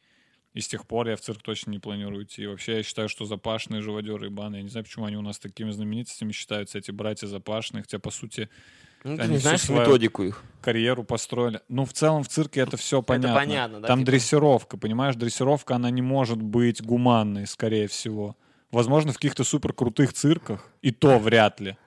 и 0.53 0.59
с 0.59 0.67
тех 0.67 0.85
пор 0.85 1.07
я 1.07 1.15
в 1.15 1.21
цирк 1.21 1.41
точно 1.41 1.71
не 1.71 1.79
планирую 1.79 2.25
идти. 2.25 2.43
И 2.43 2.47
вообще 2.47 2.77
я 2.77 2.83
считаю, 2.83 3.07
что 3.07 3.23
запашные 3.25 3.81
живодеры 3.81 4.27
и 4.27 4.29
баны, 4.29 4.57
я 4.57 4.61
не 4.63 4.69
знаю, 4.69 4.83
почему 4.83 5.05
они 5.05 5.15
у 5.15 5.21
нас 5.21 5.39
такими 5.39 5.71
знаменитостями 5.71 6.33
считаются, 6.33 6.77
эти 6.77 6.91
братья 6.91 7.25
запашные, 7.27 7.83
хотя, 7.83 7.99
по 7.99 8.11
сути, 8.11 8.49
Ну, 9.05 9.15
ты 9.17 9.27
не 9.29 9.37
знаешь 9.37 9.69
методику 9.69 10.23
их. 10.23 10.43
карьеру 10.61 11.05
построили. 11.05 11.61
Ну, 11.69 11.85
в 11.85 11.93
целом 11.93 12.23
в 12.23 12.27
цирке 12.27 12.59
это 12.59 12.75
все 12.75 13.01
понятно. 13.01 13.33
понятно, 13.33 13.79
да, 13.79 13.87
Там 13.87 13.99
типа? 13.99 14.11
дрессировка, 14.11 14.77
понимаешь, 14.77 15.15
дрессировка, 15.15 15.75
она 15.75 15.89
не 15.89 16.01
может 16.01 16.41
быть 16.41 16.81
гуманной, 16.83 17.47
скорее 17.47 17.87
всего. 17.87 18.35
Возможно, 18.71 19.11
в 19.11 19.15
каких-то 19.15 19.43
супер 19.43 19.73
крутых 19.73 20.13
цирках, 20.13 20.69
и 20.81 20.91
то 20.91 21.19
вряд 21.19 21.59
ли. 21.59 21.77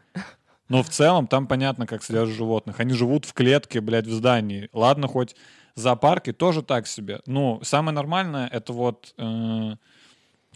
Но 0.68 0.82
в 0.82 0.88
целом 0.88 1.26
там 1.26 1.46
понятно, 1.46 1.86
как 1.86 2.02
содержат 2.02 2.36
животных. 2.36 2.80
Они 2.80 2.94
живут 2.94 3.24
в 3.24 3.32
клетке, 3.32 3.80
блядь, 3.80 4.06
в 4.06 4.12
здании. 4.12 4.68
Ладно, 4.72 5.08
хоть 5.08 5.36
зоопарки 5.74 6.32
тоже 6.32 6.62
так 6.62 6.86
себе. 6.86 7.20
Ну, 7.26 7.60
самое 7.62 7.94
нормальное 7.94 8.48
это 8.48 8.72
вот... 8.72 9.14
э, 9.18 9.76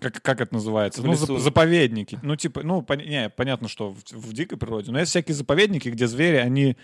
как, 0.01 0.21
как 0.23 0.41
это 0.41 0.55
называется? 0.55 1.03
В 1.03 1.05
Ну, 1.07 1.13
зап- 1.13 1.39
заповедники. 1.39 2.19
Ну, 2.23 2.37
типа, 2.37 2.63
ну, 2.63 2.81
пон- 2.81 3.05
не, 3.07 3.29
понятно, 3.29 3.69
что 3.69 3.91
в, 3.93 4.03
в 4.13 4.33
дикой 4.33 4.59
природе. 4.59 4.91
Но 4.93 4.99
есть 4.99 5.11
всякие 5.11 5.35
заповедники, 5.35 5.89
где 5.89 6.07
звери, 6.07 6.37
они 6.37 6.77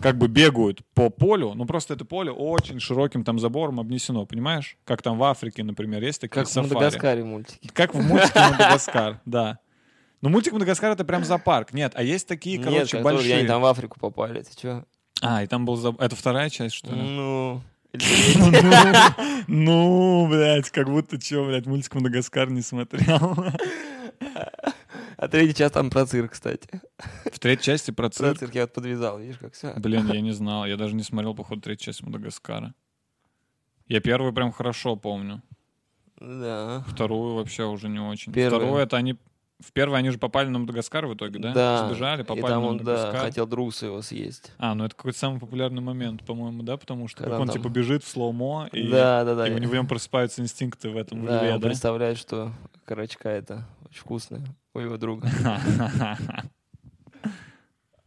как 0.00 0.16
бы 0.18 0.28
бегают 0.28 0.80
по 0.94 1.10
полю, 1.10 1.54
ну 1.54 1.64
просто 1.66 1.94
это 1.94 2.04
поле 2.04 2.30
очень 2.30 2.80
широким 2.80 3.24
там 3.24 3.38
забором 3.38 3.80
обнесено, 3.80 4.26
понимаешь? 4.26 4.76
Как 4.84 5.02
там 5.02 5.18
в 5.18 5.24
Африке, 5.24 5.62
например, 5.62 6.02
есть 6.02 6.20
такие 6.20 6.40
Как 6.40 6.48
в 6.48 6.50
сафари. 6.50 6.74
Мадагаскаре 6.74 7.24
мультики. 7.24 7.68
Как 7.72 7.94
в 7.94 8.00
мультике 8.00 8.40
Мадагаскар, 8.50 9.20
да. 9.24 9.58
Ну, 10.20 10.28
мультик 10.28 10.52
Мадагаскар 10.52 10.92
это 10.92 11.04
прям 11.04 11.24
зоопарк. 11.24 11.72
Нет, 11.74 11.92
а 11.96 12.02
есть 12.02 12.28
такие, 12.28 12.58
Нет, 12.58 12.66
короче, 12.68 13.00
большие. 13.02 13.38
они 13.38 13.46
там 13.48 13.60
в 13.62 13.66
Африку 13.66 13.98
попали. 13.98 14.42
Ты 14.42 14.50
чё? 14.56 14.84
А, 15.20 15.42
и 15.42 15.46
там 15.46 15.64
был... 15.64 15.94
Это 15.98 16.16
вторая 16.16 16.48
часть, 16.50 16.74
что 16.74 16.92
ли? 16.94 17.00
Ну... 17.00 17.62
Ну, 19.48 20.26
блядь, 20.28 20.70
как 20.70 20.88
будто 20.88 21.20
чё, 21.20 21.46
блядь, 21.46 21.66
мультик 21.66 21.94
Мадагаскар 21.94 22.50
не 22.50 22.62
смотрел. 22.62 23.36
А 25.16 25.28
третий 25.28 25.54
час 25.54 25.72
там 25.72 25.90
про 25.90 26.04
цирк, 26.06 26.32
кстати. 26.32 26.68
В 27.30 27.38
третьей 27.38 27.64
части 27.64 27.90
про 27.90 28.08
Про 28.08 28.10
цирк. 28.10 28.38
цирк 28.38 28.54
я 28.54 28.62
вот 28.62 28.72
подвязал, 28.72 29.18
видишь, 29.20 29.38
как 29.38 29.52
все. 29.54 29.72
Блин, 29.76 30.10
я 30.12 30.20
не 30.20 30.32
знал. 30.32 30.66
Я 30.66 30.76
даже 30.76 30.94
не 30.94 31.02
смотрел, 31.02 31.34
походу, 31.34 31.60
третью 31.60 31.86
часть 31.86 32.02
Мадагаскара. 32.02 32.74
Я 33.86 34.00
первую 34.00 34.32
прям 34.32 34.52
хорошо 34.52 34.96
помню. 34.96 35.42
Да. 36.18 36.84
Вторую 36.88 37.34
вообще 37.34 37.64
уже 37.64 37.88
не 37.88 38.00
очень. 38.00 38.32
Первую. 38.32 38.60
Вторую 38.62 38.82
это 38.82 38.96
они... 38.96 39.16
В 39.64 39.72
первой 39.72 39.98
они 40.00 40.10
же 40.10 40.18
попали 40.18 40.48
на 40.48 40.58
Мадагаскар 40.58 41.06
в 41.06 41.14
итоге, 41.14 41.38
да? 41.38 41.52
Да. 41.52 41.86
Сбежали, 41.88 42.22
И 42.22 42.24
попали 42.24 42.42
там 42.52 42.62
на 42.62 42.68
он, 42.68 42.78
да, 42.78 42.84
Мадагаскар. 42.84 43.20
хотел 43.20 43.46
друг 43.46 43.74
своего 43.74 44.02
съесть. 44.02 44.52
А, 44.58 44.74
ну 44.74 44.84
это 44.84 44.94
какой-то 44.96 45.18
самый 45.18 45.38
популярный 45.40 45.80
момент, 45.82 46.24
по-моему, 46.24 46.62
да? 46.62 46.76
Потому 46.76 47.08
что 47.08 47.18
Когда 47.18 47.32
как 47.36 47.40
он 47.40 47.46
там- 47.48 47.56
типа 47.56 47.68
бежит 47.68 48.02
в 48.04 48.08
slow-mo, 48.08 48.68
и, 48.72 48.88
Да, 48.90 49.24
да, 49.24 49.34
да. 49.34 49.48
и 49.48 49.52
у 49.54 49.58
него 49.58 49.70
в 49.70 49.74
нем 49.74 49.86
просыпаются 49.86 50.42
инстинкты 50.42 50.90
в 50.90 50.96
этом 50.96 51.24
Да, 51.24 51.42
льве, 51.42 51.54
он 51.54 51.60
да? 51.60 51.68
представляет, 51.68 52.18
что 52.18 52.52
окорочка 52.84 53.28
это 53.28 53.64
очень 53.88 54.00
вкусная 54.00 54.42
у 54.74 54.80
его 54.80 54.96
друга. 54.96 55.28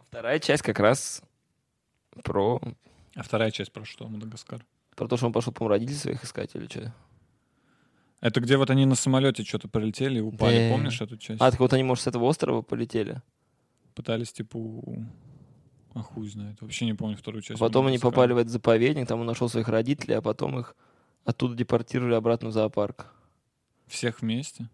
Вторая 0.10 0.40
часть 0.40 0.64
как 0.64 0.80
раз 0.80 1.22
про, 2.24 2.62
А 3.16 3.24
вторая 3.24 3.52
часть 3.52 3.72
про 3.72 3.84
что, 3.86 4.08
Мадагаскар? 4.08 4.62
про 4.96 5.08
то, 5.10 5.18
что 5.18 5.26
он 5.26 5.34
пошел, 5.34 5.52
по 5.52 5.68
родителей 5.68 5.98
своих 5.98 6.24
искать 6.24 6.56
или 6.56 6.68
что. 6.68 6.94
Это 8.26 8.42
где 8.42 8.58
вот 8.58 8.72
они 8.72 8.88
на 8.88 8.96
самолете 8.96 9.44
что-то 9.44 9.68
прилетели 9.68 10.18
и 10.18 10.22
упали, 10.22 10.68
Да. 10.68 10.74
помнишь 10.74 11.00
эту 11.00 11.16
часть? 11.16 11.40
А, 11.40 11.52
так 11.52 11.60
вот 11.60 11.74
они, 11.74 11.84
может, 11.84 12.06
с 12.06 12.08
этого 12.08 12.24
острова 12.24 12.64
полетели? 12.64 13.22
Пытались 13.94 14.34
типа... 14.34 14.58
у- 14.58 15.06
А 15.94 16.00
хуй 16.02 16.28
знает, 16.28 16.60
вообще 16.60 16.86
не 16.86 16.96
помню 16.96 17.18
вторую 17.18 17.44
часть. 17.44 17.60
Потом 17.60 17.86
они 17.86 18.00
попали 18.00 18.34
в 18.34 18.38
этот 18.38 18.52
заповедник, 18.52 19.08
там 19.08 19.20
он 19.20 19.28
нашел 19.28 19.48
своих 19.48 19.68
родителей, 19.68 20.16
а 20.16 20.24
потом 20.24 20.58
их 20.60 20.76
оттуда 21.24 21.54
депортировали 21.54 22.16
обратно 22.16 22.50
в 22.50 22.52
зоопарк. 22.52 23.14
Всех 23.86 24.22
вместе? 24.22 24.72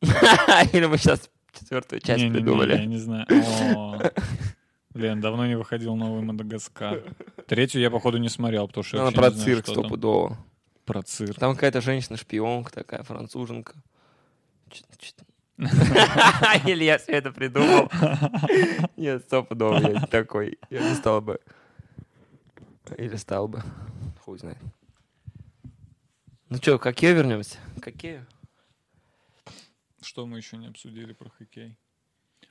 Или 0.72 0.86
мы 0.86 0.98
сейчас 0.98 1.30
четвертую 1.56 2.00
часть 2.00 2.18
Не-не-не, 2.24 2.34
придумали. 2.34 2.72
Я 2.74 2.86
не 2.86 2.98
знаю. 2.98 3.24
О, 3.30 3.98
Блин, 4.90 5.20
давно 5.20 5.46
не 5.46 5.56
выходил 5.56 5.94
новый 5.94 6.22
Мадагаскар. 6.22 7.04
Третью 7.46 7.80
я, 7.80 7.88
походу, 7.90 8.18
не 8.18 8.28
смотрел, 8.28 8.66
потому 8.66 8.82
что 8.82 8.96
я 8.96 9.02
Она 9.02 9.10
вообще 9.12 9.20
про 9.20 9.28
не 9.30 9.34
знаю, 9.36 9.44
цирк 9.46 9.64
что 9.66 9.74
там. 9.74 9.84
стопудово. 9.84 10.38
Про 10.84 11.02
цирк. 11.02 11.38
Там 11.38 11.54
какая-то 11.54 11.80
женщина-шпионка 11.80 12.72
такая, 12.72 13.02
француженка. 13.02 13.74
Или 16.66 16.84
я 16.84 16.98
все 16.98 17.12
это 17.12 17.30
придумал. 17.30 17.90
Нет, 18.96 19.22
стопудово 19.24 19.78
я 19.78 20.00
не 20.00 20.06
такой. 20.06 20.58
Я 20.70 20.88
не 20.88 20.94
стал 20.94 21.20
бы. 21.20 21.40
Или 22.96 23.16
стал 23.16 23.48
бы. 23.48 23.62
Хуй 24.24 24.38
знает. 24.38 24.58
Ну 26.48 26.56
что, 26.56 26.78
к 26.78 26.82
хоккею 26.82 27.16
вернемся? 27.16 27.58
К 27.80 27.84
хоккею? 27.84 28.26
Что 30.00 30.26
мы 30.26 30.38
еще 30.38 30.56
не 30.56 30.66
обсудили 30.66 31.12
про 31.12 31.30
хоккей? 31.30 31.78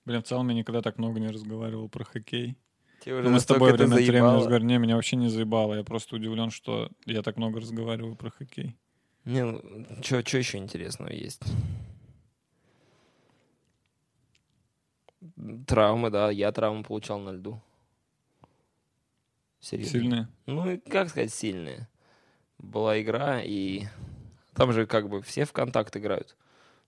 Блин, 0.06 0.24
в 0.24 0.26
целом 0.26 0.48
я 0.50 0.56
никогда 0.56 0.82
так 0.82 0.98
много 0.98 1.20
не 1.20 1.28
разговаривал 1.28 1.90
про 1.90 2.04
хоккей. 2.06 2.58
Ну, 3.06 3.30
мы 3.30 3.40
с 3.40 3.46
тобой 3.46 3.74
время 3.74 3.96
от 3.96 4.02
времени 4.02 4.36
разговариваем. 4.36 4.68
Не, 4.68 4.78
меня 4.78 4.96
вообще 4.96 5.16
не 5.16 5.30
заебало. 5.30 5.76
Я 5.76 5.84
просто 5.84 6.16
удивлен, 6.16 6.52
что 6.52 6.90
я 7.06 7.22
так 7.22 7.38
много 7.38 7.60
разговариваю 7.60 8.16
про 8.16 8.30
хоккей. 8.30 8.76
Не, 9.26 9.44
ну, 9.44 9.86
что 10.02 10.38
еще 10.38 10.58
интересного 10.58 11.10
есть? 11.10 11.42
Травмы, 15.68 16.10
да. 16.10 16.32
Я 16.32 16.52
травму 16.52 16.84
получал 16.84 17.20
на 17.20 17.32
льду. 17.32 17.62
Серьезно. 19.60 20.00
Сильные? 20.00 20.28
Ну, 20.48 20.82
как 20.90 21.10
сказать, 21.10 21.32
сильные. 21.32 21.88
Была 22.58 23.00
игра, 23.02 23.42
и 23.42 23.86
там 24.54 24.72
же 24.74 24.86
как 24.86 25.10
бы 25.10 25.22
все 25.22 25.46
в 25.46 25.54
контакт 25.54 25.96
играют. 25.96 26.36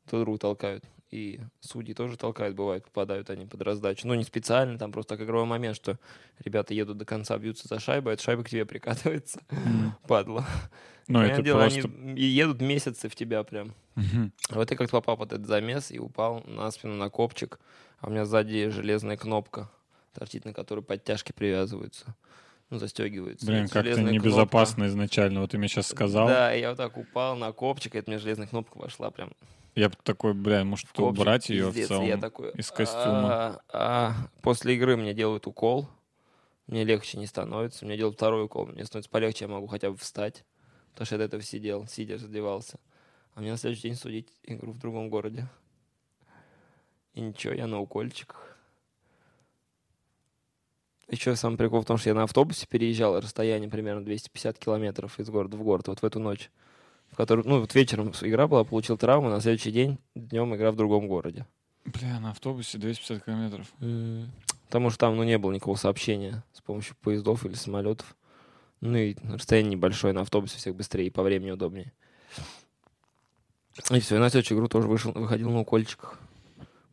Друг 0.07 0.23
другу 0.23 0.37
толкают. 0.39 0.83
И 1.13 1.39
судьи 1.59 1.93
тоже 1.93 2.17
толкают, 2.17 2.55
бывает, 2.55 2.85
попадают 2.85 3.29
они 3.29 3.45
под 3.45 3.61
раздачу. 3.61 4.07
Ну, 4.07 4.15
не 4.15 4.23
специально, 4.23 4.79
там 4.79 4.91
просто 4.91 5.15
как 5.15 5.27
игровой 5.27 5.45
момент, 5.45 5.75
что 5.75 5.99
ребята 6.43 6.73
едут 6.73 6.97
до 6.97 7.05
конца, 7.05 7.37
бьются 7.37 7.67
за 7.67 7.79
шайбу, 7.79 8.09
а 8.09 8.13
эта 8.13 8.23
шайба 8.23 8.43
к 8.43 8.49
тебе 8.49 8.65
прикатывается. 8.65 9.39
Падла. 10.07 10.43
Ну, 11.07 11.19
Понятное 11.19 11.33
это 11.35 11.43
дело, 11.43 11.59
просто... 11.59 11.81
они 11.81 12.19
едут 12.19 12.61
месяцы 12.61 13.09
в 13.09 13.15
тебя 13.15 13.43
прям. 13.43 13.75
Вот 14.49 14.71
я 14.71 14.75
как-то 14.75 14.91
попал 14.91 15.15
под 15.17 15.33
этот 15.33 15.45
замес 15.45 15.91
и 15.91 15.99
упал 15.99 16.41
на 16.47 16.71
спину 16.71 16.95
на 16.95 17.11
копчик, 17.11 17.59
а 17.99 18.07
у 18.07 18.09
меня 18.09 18.25
сзади 18.25 18.69
железная 18.69 19.15
кнопка 19.15 19.69
торчит, 20.15 20.45
на 20.45 20.53
которую 20.53 20.83
подтяжки 20.83 21.31
привязываются. 21.31 22.15
Ну, 22.71 22.79
застегиваются. 22.79 23.45
Блин, 23.45 23.67
как-то 23.67 24.01
небезопасно 24.01 24.87
изначально. 24.87 25.41
Вот 25.41 25.51
ты 25.51 25.59
мне 25.59 25.67
сейчас 25.67 25.91
кнопка- 25.91 25.95
сказал. 25.95 26.27
Да, 26.27 26.51
я 26.53 26.69
вот 26.69 26.77
так 26.77 26.97
упал 26.97 27.35
на 27.35 27.51
копчик, 27.51 27.93
и 27.93 27.99
это 27.99 28.09
мне 28.09 28.17
железная 28.17 28.47
кнопка 28.47 28.79
вошла 28.79 29.11
прям 29.11 29.29
Я 29.75 29.89
бы 29.89 29.95
такой, 30.03 30.33
бля, 30.33 30.63
может, 30.63 30.87
в 30.87 30.93
копчик. 30.93 31.19
убрать 31.19 31.49
ее 31.49 31.69
в 31.69 31.87
целом 31.87 32.05
я 32.05 32.17
такой, 32.17 32.51
из 32.51 32.69
костюма. 32.69 33.33
«А, 33.33 33.61
а». 33.73 34.13
После 34.41 34.75
игры 34.75 34.97
мне 34.97 35.13
делают 35.13 35.47
укол, 35.47 35.89
мне 36.67 36.83
легче 36.83 37.17
не 37.17 37.25
становится. 37.25 37.85
Мне 37.85 37.97
делают 37.97 38.15
второй 38.15 38.45
укол, 38.45 38.67
мне 38.67 38.85
становится 38.85 39.09
полегче, 39.09 39.45
я 39.45 39.51
могу 39.51 39.67
хотя 39.67 39.89
бы 39.89 39.97
встать. 39.97 40.45
Потому 40.91 41.05
что 41.05 41.15
я 41.15 41.19
до 41.19 41.25
этого 41.25 41.41
сидел, 41.41 41.87
сидя 41.87 42.15
раздевался. 42.15 42.79
А 43.33 43.41
мне 43.41 43.51
на 43.51 43.57
следующий 43.57 43.83
день 43.83 43.95
судить 43.95 44.29
игру 44.43 44.71
в 44.71 44.77
другом 44.77 45.09
городе. 45.09 45.47
И 47.13 47.21
ничего, 47.21 47.53
я 47.53 47.67
на 47.67 47.79
укольчиках. 47.79 48.57
Еще 51.09 51.35
сам 51.35 51.57
прикол 51.57 51.81
в 51.81 51.85
том, 51.85 51.97
что 51.97 52.09
я 52.09 52.15
на 52.15 52.23
автобусе 52.23 52.65
переезжал 52.67 53.19
расстояние 53.19 53.69
примерно 53.69 54.03
250 54.03 54.57
километров 54.57 55.19
из 55.19 55.29
города 55.29 55.57
в 55.57 55.63
город, 55.63 55.87
вот 55.87 56.01
в 56.01 56.05
эту 56.05 56.19
ночь. 56.19 56.49
В 57.13 57.15
которую, 57.15 57.47
ну, 57.47 57.59
вот 57.59 57.75
вечером 57.75 58.11
игра 58.21 58.47
была, 58.47 58.63
получил 58.63 58.97
травму, 58.97 59.29
на 59.29 59.39
следующий 59.39 59.71
день 59.71 59.99
днем 60.15 60.55
игра 60.55 60.71
в 60.71 60.75
другом 60.75 61.07
городе. 61.07 61.45
Бля, 61.85 62.19
на 62.19 62.31
автобусе 62.31 62.79
250 62.79 63.23
километров. 63.23 63.71
Потому 64.65 64.89
что 64.89 64.97
там, 64.97 65.15
ну, 65.15 65.23
не 65.23 65.37
было 65.37 65.51
никакого 65.51 65.75
сообщения 65.75 66.43
с 66.53 66.61
помощью 66.61 66.95
поездов 67.01 67.45
или 67.45 67.53
самолетов. 67.53 68.15
Ну 68.81 68.97
и 68.97 69.15
расстояние 69.31 69.73
небольшое, 69.73 70.11
на 70.11 70.21
автобусе 70.21 70.57
всех 70.57 70.75
быстрее 70.75 71.05
и 71.05 71.11
по 71.11 71.21
времени 71.21 71.51
удобнее. 71.51 71.93
И 73.91 73.99
все, 73.99 74.15
и 74.15 74.19
на 74.19 74.31
следующую 74.31 74.57
игру 74.57 74.67
тоже 74.67 74.87
вышел, 74.87 75.11
выходил 75.11 75.51
на 75.51 75.59
укольчиках. 75.59 76.19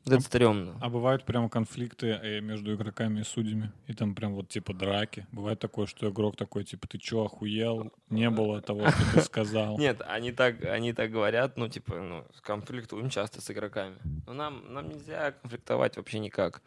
Это 0.07 0.21
стрёмно. 0.21 0.79
А 0.81 0.89
бывают 0.89 1.25
прямо 1.25 1.49
конфликты 1.49 2.07
э, 2.09 2.41
между 2.41 2.75
игроками 2.75 3.21
и 3.21 3.25
судьями? 3.25 3.73
И 3.87 3.95
там 3.95 4.15
прям 4.15 4.35
вот 4.35 4.49
типа 4.49 4.73
драки. 4.73 5.27
Бывает 5.33 5.59
такое, 5.59 5.87
что 5.87 6.09
игрок 6.09 6.37
такой, 6.37 6.65
типа, 6.65 6.89
ты 6.89 6.99
чё, 6.99 7.25
охуел? 7.25 7.93
Не 8.09 8.31
было 8.31 8.61
того, 8.63 8.89
что 8.89 9.13
ты 9.15 9.21
сказал. 9.21 9.79
Нет, 9.79 10.01
они 10.07 10.33
так, 10.33 10.65
они 10.65 10.93
так 10.93 11.11
говорят, 11.11 11.57
ну, 11.57 11.69
типа, 11.69 11.97
ну, 12.01 12.25
конфликтуем 12.43 13.11
часто 13.11 13.41
с 13.41 13.51
игроками. 13.51 13.97
Но 14.27 14.33
нам, 14.33 14.73
нам 14.73 14.89
нельзя 14.89 15.33
конфликтовать 15.33 15.97
вообще 15.97 16.19
никак. 16.19 16.63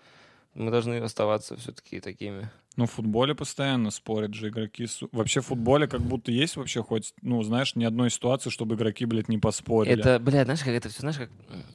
Мы 0.55 0.69
должны 0.69 0.97
оставаться 0.97 1.57
все-таки 1.57 1.99
такими. 1.99 2.49
Ну, 2.75 2.85
в 2.85 2.91
футболе 2.91 3.35
постоянно 3.35 3.91
спорят 3.91 4.33
же 4.33 4.49
игроки. 4.49 4.87
Вообще 5.11 5.41
в 5.41 5.47
футболе 5.47 5.87
как 5.87 6.01
будто 6.01 6.31
есть 6.31 6.55
вообще 6.55 6.81
хоть, 6.81 7.13
ну, 7.21 7.41
знаешь, 7.43 7.75
ни 7.75 7.85
одной 7.85 8.09
ситуации, 8.09 8.49
чтобы 8.49 8.75
игроки, 8.75 9.05
блядь, 9.05 9.29
не 9.29 9.37
поспорили. 9.37 9.99
Это, 9.99 10.19
блядь, 10.19 10.45
знаешь, 10.45 10.61
как 10.63 10.69
это 10.73 10.89
все, 10.89 11.01
знаешь, 11.01 11.17
как 11.17 11.29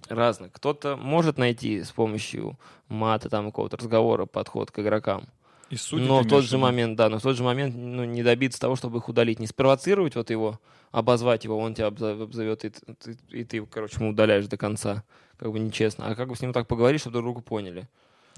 разно. 0.09 0.49
Кто-то 0.49 0.97
может 0.97 1.39
найти 1.39 1.83
с 1.83 1.93
помощью 1.93 2.59
мата, 2.89 3.29
там, 3.29 3.47
какого-то 3.47 3.77
разговора 3.77 4.27
подход 4.27 4.71
к 4.71 4.79
игрокам. 4.81 5.29
И 5.71 5.77
судьи 5.77 6.07
но 6.07 6.23
в 6.23 6.27
тот 6.27 6.45
же 6.45 6.57
момент, 6.57 6.97
да, 6.97 7.11
но 7.11 7.19
в 7.19 7.23
тот 7.23 7.37
же 7.37 7.43
момент 7.43 7.75
ну, 7.77 8.05
не 8.05 8.23
добиться 8.23 8.59
того, 8.59 8.75
чтобы 8.75 8.99
их 8.99 9.09
удалить. 9.09 9.39
Не 9.39 9.47
спровоцировать 9.47 10.17
вот 10.17 10.31
его, 10.31 10.59
обозвать 10.93 11.45
его, 11.45 11.59
он 11.59 11.75
тебя 11.75 11.89
обзов- 11.89 12.23
обзовет, 12.23 12.65
и, 12.65 12.71
ты, 12.71 13.19
и 13.29 13.45
ты, 13.45 13.65
короче, 13.67 13.97
ему 14.01 14.11
удаляешь 14.11 14.47
до 14.47 14.57
конца. 14.57 15.05
Как 15.37 15.53
бы 15.53 15.59
нечестно. 15.59 16.07
А 16.09 16.15
как 16.15 16.29
бы 16.29 16.37
с 16.37 16.41
ним 16.41 16.53
так 16.53 16.67
поговорить, 16.67 17.03
чтобы 17.03 17.15
друг 17.15 17.27
друга 17.27 17.41
поняли. 17.43 17.87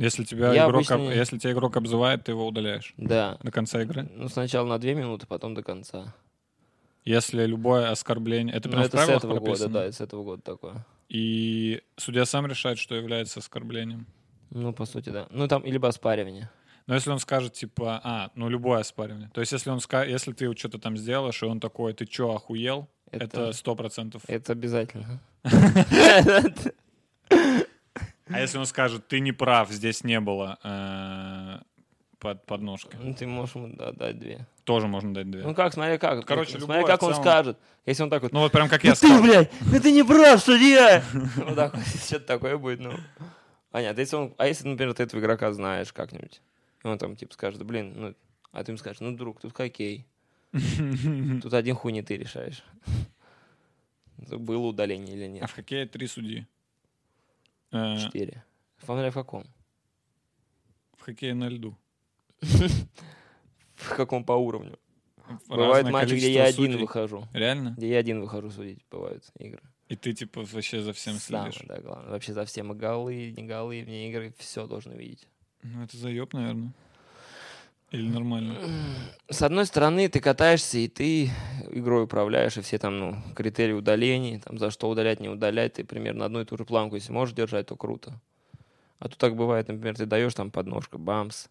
Если 0.00 0.24
тебя, 0.24 0.52
Я 0.52 0.64
игрок, 0.64 0.76
обычно 0.76 0.94
об- 0.96 1.02
если 1.14 1.36
тебя 1.38 1.52
игрок 1.52 1.76
обзывает, 1.76 2.24
ты 2.24 2.32
его 2.32 2.46
удаляешь 2.46 2.94
Да. 2.96 3.38
до 3.42 3.50
конца 3.52 3.82
игры. 3.82 4.08
Ну, 4.14 4.28
сначала 4.28 4.66
на 4.66 4.78
две 4.78 4.94
минуты, 4.94 5.26
потом 5.26 5.54
до 5.54 5.62
конца. 5.62 6.14
Если 7.04 7.44
любое 7.46 7.90
оскорбление... 7.90 8.54
Это 8.54 8.68
Ну, 8.68 8.72
прям 8.72 8.84
в 8.84 8.86
это 8.86 8.96
с 8.98 9.08
этого 9.08 9.32
года, 9.34 9.44
прописано? 9.44 9.72
да, 9.74 9.92
с 9.92 10.00
этого 10.00 10.24
года 10.24 10.42
такое. 10.42 10.86
И 11.08 11.82
судья 11.96 12.24
сам 12.24 12.46
решает, 12.46 12.78
что 12.78 12.94
является 12.94 13.40
оскорблением. 13.40 14.06
Ну, 14.50 14.72
по 14.72 14.84
сути, 14.86 15.10
да. 15.10 15.26
Ну, 15.30 15.46
там, 15.48 15.64
либо 15.64 15.88
оспаривание. 15.88 16.50
Но 16.86 16.94
если 16.94 17.10
он 17.10 17.18
скажет, 17.18 17.52
типа, 17.52 18.00
а, 18.02 18.30
ну, 18.34 18.48
любое 18.48 18.80
оспаривание. 18.80 19.30
То 19.34 19.40
есть, 19.40 19.52
если 19.52 19.70
он 19.70 19.80
ска... 19.80 20.04
если 20.04 20.32
ты 20.32 20.54
что-то 20.56 20.78
там 20.78 20.96
сделаешь, 20.96 21.42
и 21.42 21.46
он 21.46 21.60
такой, 21.60 21.92
ты 21.92 22.06
чё, 22.06 22.30
охуел? 22.32 22.88
Это 23.10 23.52
сто 23.52 23.74
процентов. 23.76 24.22
Это 24.28 24.52
обязательно. 24.52 25.20
А 28.32 28.40
если 28.40 28.58
он 28.58 28.66
скажет, 28.66 29.06
ты 29.08 29.20
не 29.20 29.32
прав, 29.32 29.70
здесь 29.70 30.04
не 30.04 30.20
было 30.20 30.58
э, 30.62 31.58
под 32.18 32.44
подножкой. 32.46 32.98
Ну, 33.02 33.14
ты 33.14 33.26
можешь 33.26 33.54
ему 33.54 33.68
да, 33.76 33.92
дать 33.92 34.18
две. 34.18 34.46
Тоже 34.64 34.86
можно 34.86 35.12
дать 35.14 35.30
две. 35.30 35.42
Ну 35.42 35.54
как, 35.54 35.72
смотри, 35.72 35.98
как. 35.98 36.24
Короче, 36.26 36.60
смотри, 36.60 36.84
как 36.84 37.02
он 37.02 37.14
скажет. 37.14 37.58
Если 37.86 38.02
он 38.02 38.10
так 38.10 38.22
вот, 38.22 38.32
Ну 38.32 38.40
вот 38.40 38.52
прям 38.52 38.68
как 38.68 38.82
«Ну 38.84 38.88
я 38.90 38.94
ты, 38.94 39.06
сказал. 39.06 39.22
блядь, 39.22 39.50
ну 39.60 39.80
ты 39.80 39.90
не 39.92 40.04
прав, 40.04 40.40
судья! 40.40 41.02
Вот 41.36 41.56
так 41.56 41.74
вот, 41.74 41.84
что-то 41.86 42.26
такое 42.26 42.56
будет, 42.56 42.80
ну. 42.80 42.92
Понятно. 43.70 44.00
Если 44.00 44.16
он, 44.16 44.34
а 44.36 44.46
если, 44.46 44.68
например, 44.68 44.94
ты 44.94 45.02
этого 45.04 45.20
игрока 45.20 45.52
знаешь 45.52 45.92
как-нибудь, 45.92 46.40
и 46.84 46.86
он 46.86 46.98
там, 46.98 47.16
типа, 47.16 47.32
скажет, 47.34 47.64
блин, 47.64 47.92
ну, 47.96 48.14
а 48.52 48.64
ты 48.64 48.72
ему 48.72 48.78
скажешь, 48.78 49.00
ну, 49.00 49.16
друг, 49.16 49.40
тут 49.40 49.56
хоккей. 49.56 50.06
Тут 51.42 51.54
один 51.54 51.76
хуй 51.76 51.92
не 51.92 52.02
ты 52.02 52.16
решаешь. 52.16 52.64
Было 54.16 54.66
удаление 54.66 55.14
или 55.16 55.24
А 55.24 55.28
нет. 55.28 55.50
в 55.50 55.54
хоккее 55.54 55.86
три 55.86 56.06
судьи. 56.08 56.46
Э, 57.72 57.96
Четыре. 57.98 58.44
Смотря 58.84 59.10
в 59.10 59.14
каком. 59.14 59.44
В 60.96 61.02
хоккее 61.02 61.34
на 61.34 61.48
льду. 61.48 61.76
В 63.74 63.96
каком 63.96 64.24
по 64.24 64.32
уровню. 64.32 64.78
Бывают 65.48 65.88
матчи, 65.90 66.14
где 66.14 66.32
я 66.32 66.44
один 66.44 66.76
выхожу. 66.76 67.26
Реально? 67.32 67.74
Где 67.76 67.88
я 67.88 67.98
один 67.98 68.20
выхожу 68.20 68.50
судить, 68.50 68.84
бывают 68.90 69.24
игры. 69.38 69.62
И 69.88 69.96
ты 69.96 70.12
типа 70.12 70.42
вообще 70.44 70.82
за 70.82 70.92
всем 70.92 71.14
следишь? 71.14 71.62
да, 71.66 71.80
главное. 71.80 72.10
Вообще 72.10 72.32
за 72.32 72.44
всем. 72.44 72.72
И 72.72 72.76
голы, 72.76 73.32
не 73.36 73.44
голы, 73.44 73.82
вне 73.82 74.10
игры, 74.10 74.34
все 74.38 74.66
должен 74.66 74.92
видеть. 74.92 75.26
Ну 75.62 75.82
это 75.82 75.96
заеб, 75.96 76.32
наверное. 76.32 76.72
Или 77.90 78.08
нормально? 78.08 78.56
С 79.28 79.42
одной 79.42 79.66
стороны, 79.66 80.08
ты 80.08 80.20
катаешься, 80.20 80.78
и 80.78 80.86
ты 80.86 81.30
игрой 81.70 82.04
управляешь, 82.04 82.56
и 82.56 82.60
все 82.60 82.78
там, 82.78 82.98
ну, 82.98 83.16
критерии 83.34 83.72
удалений, 83.72 84.38
там, 84.38 84.58
за 84.58 84.70
что 84.70 84.88
удалять, 84.88 85.18
не 85.18 85.28
удалять, 85.28 85.74
ты 85.74 85.84
примерно 85.84 86.24
одну 86.24 86.40
и 86.40 86.44
ту 86.44 86.56
же 86.56 86.64
планку, 86.64 86.94
если 86.94 87.12
можешь 87.12 87.34
держать, 87.34 87.66
то 87.66 87.76
круто. 87.76 88.20
А 89.00 89.08
тут 89.08 89.18
так 89.18 89.34
бывает, 89.34 89.66
например, 89.66 89.96
ты 89.96 90.06
даешь 90.06 90.34
там 90.34 90.50
подножка, 90.52 90.98
бамс, 90.98 91.48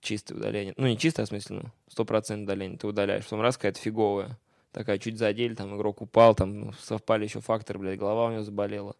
чистое 0.00 0.36
удаление. 0.36 0.74
Ну, 0.76 0.86
не 0.86 0.98
чистое, 0.98 1.24
а 1.24 1.26
в 1.26 1.28
смысле, 1.30 1.56
ну, 1.56 1.62
стопроцентное 1.88 2.44
удаление 2.44 2.78
ты 2.78 2.86
удаляешь. 2.86 3.24
Потом 3.24 3.40
раз 3.40 3.56
какая-то 3.56 3.80
фиговая, 3.80 4.38
такая 4.72 4.98
чуть 4.98 5.16
задели, 5.16 5.54
там 5.54 5.74
игрок 5.76 6.02
упал, 6.02 6.34
там 6.34 6.60
ну, 6.60 6.72
совпали 6.74 7.24
еще 7.24 7.40
факторы, 7.40 7.78
блядь, 7.78 7.98
голова 7.98 8.26
у 8.26 8.32
него 8.32 8.42
заболела. 8.42 8.94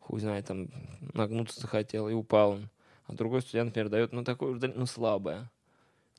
Хуй 0.00 0.20
знает, 0.20 0.46
там 0.46 0.68
нагнуться 1.14 1.60
захотел, 1.60 2.08
и 2.08 2.12
упал 2.12 2.52
он. 2.52 2.68
А 3.06 3.14
другой 3.14 3.40
студент, 3.40 3.68
например, 3.68 3.88
дает, 3.88 4.12
ну, 4.12 4.24
такое 4.24 4.58
ну, 4.74 4.86
слабое. 4.86 5.48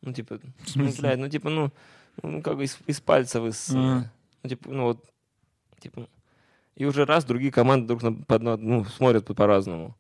Ну, 0.02 0.14
типа, 0.14 0.40
ну, 0.76 0.92
блядь, 1.00 1.20
ну, 1.20 1.30
типа, 1.30 1.50
ну, 1.50 1.72
ну, 2.24 2.42
как 2.42 2.58
бы 2.58 2.64
из, 2.66 2.78
из 2.88 3.00
пальца 3.02 3.42
высосанное. 3.42 3.98
Ага. 3.98 4.12
Ну, 4.44 4.50
типа, 4.50 4.70
ну, 4.70 4.84
вот, 4.84 5.06
типа, 5.80 6.08
и 6.76 6.86
уже 6.86 7.06
раз 7.06 7.26
другие 7.26 7.52
команды 7.52 7.88
друг 7.88 8.04
на, 8.04 8.14
по 8.14 8.36
одно- 8.36 8.58
ну, 8.58 8.86
смотрят 8.86 9.26
по- 9.26 9.34
по-разному. 9.34 9.96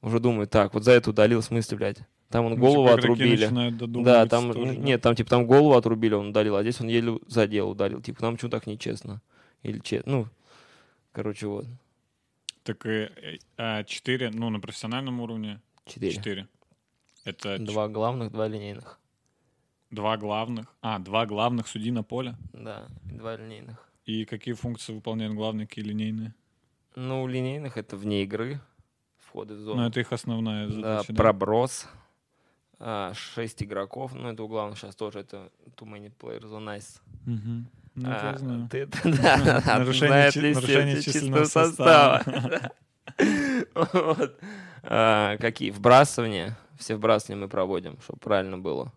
Уже 0.00 0.20
думают, 0.20 0.50
так, 0.50 0.74
вот 0.74 0.84
за 0.84 0.92
это 0.92 1.10
удалил, 1.10 1.40
в 1.40 1.44
смысле, 1.44 1.76
блядь. 1.76 1.98
Там 2.30 2.46
он 2.46 2.52
Ну, 2.54 2.58
голову 2.58 2.86
типа, 2.88 2.98
отрубили. 2.98 3.46
Да, 4.04 4.26
там, 4.30 4.52
тоже, 4.52 4.76
нет, 4.78 5.02
там, 5.02 5.14
типа, 5.14 5.30
там 5.30 5.46
голову 5.46 5.74
отрубили, 5.74 6.14
он 6.14 6.28
удалил, 6.30 6.56
а 6.56 6.62
здесь 6.62 6.80
он 6.80 6.88
еле 6.88 7.18
задел, 7.26 7.70
удалил. 7.70 8.00
Типа, 8.00 8.20
там 8.20 8.34
почему 8.34 8.50
так 8.50 8.66
нечестно? 8.66 9.20
Или 9.62 9.78
честно? 9.78 10.12
Ну, 10.12 10.28
короче, 11.12 11.46
вот, 11.46 11.66
Так 12.64 12.86
и 12.86 12.88
э, 12.88 13.36
а, 13.58 13.84
четыре, 13.84 14.30
ну 14.30 14.48
на 14.50 14.58
профессиональном 14.58 15.20
уровне 15.20 15.60
четыре. 15.86 16.12
четыре. 16.12 16.48
Это 17.24 17.58
ч- 17.58 17.64
Два 17.64 17.88
главных, 17.88 18.32
два 18.32 18.48
линейных. 18.48 18.98
Два 19.94 20.16
главных. 20.16 20.66
А, 20.82 20.98
два 20.98 21.26
главных 21.26 21.68
судьи 21.68 21.90
на 21.90 22.02
поле. 22.02 22.34
Да, 22.52 22.86
два 23.04 23.36
линейных. 23.36 23.76
И 24.04 24.24
какие 24.24 24.54
функции 24.54 24.92
выполняют 24.94 25.34
главные, 25.34 25.66
какие 25.66 25.84
линейные? 25.84 26.34
Ну, 26.96 27.22
у 27.22 27.26
линейных 27.26 27.76
это 27.78 27.96
вне 27.96 28.22
игры, 28.22 28.60
входы 29.18 29.54
в 29.54 29.60
зону. 29.60 29.82
Ну, 29.82 29.88
это 29.88 30.00
их 30.00 30.12
основная 30.12 30.66
Да, 30.68 30.72
задача. 30.74 31.12
да? 31.12 31.16
проброс. 31.22 31.88
А, 32.78 33.12
шесть 33.14 33.62
игроков. 33.62 34.12
Ну, 34.14 34.28
это 34.30 34.42
у 34.42 34.48
главных 34.48 34.78
сейчас 34.78 34.94
тоже. 34.94 35.20
Это 35.20 35.50
too 35.76 35.86
many 35.86 36.12
players 36.20 36.50
on 36.50 36.66
ice. 36.76 37.00
Мгм. 37.24 37.66
Ну, 37.94 38.08
А, 38.10 38.32
я 38.32 38.38
знаю. 38.38 38.68
ты- 38.70 38.86
да, 39.04 39.60
да, 39.64 39.78
Нарушение 39.78 40.30
чи- 40.32 40.40
нарушение 40.52 41.02
численного 41.02 41.44
численного 41.44 41.44
состава. 41.44 42.22
Вот. 43.74 44.38
А, 44.82 45.36
Какие? 45.38 45.70
Вбрасывания. 45.70 46.56
Все 46.78 46.96
вбрасывания 46.96 47.40
мы 47.42 47.48
проводим, 47.48 47.98
чтобы 48.02 48.18
правильно 48.18 48.58
было. 48.58 48.92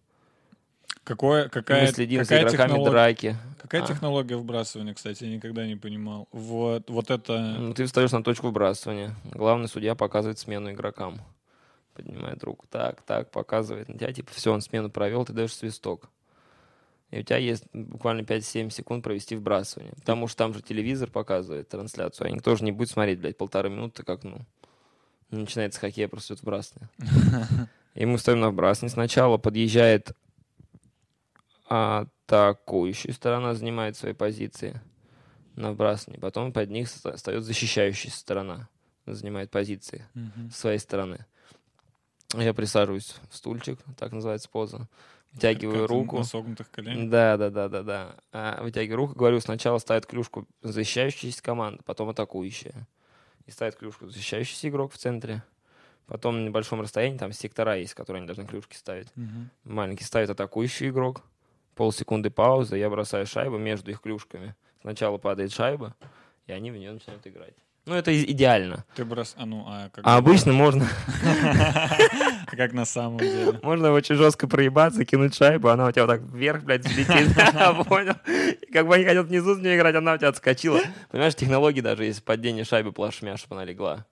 Какое, 1.08 1.48
какая, 1.48 1.86
Мы 1.86 1.94
следим 1.94 2.26
за 2.26 2.30
какая, 2.30 2.42
игроками 2.44 2.72
технолог- 2.74 2.90
драки. 2.90 3.38
какая 3.62 3.82
А. 3.84 3.88
технология 3.88 4.36
вбрасывания, 4.36 4.94
кстати, 4.94 5.24
я 5.24 5.34
никогда 5.34 5.66
не 5.66 5.78
понимал. 5.78 6.28
Вот, 6.34 6.90
вот 6.90 7.10
это... 7.10 7.40
Ну, 7.58 7.74
ты 7.74 7.86
встаешь 7.86 8.12
на 8.12 8.22
точку 8.22 8.48
выбрасывания. 8.48 9.16
Главный 9.32 9.70
судья 9.70 9.96
показывает 9.96 10.38
смену 10.38 10.70
игрокам. 10.72 11.22
Поднимает 11.94 12.44
руку. 12.44 12.66
Так, 12.70 13.02
так, 13.04 13.32
показывает 13.32 13.88
на 13.88 13.98
тебя. 13.98 14.12
Типа, 14.12 14.32
все, 14.34 14.52
он 14.52 14.60
смену 14.60 14.90
провел, 14.90 15.24
ты 15.24 15.32
даешь 15.32 15.56
свисток. 15.56 16.10
И 17.12 17.20
у 17.20 17.24
тебя 17.24 17.38
есть 17.38 17.64
буквально 17.72 18.24
5-7 18.24 18.70
секунд 18.70 19.02
провести 19.02 19.38
вбрасывание. 19.38 19.94
Потому 19.96 20.28
что 20.28 20.40
там 20.40 20.54
же 20.54 20.62
телевизор 20.62 21.10
показывает 21.10 21.70
трансляцию. 21.70 22.28
А 22.28 22.32
никто 22.32 22.54
же 22.58 22.66
не 22.66 22.74
будет 22.74 22.90
смотреть, 22.90 23.20
блядь, 23.22 23.38
полторы 23.38 23.70
минуты, 23.70 24.04
как, 24.04 24.26
ну, 24.26 24.40
начинается 25.32 25.80
хоккей, 25.80 26.10
просто 26.10 26.34
идет 26.34 26.44
вбрасывание. 26.44 26.90
И 27.96 28.06
мы 28.06 28.18
стоим 28.20 28.42
на 28.42 28.50
вбрасывание. 28.50 28.92
Сначала 28.92 29.38
подъезжает 29.38 30.12
атакующая 31.68 33.14
сторона, 33.14 33.54
занимает 33.54 33.96
свои 33.98 34.14
позиции 34.14 34.82
на 35.56 35.72
вбрасывании. 35.72 36.20
Потом 36.20 36.52
под 36.54 36.70
них 36.70 36.88
ста- 36.90 37.16
встает 37.16 37.44
защищающаяся 37.44 38.18
сторона, 38.18 38.70
занимает 39.06 39.52
позиции 39.52 40.06
с 40.52 40.58
своей 40.58 40.80
стороны. 40.80 41.26
Я 42.34 42.54
присаживаюсь 42.54 43.16
в 43.30 43.36
стульчик, 43.36 43.80
так 43.98 44.12
называется 44.12 44.50
поза, 44.50 44.88
вытягиваю 45.32 45.82
Как 45.82 45.90
руку. 45.90 46.18
На 46.18 46.24
согнутых 46.24 46.70
коленях. 46.70 47.10
Да, 47.10 47.38
да, 47.38 47.50
да, 47.50 47.70
да, 47.70 47.84
да. 47.84 48.16
А, 48.34 48.62
вытягиваю 48.62 48.98
руку, 48.98 49.16
говорю, 49.16 49.40
сначала 49.40 49.78
ставит 49.78 50.06
клюшку 50.06 50.46
защищающаяся 50.62 51.42
команда, 51.42 51.82
потом 51.84 52.10
атакующая. 52.10 52.88
И 53.46 53.52
ставит 53.52 53.76
клюшку 53.76 54.08
защищающийся 54.08 54.68
игрок 54.68 54.92
в 54.92 54.98
центре. 54.98 55.42
Потом 56.06 56.42
на 56.42 56.48
небольшом 56.48 56.82
расстоянии, 56.82 57.18
там 57.18 57.32
сектора 57.32 57.78
есть, 57.78 57.94
которые 57.94 58.20
они 58.20 58.28
должны 58.28 58.46
клюшки 58.46 58.76
ставить. 58.76 59.08
Мгм. 59.16 59.50
Маленький 59.64 60.04
ставит 60.04 60.30
атакующий 60.30 60.90
игрок. 60.90 61.24
Полсекунды 61.78 62.30
пауза, 62.32 62.76
я 62.76 62.90
бросаю 62.90 63.26
шайбу 63.28 63.58
между 63.58 63.92
их 63.92 64.02
клюшками. 64.02 64.56
Сначала 64.82 65.18
падает 65.18 65.54
шайба, 65.54 65.96
и 66.48 66.52
они 66.52 66.72
в 66.72 66.78
нее 66.78 66.92
начинают 66.92 67.26
играть. 67.28 67.54
Ну, 67.86 67.94
это 67.94 68.12
идеально. 68.22 68.84
Ты 68.96 69.06
брос... 69.06 69.34
А 69.38 69.46
ну, 69.46 69.64
а 69.66 69.90
как... 69.90 70.06
А 70.06 70.18
обычно 70.18 70.52
можно, 70.52 70.86
как 72.48 72.74
на 72.74 72.84
самом 72.84 73.20
деле? 73.20 73.60
можно 73.64 73.92
очень 73.92 74.16
жестко 74.16 74.48
проебаться, 74.48 75.06
кинуть 75.06 75.36
шайбу, 75.36 75.70
она 75.70 75.86
у 75.88 75.92
тебя 75.92 76.06
вот 76.06 76.12
так 76.12 76.22
вверх, 76.22 76.64
блядь, 76.64 76.86
взлетит. 76.86 77.34
Понял? 77.88 78.16
Как 78.74 78.88
бы 78.88 78.96
они 78.96 79.06
хотят 79.06 79.28
внизу 79.28 79.56
с 79.56 79.60
ней 79.60 79.78
играть, 79.78 79.96
она 79.96 80.16
у 80.16 80.18
тебя 80.18 80.30
отскочила. 80.30 80.82
Понимаешь, 81.12 81.36
технологии 81.36 81.80
даже 81.80 82.04
есть 82.04 82.24
падение 82.26 82.66
шайбы 82.66 82.92
плашмя, 82.92 83.38
чтобы 83.38 83.56
она 83.56 83.64
легла. 83.64 84.06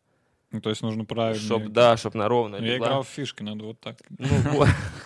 Ну, 0.51 0.61
то 0.61 0.69
есть 0.69 0.81
нужно 0.81 1.03
правильно... 1.03 1.41
Чтоб, 1.41 1.67
да, 1.67 1.97
чтоб 1.97 2.13
на 2.13 2.29
ровно 2.29 2.59
Ну, 2.59 2.65
Я 2.65 2.75
легла. 2.75 2.87
играл 2.87 3.03
в 3.03 3.09
фишки, 3.09 3.43
надо 3.43 3.65
вот 3.65 3.79
так. 3.81 3.97
Ну. 4.17 4.27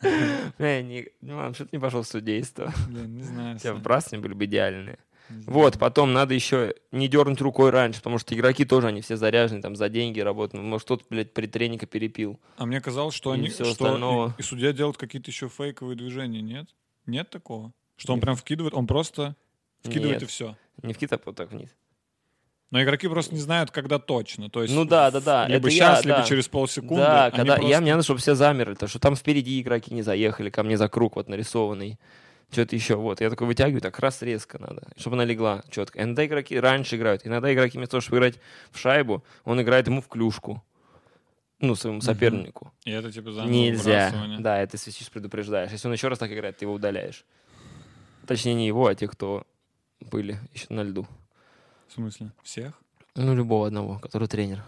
Бля, 0.00 0.82
не, 0.82 1.08
ну, 1.20 1.36
ладно, 1.36 1.54
что 1.54 1.64
ты 1.64 1.76
не 1.76 1.80
пошел 1.80 2.02
в 2.02 2.06
судейство? 2.06 2.72
Блин, 2.88 3.16
не 3.16 3.22
знаю. 3.22 3.56
У 3.56 3.58
тебя 3.58 3.74
вбрасывания 3.74 4.22
были 4.22 4.34
бы 4.34 4.44
идеальные. 4.44 4.98
не. 5.30 5.42
Вот, 5.46 5.78
потом 5.78 6.12
надо 6.12 6.34
еще 6.34 6.74
не 6.92 7.08
дернуть 7.08 7.40
рукой 7.40 7.70
раньше, 7.70 7.98
потому 8.00 8.18
что 8.18 8.34
игроки 8.34 8.64
тоже, 8.64 8.88
они 8.88 9.00
все 9.00 9.16
заряжены, 9.16 9.62
там, 9.62 9.74
за 9.74 9.88
деньги 9.88 10.20
работают. 10.20 10.64
Может, 10.64 10.84
кто-то, 10.84 11.04
блядь, 11.08 11.32
при 11.32 11.46
тренинга 11.46 11.86
перепил. 11.86 12.38
А 12.58 12.66
мне 12.66 12.80
казалось, 12.80 13.14
что 13.14 13.34
И 13.34 13.38
они... 13.38 13.48
всё 13.48 13.64
что 13.64 13.72
остального. 13.72 14.34
И, 14.36 14.40
и 14.40 14.44
судья 14.44 14.72
делает 14.72 14.96
какие-то 14.96 15.30
еще 15.30 15.48
фейковые 15.48 15.96
движения, 15.96 16.42
нет? 16.42 16.68
Нет 17.06 17.30
такого? 17.30 17.72
Что 17.96 18.12
он 18.12 18.20
прям 18.20 18.36
вкидывает, 18.36 18.74
он 18.74 18.86
просто 18.86 19.36
вкидывает 19.82 20.20
Нет. 20.20 20.22
и 20.24 20.26
все. 20.26 20.56
Не 20.82 20.92
в 20.92 20.98
китап 20.98 21.22
вот 21.24 21.36
так 21.36 21.50
вниз. 21.50 21.70
Но 22.70 22.82
игроки 22.82 23.06
просто 23.06 23.34
не 23.34 23.40
знают, 23.40 23.70
когда 23.70 23.98
точно. 23.98 24.50
То 24.50 24.62
есть 24.62 24.74
Ну 24.74 24.84
да, 24.84 25.10
да, 25.10 25.20
да, 25.20 25.46
Либо 25.46 25.68
это 25.68 25.70
сейчас, 25.70 26.04
я, 26.04 26.08
либо 26.10 26.18
да. 26.18 26.24
через 26.26 26.48
полсекунды. 26.48 27.04
да, 27.04 27.30
когда 27.30 27.54
просто- 27.56 27.70
я 27.70 27.80
мне 27.80 27.92
надо, 27.92 28.02
чтобы 28.02 28.18
все 28.18 28.34
замерли, 28.34 28.74
то 28.74 28.88
что 28.88 28.98
там 28.98 29.14
впереди 29.14 29.60
игроки 29.60 29.94
не 29.94 30.02
заехали, 30.02 30.50
ко 30.50 30.62
мне 30.64 30.76
за 30.76 30.88
круг 30.88 31.16
вот 31.16 31.28
нарисованный. 31.28 31.98
Что-то 32.50 32.76
еще, 32.76 32.94
вот. 32.94 33.20
Я 33.20 33.30
такой 33.30 33.46
вытягиваю, 33.46 33.80
так 33.80 33.98
раз 33.98 34.22
резко 34.22 34.58
надо, 34.60 34.82
чтобы 34.96 35.16
она 35.16 35.24
легла 35.24 35.62
четко. 35.68 36.00
Иногда 36.00 36.26
игроки 36.26 36.58
раньше 36.58 36.96
играют, 36.96 37.26
иногда 37.26 37.52
игроки 37.52 37.76
вместо 37.76 37.92
того, 37.92 38.00
чтобы 38.00 38.18
играть 38.18 38.34
в 38.70 38.78
шайбу, 38.78 39.24
он 39.44 39.60
играет 39.60 39.86
ему 39.88 40.00
в 40.00 40.08
клюшку. 40.08 40.62
Ну, 41.58 41.74
своему 41.74 42.02
сопернику. 42.02 42.72
И 42.84 42.90
это 42.90 43.10
типа 43.10 43.32
заново 43.32 43.50
Нельзя. 43.50 44.12
Да, 44.40 44.60
это 44.60 44.76
свистишь, 44.76 45.10
предупреждаешь. 45.10 45.72
Если 45.72 45.88
он 45.88 45.94
еще 45.94 46.08
раз 46.08 46.18
так 46.18 46.30
играет, 46.30 46.58
ты 46.58 46.66
его 46.66 46.74
удаляешь. 46.74 47.24
Точнее, 48.26 48.54
не 48.54 48.66
его, 48.66 48.86
а 48.86 48.94
тех, 48.94 49.12
кто 49.12 49.44
были 50.00 50.38
еще 50.52 50.66
на 50.68 50.82
льду. 50.82 51.06
В 51.88 51.92
смысле? 51.94 52.30
Всех? 52.42 52.72
Ну, 53.14 53.34
любого 53.34 53.66
одного, 53.66 53.98
который 53.98 54.28
тренер. 54.28 54.62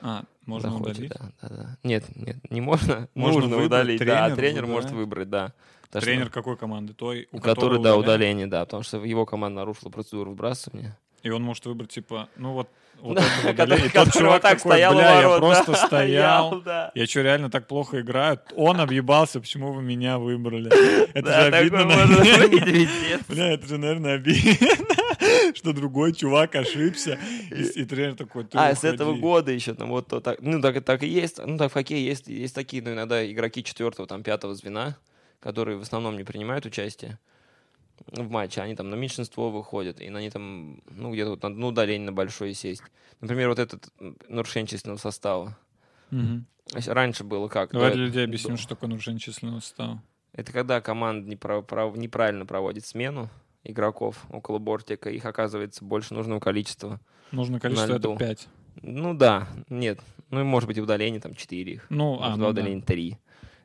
А, 0.00 0.24
можно 0.46 0.70
захочет, 0.70 0.92
удалить? 0.96 1.10
Да, 1.12 1.30
да, 1.42 1.48
да. 1.56 1.76
Нет, 1.82 2.04
нет, 2.16 2.36
не 2.50 2.60
можно. 2.60 3.08
Можно 3.14 3.40
Нужно 3.48 3.64
удалить. 3.64 3.98
да, 4.00 4.24
тренер 4.30 4.36
тренер 4.36 4.66
может 4.66 4.90
выбирает. 4.90 5.06
выбрать, 5.06 5.30
да. 5.30 5.52
Потому 5.82 6.00
что- 6.02 6.10
Тренер 6.10 6.30
какой 6.30 6.56
команды? 6.56 6.94
Той, 6.94 7.28
у 7.32 7.38
который, 7.38 7.76
которого 7.78 7.82
да, 7.82 7.96
удаление, 7.96 8.46
да. 8.46 8.64
Потому 8.64 8.82
что 8.84 8.98
его 9.04 9.26
команда 9.26 9.60
нарушила 9.60 9.90
процедуру 9.90 10.30
вбрасывания. 10.32 10.96
И 11.22 11.28
он 11.28 11.42
может 11.42 11.66
выбрать, 11.66 11.90
типа, 11.90 12.28
ну 12.36 12.52
вот, 12.54 12.70
вот 13.00 13.16
Да, 13.18 13.22
этого 13.22 13.52
который- 13.52 13.64
удали. 13.74 13.80
И 13.86 13.90
тот 13.90 14.06
который 14.06 14.20
чувак 14.22 14.42
так 14.42 14.56
такой, 14.58 14.70
стоял 14.72 14.94
бля, 14.94 15.20
я 15.20 15.28
ворот, 15.28 15.40
просто 15.40 15.72
да, 15.72 15.86
стоял. 15.86 16.62
да. 16.62 16.92
Я 16.94 17.06
что, 17.06 17.20
реально 17.22 17.50
так 17.50 17.66
плохо 17.66 18.00
играю? 18.00 18.40
Он 18.56 18.80
объебался, 18.80 19.40
почему 19.40 19.72
вы 19.74 19.82
меня 19.82 20.18
выбрали? 20.18 20.68
Это 21.14 21.22
Да, 21.26 21.50
же 21.50 21.56
обидно, 21.56 21.84
может 21.84 22.08
наверное. 22.08 22.88
Бля, 23.28 23.52
это 23.52 23.66
же, 23.66 23.76
наверное, 23.78 24.14
обидно, 24.14 24.66
что 25.54 25.72
другой 25.72 26.12
чувак 26.12 26.54
ошибся. 26.54 27.18
И, 27.50 27.62
и 27.80 27.84
тренер 27.84 28.14
такой, 28.16 28.46
А, 28.54 28.74
с 28.74 28.84
этого 28.84 29.14
года 29.20 29.52
еще, 29.52 29.74
там 29.74 29.90
вот 29.90 30.08
то 30.08 30.20
так, 30.20 30.40
ну 30.40 30.60
так, 30.60 30.82
так 30.84 31.02
и 31.02 31.08
есть, 31.08 31.38
ну 31.44 31.56
так 31.58 31.70
в 31.70 31.74
хоккее 31.74 32.04
есть, 32.04 32.28
есть 32.28 32.54
такие, 32.54 32.82
ну 32.82 32.92
иногда 32.92 33.30
игроки 33.30 33.62
четвертого, 33.62 34.06
там 34.08 34.22
пятого 34.22 34.54
звена, 34.54 34.96
которые 35.40 35.76
в 35.78 35.82
основном 35.82 36.16
не 36.16 36.24
принимают 36.24 36.66
участие 36.66 37.18
в 38.06 38.30
матче, 38.30 38.62
они 38.62 38.74
там 38.74 38.88
на 38.88 38.94
меньшинство 38.94 39.50
выходят, 39.50 40.00
и 40.00 40.06
они 40.08 40.30
там, 40.30 40.82
ну 40.90 41.12
где-то 41.12 41.30
вот 41.30 41.42
на 41.42 41.48
одно 41.48 41.68
удаление 41.68 42.06
на 42.06 42.12
большое 42.12 42.54
сесть. 42.54 42.82
Например, 43.20 43.48
вот 43.50 43.58
этот 43.58 43.92
нарушение 44.28 44.66
численного 44.68 44.98
состава. 44.98 45.58
С- 46.10 46.88
Раньше 46.88 47.24
было 47.24 47.48
как? 47.48 47.72
Давай 47.72 47.90
До- 47.90 47.96
для 47.96 48.04
людей 48.06 48.24
объясним, 48.24 48.56
что 48.56 48.68
такое 48.70 48.88
нарушение 48.88 49.20
численного 49.20 49.60
состава. 49.60 50.02
Это 50.32 50.52
когда 50.52 50.80
команда 50.80 51.28
непра- 51.30 51.62
прав- 51.62 51.96
неправильно 51.96 52.46
проводит 52.46 52.86
смену 52.86 53.28
игроков 53.64 54.24
около 54.30 54.58
бортика, 54.58 55.10
их 55.10 55.24
оказывается 55.24 55.84
больше 55.84 56.14
нужного 56.14 56.40
количества. 56.40 57.00
Нужно 57.32 57.60
количество 57.60 57.92
это 57.94 58.08
льду. 58.08 58.16
5. 58.16 58.48
Ну 58.82 59.14
да, 59.14 59.48
нет. 59.68 60.00
Ну 60.30 60.40
и 60.40 60.44
может 60.44 60.66
быть 60.68 60.78
удаление 60.78 61.20
там 61.20 61.34
4 61.34 61.72
их. 61.72 61.86
Ну, 61.90 62.14
Может, 62.14 62.24
а, 62.24 62.36
ну, 62.36 62.44
да. 62.44 62.50
удаления 62.50 62.82
3. 62.82 63.18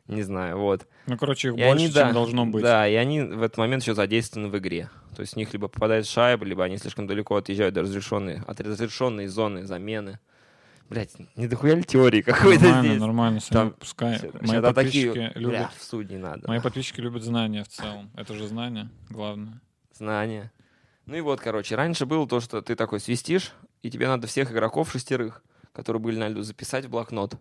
Не 0.08 0.22
знаю, 0.22 0.60
вот. 0.60 0.88
ну, 1.08 1.18
короче, 1.18 1.48
их 1.48 1.54
И 1.56 1.58
больше, 1.58 1.72
они, 1.72 1.88
да, 1.88 2.04
чем 2.06 2.14
должно 2.14 2.46
быть. 2.46 2.62
Да, 2.62 2.88
и 2.88 2.94
они 2.94 3.22
в 3.22 3.42
этот 3.42 3.58
момент 3.58 3.82
еще 3.82 3.96
задействованы 3.96 4.50
в 4.50 4.58
игре. 4.60 4.90
То 5.16 5.22
есть 5.22 5.34
в 5.34 5.36
них 5.38 5.52
либо 5.54 5.68
попадает 5.68 6.06
шайба, 6.06 6.46
либо 6.46 6.64
они 6.64 6.78
слишком 6.78 7.08
далеко 7.08 7.38
отъезжают 7.38 7.74
до 7.74 7.82
разрешенной, 7.82 8.42
от 8.46 8.62
разрешенной 8.62 9.26
зоны 9.26 9.66
замены. 9.66 10.20
Блять, 10.90 11.14
не 11.36 11.48
дохуя 11.48 11.74
ли 11.74 11.84
теории 11.84 12.22
какой-то 12.22 12.64
Нормально, 12.66 12.90
здесь? 12.90 13.02
нормально, 13.02 13.40
Санек, 13.40 13.76
пускай. 13.78 14.18
Всё- 14.20 14.32
Мои 14.34 14.44
всегда 14.44 14.74
подписчики 14.74 15.08
такие, 15.08 15.32
любят... 15.34 15.50
бля, 15.50 15.72
в 15.76 15.84
суд 15.84 16.10
не 16.12 16.18
надо. 16.18 16.48
Мои 16.48 16.60
подписчики 16.60 17.02
любят 17.02 17.24
знания 17.24 17.64
в 17.64 17.68
целом. 17.70 18.12
Это 18.16 18.36
же 18.36 18.48
знание, 18.48 18.90
главное. 19.10 19.60
Знания. 19.98 20.52
Ну 21.06 21.16
и 21.16 21.22
вот, 21.22 21.40
короче, 21.40 21.76
раньше 21.76 22.06
было 22.06 22.28
то, 22.28 22.42
что 22.42 22.62
ты 22.62 22.76
такой 22.76 23.00
свистишь, 23.00 23.54
и 23.82 23.90
тебе 23.90 24.08
надо 24.08 24.28
всех 24.28 24.52
игроков 24.52 24.92
шестерых, 24.92 25.42
которые 25.72 26.02
были 26.02 26.18
на 26.18 26.28
льду, 26.28 26.42
записать 26.42 26.86
в 26.86 26.90
блокнот, 26.90 27.36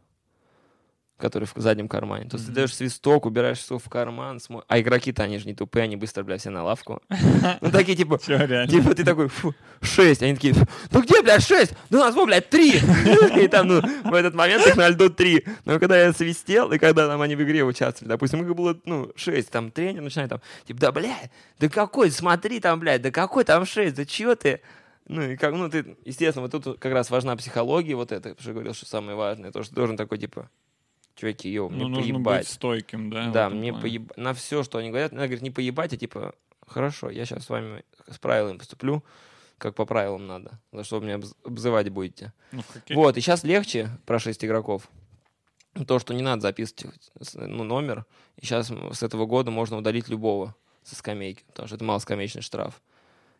который 1.16 1.44
в 1.46 1.52
заднем 1.56 1.88
кармане. 1.88 2.28
То 2.28 2.36
есть 2.36 2.46
ты 2.46 2.50
Мгм. 2.50 2.54
даешь 2.56 2.74
свисток, 2.74 3.24
убираешь 3.26 3.58
все 3.58 3.78
в 3.78 3.88
карман, 3.88 4.38
смо- 4.38 4.64
а 4.66 4.80
игроки-то 4.80 5.22
они 5.22 5.38
же 5.38 5.46
не 5.46 5.54
тупые, 5.54 5.84
они 5.84 5.96
быстро, 5.96 6.24
бля, 6.24 6.36
все 6.38 6.50
на 6.50 6.64
лавку. 6.64 7.00
Ну 7.60 7.70
такие 7.70 7.96
типа. 7.96 8.18
Типа 8.18 8.94
ты 8.94 9.04
такой, 9.04 9.28
фу, 9.28 9.54
шесть. 9.80 10.22
Они 10.22 10.34
такие, 10.34 10.54
ну 10.90 11.02
где, 11.02 11.22
блядь, 11.22 11.46
шесть? 11.46 11.74
Ну 11.90 11.98
у 11.98 12.00
нас, 12.00 12.14
блядь, 12.14 12.50
три. 12.50 12.72
И 13.42 13.48
там, 13.48 13.68
ну, 13.68 13.80
в 13.80 14.12
этот 14.14 14.34
момент 14.34 14.66
их 14.66 14.76
на 14.76 14.88
льду 14.88 15.08
три. 15.08 15.44
Но 15.64 15.78
когда 15.78 15.96
я 15.98 16.12
свистел, 16.12 16.72
и 16.72 16.78
когда 16.78 17.06
там 17.06 17.20
они 17.20 17.36
в 17.36 17.42
игре 17.42 17.62
участвовали, 17.64 18.08
допустим, 18.10 18.42
их 18.42 18.54
было, 18.54 18.76
ну, 18.84 19.12
шесть, 19.14 19.50
там 19.50 19.70
тренер 19.70 20.02
начинает 20.02 20.30
там, 20.30 20.40
типа, 20.66 20.80
да, 20.80 20.92
блядь, 20.92 21.30
да 21.60 21.68
какой, 21.68 22.10
смотри 22.10 22.58
там, 22.60 22.80
блядь, 22.80 23.02
да 23.02 23.10
какой 23.10 23.44
там 23.44 23.64
шесть, 23.66 23.94
да 23.94 24.04
чё 24.04 24.34
ты? 24.34 24.60
Ну, 25.06 25.22
и 25.22 25.36
как, 25.36 25.52
ну, 25.54 25.68
ты, 25.70 25.96
естественно, 26.04 26.46
вот 26.48 26.64
тут 26.64 26.78
как 26.80 26.92
раз 26.92 27.10
важна 27.10 27.36
психология 27.36 27.94
вот 27.94 28.10
это, 28.10 28.30
потому 28.30 28.40
что 28.40 28.48
я 28.50 28.54
говорил, 28.54 28.74
что 28.74 28.86
самое 28.86 29.16
важное, 29.16 29.52
то, 29.52 29.62
что 29.62 29.70
ты 29.70 29.76
должен 29.76 29.96
такой, 29.98 30.16
типа, 30.18 30.48
чуваки, 31.24 31.48
йоу, 31.48 31.70
мне 31.70 31.86
Ну, 31.86 31.96
поебать. 32.00 32.40
быть 32.40 32.48
стойким, 32.48 33.10
да? 33.10 33.30
Да, 33.30 33.48
мне 33.48 33.72
плане. 33.72 33.82
поеб... 33.82 34.16
на 34.16 34.34
все, 34.34 34.62
что 34.62 34.78
они 34.78 34.90
говорят, 34.90 35.12
надо 35.12 35.26
говорить, 35.26 35.42
не 35.42 35.50
поебать, 35.50 35.92
а 35.92 35.96
типа, 35.96 36.34
хорошо, 36.66 37.10
я 37.10 37.24
сейчас 37.24 37.44
с 37.44 37.48
вами 37.48 37.84
с 38.10 38.18
правилами 38.18 38.58
поступлю, 38.58 39.02
как 39.58 39.74
по 39.74 39.86
правилам 39.86 40.26
надо, 40.26 40.60
за 40.72 40.84
что 40.84 40.98
вы 41.00 41.06
меня 41.06 41.16
обз- 41.16 41.36
обзывать 41.44 41.88
будете. 41.88 42.32
Ну, 42.52 42.62
Вот, 42.90 43.16
и 43.16 43.20
сейчас 43.20 43.44
легче 43.44 43.88
про 44.04 44.18
6 44.18 44.44
игроков. 44.44 44.88
То, 45.86 45.98
что 45.98 46.14
не 46.14 46.22
надо 46.22 46.42
записывать 46.42 47.10
ну, 47.34 47.64
номер, 47.64 48.04
и 48.36 48.44
сейчас 48.46 48.70
с 48.92 49.02
этого 49.02 49.26
года 49.26 49.50
можно 49.50 49.76
удалить 49.76 50.08
любого 50.08 50.54
со 50.84 50.94
скамейки, 50.94 51.42
потому 51.48 51.66
что 51.66 51.76
это 51.76 51.84
малоскамеечный 51.84 52.42
штраф. 52.42 52.80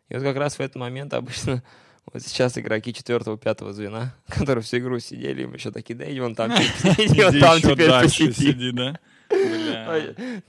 И 0.09 0.15
вот 0.15 0.23
как 0.23 0.35
раз 0.35 0.55
в 0.55 0.59
этот 0.59 0.75
момент 0.75 1.13
обычно 1.13 1.63
вот 2.11 2.21
сейчас 2.21 2.57
игроки 2.57 2.93
четвертого, 2.93 3.37
пятого 3.37 3.73
звена, 3.73 4.15
которые 4.27 4.63
всю 4.63 4.77
игру 4.77 4.99
сидели, 4.99 5.43
им 5.43 5.53
еще 5.53 5.71
такие, 5.71 5.95
да 5.95 6.09
иди 6.09 6.19
вон 6.19 6.35
там, 6.35 6.51
иди 6.53 7.21
вон 7.23 7.39
там 7.39 7.59
теперь 7.61 7.89
посиди. 7.89 8.33
сиди, 8.33 8.71
да? 8.71 8.99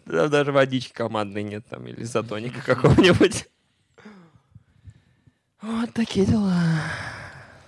Там 0.07 0.31
даже 0.31 0.53
водички 0.53 0.93
командной 0.93 1.43
нет 1.43 1.67
там, 1.69 1.87
или 1.87 2.03
изотоника 2.03 2.61
какого-нибудь. 2.63 3.47
Вот 5.63 5.93
такие 5.95 6.27
дела. 6.27 6.55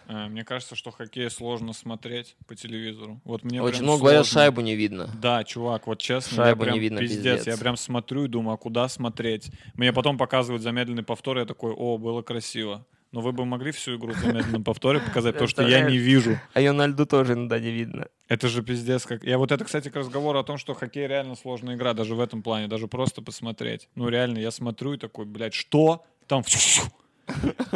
А, 0.06 0.28
Мне 0.28 0.44
кажется, 0.44 0.74
что 0.76 0.90
хоккей 0.90 1.30
сложно 1.30 1.72
смотреть 1.72 2.36
по 2.46 2.54
телевизору. 2.54 3.20
Вот 3.24 3.42
мне 3.44 3.60
Очень 3.60 3.82
много 3.82 4.00
говорят, 4.04 4.26
шайбу 4.26 4.60
не 4.60 4.74
видно. 4.74 5.10
Да, 5.20 5.44
чувак, 5.44 5.86
вот 5.86 5.98
честно, 5.98 6.36
Шайбу 6.44 6.62
прям 6.64 6.74
не 6.74 6.80
видно, 6.80 7.00
пиздец. 7.00 7.38
пиздец. 7.38 7.46
Я 7.46 7.60
прям 7.60 7.76
смотрю 7.76 8.24
и 8.24 8.28
думаю, 8.28 8.54
а 8.54 8.56
куда 8.56 8.88
смотреть? 8.88 9.50
Мне 9.74 9.92
потом 9.92 10.16
показывают 10.16 10.62
замедленный 10.62 11.02
повтор, 11.02 11.38
я 11.38 11.44
такой, 11.44 11.72
о, 11.72 11.98
было 11.98 12.22
красиво. 12.22 12.86
Но 13.10 13.20
вы 13.22 13.32
бы 13.32 13.46
могли 13.46 13.72
всю 13.72 13.96
игру 13.96 14.12
в 14.12 14.18
замедленном 14.18 14.64
повторе 14.64 15.00
показать, 15.00 15.34
потому 15.34 15.48
что 15.48 15.62
я 15.66 15.80
не 15.80 15.96
вижу. 15.96 16.38
А 16.52 16.60
ее 16.60 16.72
на 16.72 16.86
льду 16.86 17.06
тоже 17.06 17.32
иногда 17.32 17.58
не 17.58 17.70
видно. 17.70 18.08
Это 18.28 18.48
же 18.48 18.62
пиздец 18.62 19.06
как... 19.06 19.24
Я 19.24 19.38
вот 19.38 19.50
это, 19.50 19.64
кстати, 19.64 19.88
к 19.88 19.96
разговору 19.96 20.38
о 20.38 20.44
том, 20.44 20.58
что 20.58 20.74
хоккей 20.74 21.06
реально 21.06 21.34
сложная 21.34 21.76
игра, 21.76 21.94
даже 21.94 22.14
в 22.14 22.20
этом 22.20 22.42
плане, 22.42 22.68
даже 22.68 22.86
просто 22.86 23.22
посмотреть. 23.22 23.88
Ну 23.94 24.08
реально, 24.08 24.38
я 24.38 24.50
смотрю 24.50 24.92
и 24.92 24.98
такой, 24.98 25.24
блядь, 25.24 25.54
что? 25.54 26.04
Там... 26.26 26.44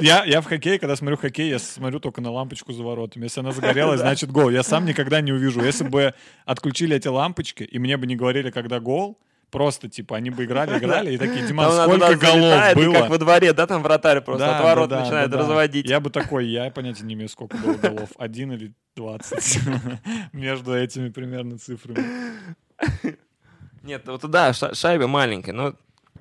Я, 0.00 0.24
я 0.24 0.40
в 0.40 0.46
хоккей, 0.46 0.78
когда 0.78 0.96
смотрю 0.96 1.16
хоккей, 1.16 1.48
я 1.48 1.58
смотрю 1.58 2.00
только 2.00 2.20
на 2.20 2.30
лампочку 2.30 2.72
за 2.72 2.82
воротами. 2.82 3.24
Если 3.24 3.40
она 3.40 3.52
загорелась, 3.52 4.00
значит 4.00 4.30
гол. 4.30 4.50
Я 4.50 4.62
сам 4.62 4.84
никогда 4.84 5.20
не 5.20 5.32
увижу. 5.32 5.62
Если 5.62 5.84
бы 5.84 6.14
отключили 6.44 6.96
эти 6.96 7.08
лампочки, 7.08 7.62
и 7.62 7.78
мне 7.78 7.96
бы 7.96 8.06
не 8.06 8.16
говорили, 8.16 8.50
когда 8.50 8.80
гол, 8.80 9.18
просто, 9.52 9.88
типа, 9.88 10.16
они 10.16 10.30
бы 10.30 10.44
играли, 10.44 10.76
играли, 10.78 11.12
и 11.14 11.18
такие, 11.18 11.46
Диман, 11.46 11.70
Там 11.70 11.84
сколько 11.90 12.16
голов 12.16 12.40
залетает, 12.40 12.76
было? 12.76 12.92
как 12.94 13.10
во 13.10 13.18
дворе, 13.18 13.52
да, 13.52 13.66
там 13.68 13.82
вратарь 13.82 14.20
просто 14.22 14.46
Да, 14.46 14.56
от 14.58 14.64
ворот 14.64 14.88
да, 14.88 14.96
да, 14.96 15.02
начинает 15.04 15.30
да, 15.30 15.36
да. 15.36 15.42
разводить. 15.44 15.86
Я 15.88 16.00
бы 16.00 16.10
такой, 16.10 16.46
я 16.48 16.68
понятия 16.70 17.04
не 17.04 17.14
имею, 17.14 17.28
сколько 17.28 17.56
было 17.58 17.74
голов. 17.74 18.08
Один 18.18 18.50
или 18.52 18.72
двадцать 18.96 19.60
между 20.32 20.74
этими 20.74 21.10
примерно 21.10 21.58
цифрами. 21.58 22.04
Нет, 23.82 24.02
вот 24.06 24.28
да, 24.30 24.52
ша- 24.52 24.74
шайба 24.74 25.06
маленькая, 25.06 25.52
но 25.52 25.74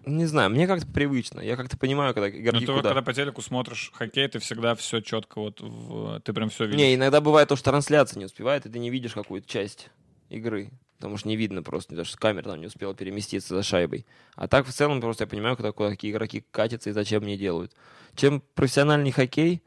не 0.06 0.26
знаю, 0.26 0.50
мне 0.50 0.66
как-то 0.68 0.88
привычно. 0.88 1.42
Я 1.42 1.56
как-то 1.56 1.78
понимаю, 1.78 2.14
когда 2.16 2.28
Но 2.30 2.36
игроки 2.36 2.66
ты 2.66 2.72
куда. 2.74 2.90
когда 2.90 3.02
по 3.04 3.14
телеку 3.14 3.42
смотришь 3.42 3.92
хоккей, 3.94 4.28
ты 4.28 4.40
всегда 4.40 4.74
все 4.76 5.00
четко 5.00 5.40
вот, 5.40 5.62
в- 5.62 6.20
ты 6.22 6.34
прям 6.34 6.50
все 6.50 6.66
видишь. 6.66 6.80
Не, 6.80 6.96
иногда 6.96 7.22
бывает 7.22 7.50
то, 7.50 7.56
что 7.56 7.70
трансляция 7.70 8.18
не 8.20 8.26
успевает, 8.26 8.66
и 8.66 8.70
ты 8.70 8.80
не 8.80 8.90
видишь 8.90 9.14
какую-то 9.14 9.48
часть 9.48 9.90
игры. 10.30 10.72
Потому 11.02 11.18
что 11.18 11.30
не 11.30 11.36
видно 11.36 11.64
просто, 11.64 11.96
даже 11.96 12.16
камера 12.16 12.44
там 12.44 12.62
не 12.62 12.68
успела 12.68 12.94
переместиться 12.94 13.56
за 13.56 13.64
шайбой. 13.64 14.06
А 14.36 14.48
так 14.48 14.68
в 14.68 14.72
целом 14.72 15.02
просто 15.02 15.24
я 15.24 15.28
понимаю, 15.28 15.56
когда 15.58 15.72
куда 15.72 15.90
какие 15.90 16.12
игроки 16.12 16.46
катятся 16.52 16.92
и 16.92 16.94
зачем 16.94 17.24
они 17.24 17.38
делают. 17.38 17.74
Чем 18.14 18.44
профессиональный 18.54 19.10
хоккей, 19.10 19.64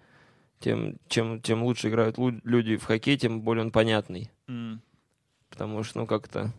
тем, 0.61 0.97
чем, 1.09 1.43
чем 1.43 1.65
лучше 1.65 1.89
играют 1.89 2.17
люди 2.45 2.77
в 2.77 2.85
хоккей, 2.85 3.19
тем 3.19 3.43
более 3.43 3.65
он 3.65 3.73
понятный. 3.73 4.31
М. 4.47 4.81
Потому 5.51 5.83
что, 5.83 5.99
ну, 5.99 6.07
как-то... 6.07 6.53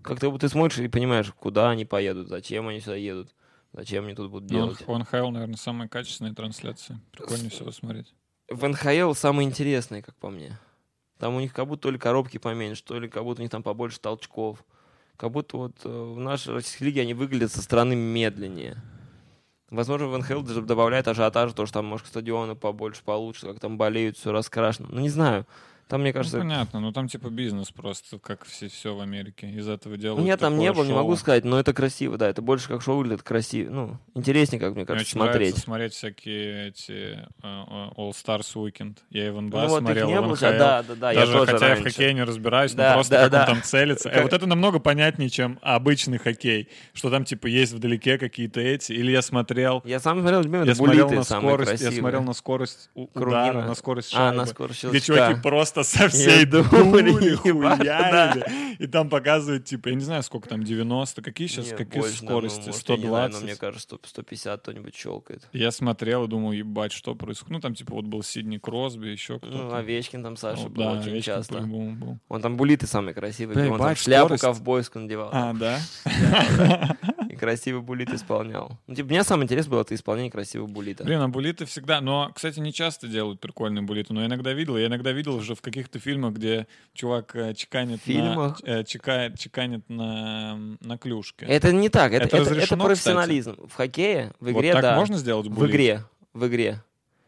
Как-то 0.00 0.30
ты 0.38 0.48
смотришь 0.48 0.78
и 0.78 0.86
понимаешь, 0.86 1.32
куда 1.32 1.70
они 1.70 1.84
поедут, 1.84 2.28
зачем 2.28 2.68
они 2.68 2.78
сюда 2.78 2.94
едут, 2.94 3.34
зачем 3.72 4.04
они 4.04 4.14
тут 4.14 4.30
будут 4.30 4.48
Ну, 4.48 4.56
делать. 4.56 4.86
в 4.86 4.96
НХЛ, 4.96 5.30
наверное, 5.30 5.56
самые 5.56 5.88
качественные 5.88 6.34
трансляции. 6.34 7.00
Прикольнее 7.10 7.50
всего 7.50 7.72
смотреть. 7.72 8.14
В 8.48 8.64
НХЛ 8.66 9.12
самые 9.14 9.48
интересные, 9.48 10.02
как 10.02 10.14
по 10.14 10.30
мне. 10.30 10.56
Там 11.20 11.36
у 11.36 11.40
них 11.40 11.52
как 11.52 11.66
будто 11.68 11.82
то 11.82 11.90
ли 11.90 11.98
коробки 11.98 12.38
поменьше, 12.38 12.82
то 12.82 12.98
ли 12.98 13.06
как 13.06 13.24
будто 13.24 13.42
у 13.42 13.44
них 13.44 13.50
там 13.50 13.62
побольше 13.62 14.00
толчков. 14.00 14.64
Как 15.18 15.30
будто 15.30 15.58
вот 15.58 15.72
э, 15.84 15.88
в 15.88 16.18
нашей 16.18 16.54
российской 16.54 16.84
лиге 16.84 17.02
они 17.02 17.12
выглядят 17.12 17.52
со 17.52 17.60
стороны 17.60 17.94
медленнее. 17.94 18.82
Возможно, 19.68 20.08
в 20.08 20.16
НХЛ 20.16 20.40
даже 20.40 20.62
добавляет 20.62 21.08
ажиотаж, 21.08 21.52
то, 21.52 21.66
что 21.66 21.74
там, 21.74 21.84
может, 21.84 22.06
стадионы 22.06 22.54
побольше, 22.54 23.02
получше, 23.04 23.46
как 23.46 23.60
там 23.60 23.76
болеют, 23.76 24.16
все 24.16 24.32
раскрашено. 24.32 24.88
Ну, 24.90 25.00
не 25.00 25.10
знаю. 25.10 25.46
Там, 25.90 26.02
мне 26.02 26.12
кажется... 26.12 26.38
Ну, 26.38 26.44
понятно, 26.44 26.80
ну 26.80 26.92
там 26.92 27.08
типа 27.08 27.28
бизнес 27.28 27.70
просто, 27.70 28.18
как 28.18 28.44
все, 28.44 28.68
все 28.68 28.94
в 28.94 29.00
Америке. 29.00 29.48
Из 29.50 29.68
этого 29.68 29.96
делают 29.96 30.24
Нет, 30.24 30.38
там 30.40 30.52
такое 30.54 30.68
не 30.68 30.72
было, 30.72 30.84
не 30.84 30.92
могу 30.92 31.16
сказать, 31.16 31.44
но 31.44 31.58
это 31.58 31.72
красиво, 31.74 32.16
да. 32.16 32.28
Это 32.28 32.40
больше 32.42 32.68
как 32.68 32.80
шоу 32.80 32.98
выглядит 32.98 33.22
красиво. 33.24 33.70
Ну, 33.70 33.98
интереснее, 34.14 34.60
как 34.60 34.70
мне 34.70 34.80
Мне 34.80 34.86
кажется, 34.86 35.18
нравится 35.18 35.60
смотреть. 35.60 35.64
смотреть 35.64 35.92
всякие 35.94 36.68
эти 36.68 37.18
э, 37.42 37.46
All 37.96 38.12
Stars 38.12 38.54
Weekend. 38.54 38.98
Я 39.10 39.26
и 39.26 39.30
в 39.30 39.40
НБА 39.40 39.62
Ну, 39.62 39.68
вот 39.68 39.78
смотрел, 39.80 40.08
не 40.08 40.18
в 40.18 40.22
было, 40.22 40.32
НХЛ. 40.34 40.40
да, 40.44 40.82
да, 40.84 40.94
да, 40.94 41.10
я 41.12 41.20
Даже 41.20 41.32
тоже 41.32 41.52
хотя 41.52 41.66
я 41.68 41.74
в 41.74 41.78
раньше. 41.78 41.90
хоккее 41.90 42.14
не 42.14 42.22
разбираюсь, 42.22 42.72
Да, 42.72 42.88
но 42.90 42.94
просто 42.94 43.10
да, 43.14 43.22
как 43.22 43.30
да. 43.32 43.40
он 43.40 43.46
там 43.46 43.62
целится. 43.64 44.08
Э, 44.10 44.22
вот 44.22 44.32
это 44.32 44.46
намного 44.46 44.78
понятнее, 44.78 45.28
чем 45.28 45.58
обычный 45.60 46.18
хоккей. 46.18 46.68
Что 46.92 47.10
там 47.10 47.24
типа 47.24 47.48
есть 47.48 47.72
вдалеке 47.72 48.16
какие-то 48.18 48.60
эти. 48.60 48.92
Или 48.92 49.10
я 49.10 49.22
смотрел... 49.22 49.82
Я 49.84 49.98
сам 49.98 50.20
смотрел, 50.20 50.42
Я 50.64 50.74
смотрел 50.74 51.10
на 51.10 51.24
скорость, 51.24 51.82
я 51.82 51.90
смотрел 51.90 52.22
на 52.22 52.32
скорость 52.32 52.90
удара, 52.94 53.62
на- 53.62 53.66
на 53.68 53.74
скорость 53.74 54.12
А, 54.14 54.16
шайбы. 54.28 54.36
на 54.36 54.46
скорость 54.46 54.84
где 54.84 55.00
чуваки 55.00 55.40
просто 55.40 55.79
просто 55.80 55.98
со 55.98 56.08
всей 56.08 56.44
дури. 56.44 57.36
И 58.80 58.86
там 58.86 59.10
показывают, 59.10 59.66
типа, 59.66 59.88
я 59.88 59.94
не 59.94 60.00
знаю, 60.04 60.22
сколько 60.22 60.48
там, 60.48 60.64
90, 60.64 61.20
какие 61.22 61.48
сейчас, 61.48 61.66
Нет, 61.66 61.76
какие 61.76 62.00
больше, 62.00 62.20
да, 62.20 62.24
ну, 62.24 62.30
скорости, 62.30 62.66
может, 62.66 62.88
я 62.88 62.96
не 62.96 63.06
знаю, 63.06 63.28
но 63.28 63.36
120. 63.36 63.42
мне 63.42 63.56
кажется, 63.56 63.88
что 63.88 64.00
150 64.02 64.60
кто-нибудь 64.62 64.94
щелкает. 64.94 65.48
Я 65.52 65.70
смотрел 65.70 66.24
и 66.24 66.28
думал, 66.28 66.52
ебать, 66.52 66.92
что 66.92 67.14
происходит. 67.14 67.50
Ну, 67.50 67.60
там, 67.60 67.74
типа, 67.74 67.94
вот 67.94 68.06
был 68.06 68.22
Сидни 68.22 68.56
Кросби, 68.56 69.08
еще 69.08 69.34
Ну, 69.34 69.38
кто-то. 69.40 69.76
Овечкин 69.76 70.22
там, 70.22 70.36
Саша, 70.36 70.62
Ну, 70.62 70.68
был 70.70 70.82
да, 70.84 70.92
очень 70.92 71.10
Овечкин 71.10 71.22
часто. 71.22 71.60
был. 71.60 72.18
Он 72.28 72.40
там 72.40 72.56
булиты. 72.56 72.86
Бля, 72.90 73.66
был, 73.66 73.72
он 73.74 73.78
там 73.80 73.96
шляпу 73.96 74.24
скорость. 74.26 74.44
ковбойскую 74.44 75.02
надевал. 75.02 75.28
А, 75.32 75.52
да? 75.52 75.78
И 77.28 77.36
красивый 77.36 77.82
булит 77.82 78.12
исполнял. 78.14 78.78
Ну, 78.86 78.94
типа, 78.94 79.08
мне 79.10 79.22
самое 79.24 79.44
интересное 79.44 79.70
было 79.72 79.82
это 79.82 79.94
исполнение 79.94 80.30
красивого 80.30 80.66
булита. 80.68 81.04
Блин, 81.04 81.20
а 81.20 81.28
булиты 81.28 81.64
всегда... 81.66 82.00
Но, 82.00 82.32
кстати, 82.34 82.58
не 82.60 82.72
часто 82.72 83.06
делают 83.08 83.40
прикольные 83.40 83.82
булиты, 83.82 84.12
но 84.14 84.24
иногда 84.24 84.52
видел. 84.52 84.76
Я 84.76 84.86
иногда 84.86 85.12
видел 85.12 85.36
уже 85.36 85.54
в 85.54 85.60
каких-то 85.70 85.98
фильмах, 85.98 86.34
где 86.34 86.66
чувак 86.94 87.34
э, 87.34 87.54
чеканит, 87.54 88.00
Фильмах? 88.02 88.62
На, 88.62 88.80
э, 88.80 88.84
чекает, 88.84 89.38
чеканит 89.38 89.88
на, 89.88 90.56
на 90.80 90.98
клюшке. 90.98 91.46
Это 91.46 91.72
не 91.72 91.88
так, 91.88 92.12
это, 92.12 92.24
Это 92.24 92.36
это, 92.36 92.44
это 92.44 92.54
разрешено, 92.54 92.84
профессионализм. 92.84 93.56
В 93.66 93.74
хоккее, 93.74 94.32
в 94.40 94.52
вот 94.52 94.60
игре, 94.60 94.72
так 94.72 94.82
да. 94.82 94.96
можно 94.96 95.16
сделать 95.16 95.46
В 95.46 95.54
булит? 95.54 95.70
игре, 95.70 96.04
в 96.32 96.46
игре. 96.46 96.82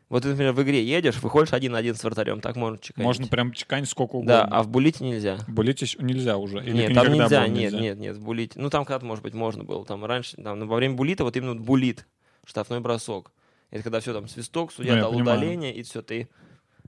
Вот 0.09 0.25
например, 0.27 0.53
в 0.53 0.63
игре 0.63 0.85
едешь, 0.85 1.23
выходишь 1.23 1.55
один 1.55 1.73
на 1.73 1.79
один 1.79 1.95
с 1.95 2.05
вратарем, 2.05 2.43
так 2.43 2.55
можно 2.57 2.77
чеканить. 2.79 3.07
Можно 3.07 3.27
прям 3.29 3.53
чеканить 3.53 3.89
сколько 3.89 4.17
угодно. 4.17 4.43
Да, 4.43 4.45
а 4.45 4.63
в 4.63 4.69
булите 4.69 5.03
нельзя. 5.03 5.37
В 5.37 5.49
булите 5.49 5.87
нельзя 6.01 6.37
уже? 6.37 6.59
Или 6.59 6.73
нет, 6.73 6.95
там 6.95 7.11
нельзя, 7.11 7.49
нет, 7.49 7.73
нет, 7.73 7.99
нет, 7.99 8.17
в 8.17 8.23
булите. 8.23 8.61
Ну, 8.61 8.69
там 8.69 8.85
когда-то, 8.85 9.07
может 9.07 9.25
быть, 9.25 9.33
можно 9.33 9.65
было. 9.65 9.87
Там 9.87 10.05
раньше, 10.05 10.37
там, 10.37 10.59
ну, 10.59 10.67
во 10.67 10.77
время 10.77 10.97
булита, 10.97 11.25
вот 11.25 11.35
именно 11.39 11.55
вот 11.55 11.63
булит, 11.63 12.07
штрафной 12.45 12.81
бросок. 12.81 13.33
Это 13.71 13.85
когда 13.85 14.01
все 14.01 14.13
там 14.13 14.29
свисток, 14.29 14.71
судья 14.71 14.97
Ну, 14.97 15.01
дал 15.01 15.13
понимаю. 15.13 15.39
удаление, 15.39 15.75
и 15.75 15.83
все, 15.83 16.03
ты... 16.03 16.29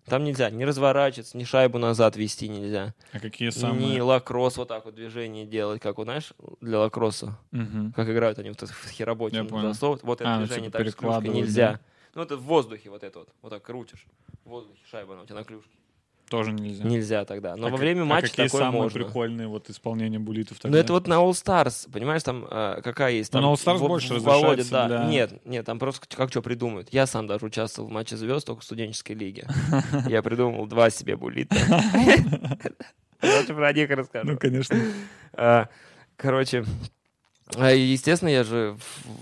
Там 0.07 0.25
нельзя 0.25 0.51
ни 0.51 0.65
разворачиваться, 0.65 1.37
ни 1.37 1.45
шайбу 1.45 1.79
назад 1.79 2.17
вести 2.17 2.49
нельзя. 2.49 2.95
А 3.13 3.21
какие 3.21 3.49
Ни 3.49 3.53
самые... 3.53 4.03
лакросс 4.03 4.59
вот 4.59 4.69
так 4.69 4.85
вот 4.85 4.95
движение 4.95 5.47
делать, 5.47 5.81
как, 5.81 5.97
вот, 5.97 6.05
знаешь, 6.05 6.33
для 6.61 6.79
лакросса. 6.79 7.39
Мгм. 7.53 7.93
Как 7.93 8.09
играют 8.09 8.39
они 8.39 8.51
вот 8.51 8.61
в 8.61 8.91
хеработе. 8.91 9.47
Засовывают. 9.49 10.03
Вот 10.03 10.21
это 10.21 10.35
А, 10.35 10.39
ну, 10.39 10.47
движение 10.47 10.71
типа 10.71 10.79
так 10.85 10.89
с 10.89 10.95
клюшкой 10.95 11.29
нельзя. 11.29 11.73
да. 11.73 11.81
Ну, 12.15 12.23
это 12.23 12.37
в 12.37 12.43
воздухе 12.43 12.91
вот 12.91 13.03
это 13.03 13.21
вот. 13.21 13.29
Вот 13.43 13.51
так 13.51 13.63
крутишь. 13.63 14.07
В 14.45 14.51
воздухе 14.51 14.81
шайба, 14.91 15.15
она 15.15 15.23
у 15.23 15.27
тебя 15.27 15.37
на 15.37 15.45
клюшке. 15.45 15.71
Тоже 16.31 16.53
нельзя. 16.53 16.85
Нельзя 16.85 17.25
тогда. 17.27 17.55
Но 17.55 17.67
А 17.67 17.71
во 17.71 17.77
время 17.77 18.03
а 18.03 18.05
матча 18.07 18.29
какие 18.31 18.47
такое 18.47 18.61
самые 18.63 18.83
можно. 18.85 19.05
прикольные 19.05 19.47
вот 19.47 19.69
исполнения 19.69 20.19
булитов 20.19 20.57
Ну, 20.59 20.63
тогда? 20.63 20.79
это 20.79 20.93
вот 20.95 21.07
на 21.07 21.15
All 21.15 21.31
Stars, 21.33 21.89
понимаешь, 21.93 22.23
там 22.23 22.47
э, 22.51 22.81
какая 22.83 23.13
есть? 23.13 23.33
Ну, 23.33 23.41
Там 23.41 23.51
на 23.51 23.55
All 23.55 23.59
Stars 23.63 23.79
Во- 23.79 23.89
больше 23.89 24.15
Володя, 24.15 24.63
разрешается 24.63 24.71
да. 24.73 24.87
для- 24.89 25.05
Нет, 25.07 25.47
нет, 25.47 25.67
там 25.67 25.79
просто 25.79 26.07
как 26.17 26.31
что 26.31 26.41
придумают. 26.43 26.89
Я 26.93 27.07
сам 27.07 27.27
даже 27.27 27.45
участвовал 27.45 27.89
в 27.89 27.93
матче 27.93 28.17
звезд 28.17 28.47
только 28.47 28.63
в 28.63 28.65
студенческой 28.65 29.13
лиге. 29.13 29.47
Я 30.09 30.23
придумал 30.23 30.67
два 30.67 30.89
себе 30.91 31.17
булита. 31.17 31.55
Лучше 33.23 33.55
про 33.55 33.73
них 33.73 33.91
расскажу. 33.91 34.27
Ну, 34.33 34.39
конечно. 34.39 34.77
А, 35.35 35.69
Короче, 36.17 36.65
а, 37.57 37.71
естественно, 37.71 38.29
я 38.29 38.45
же 38.45 38.77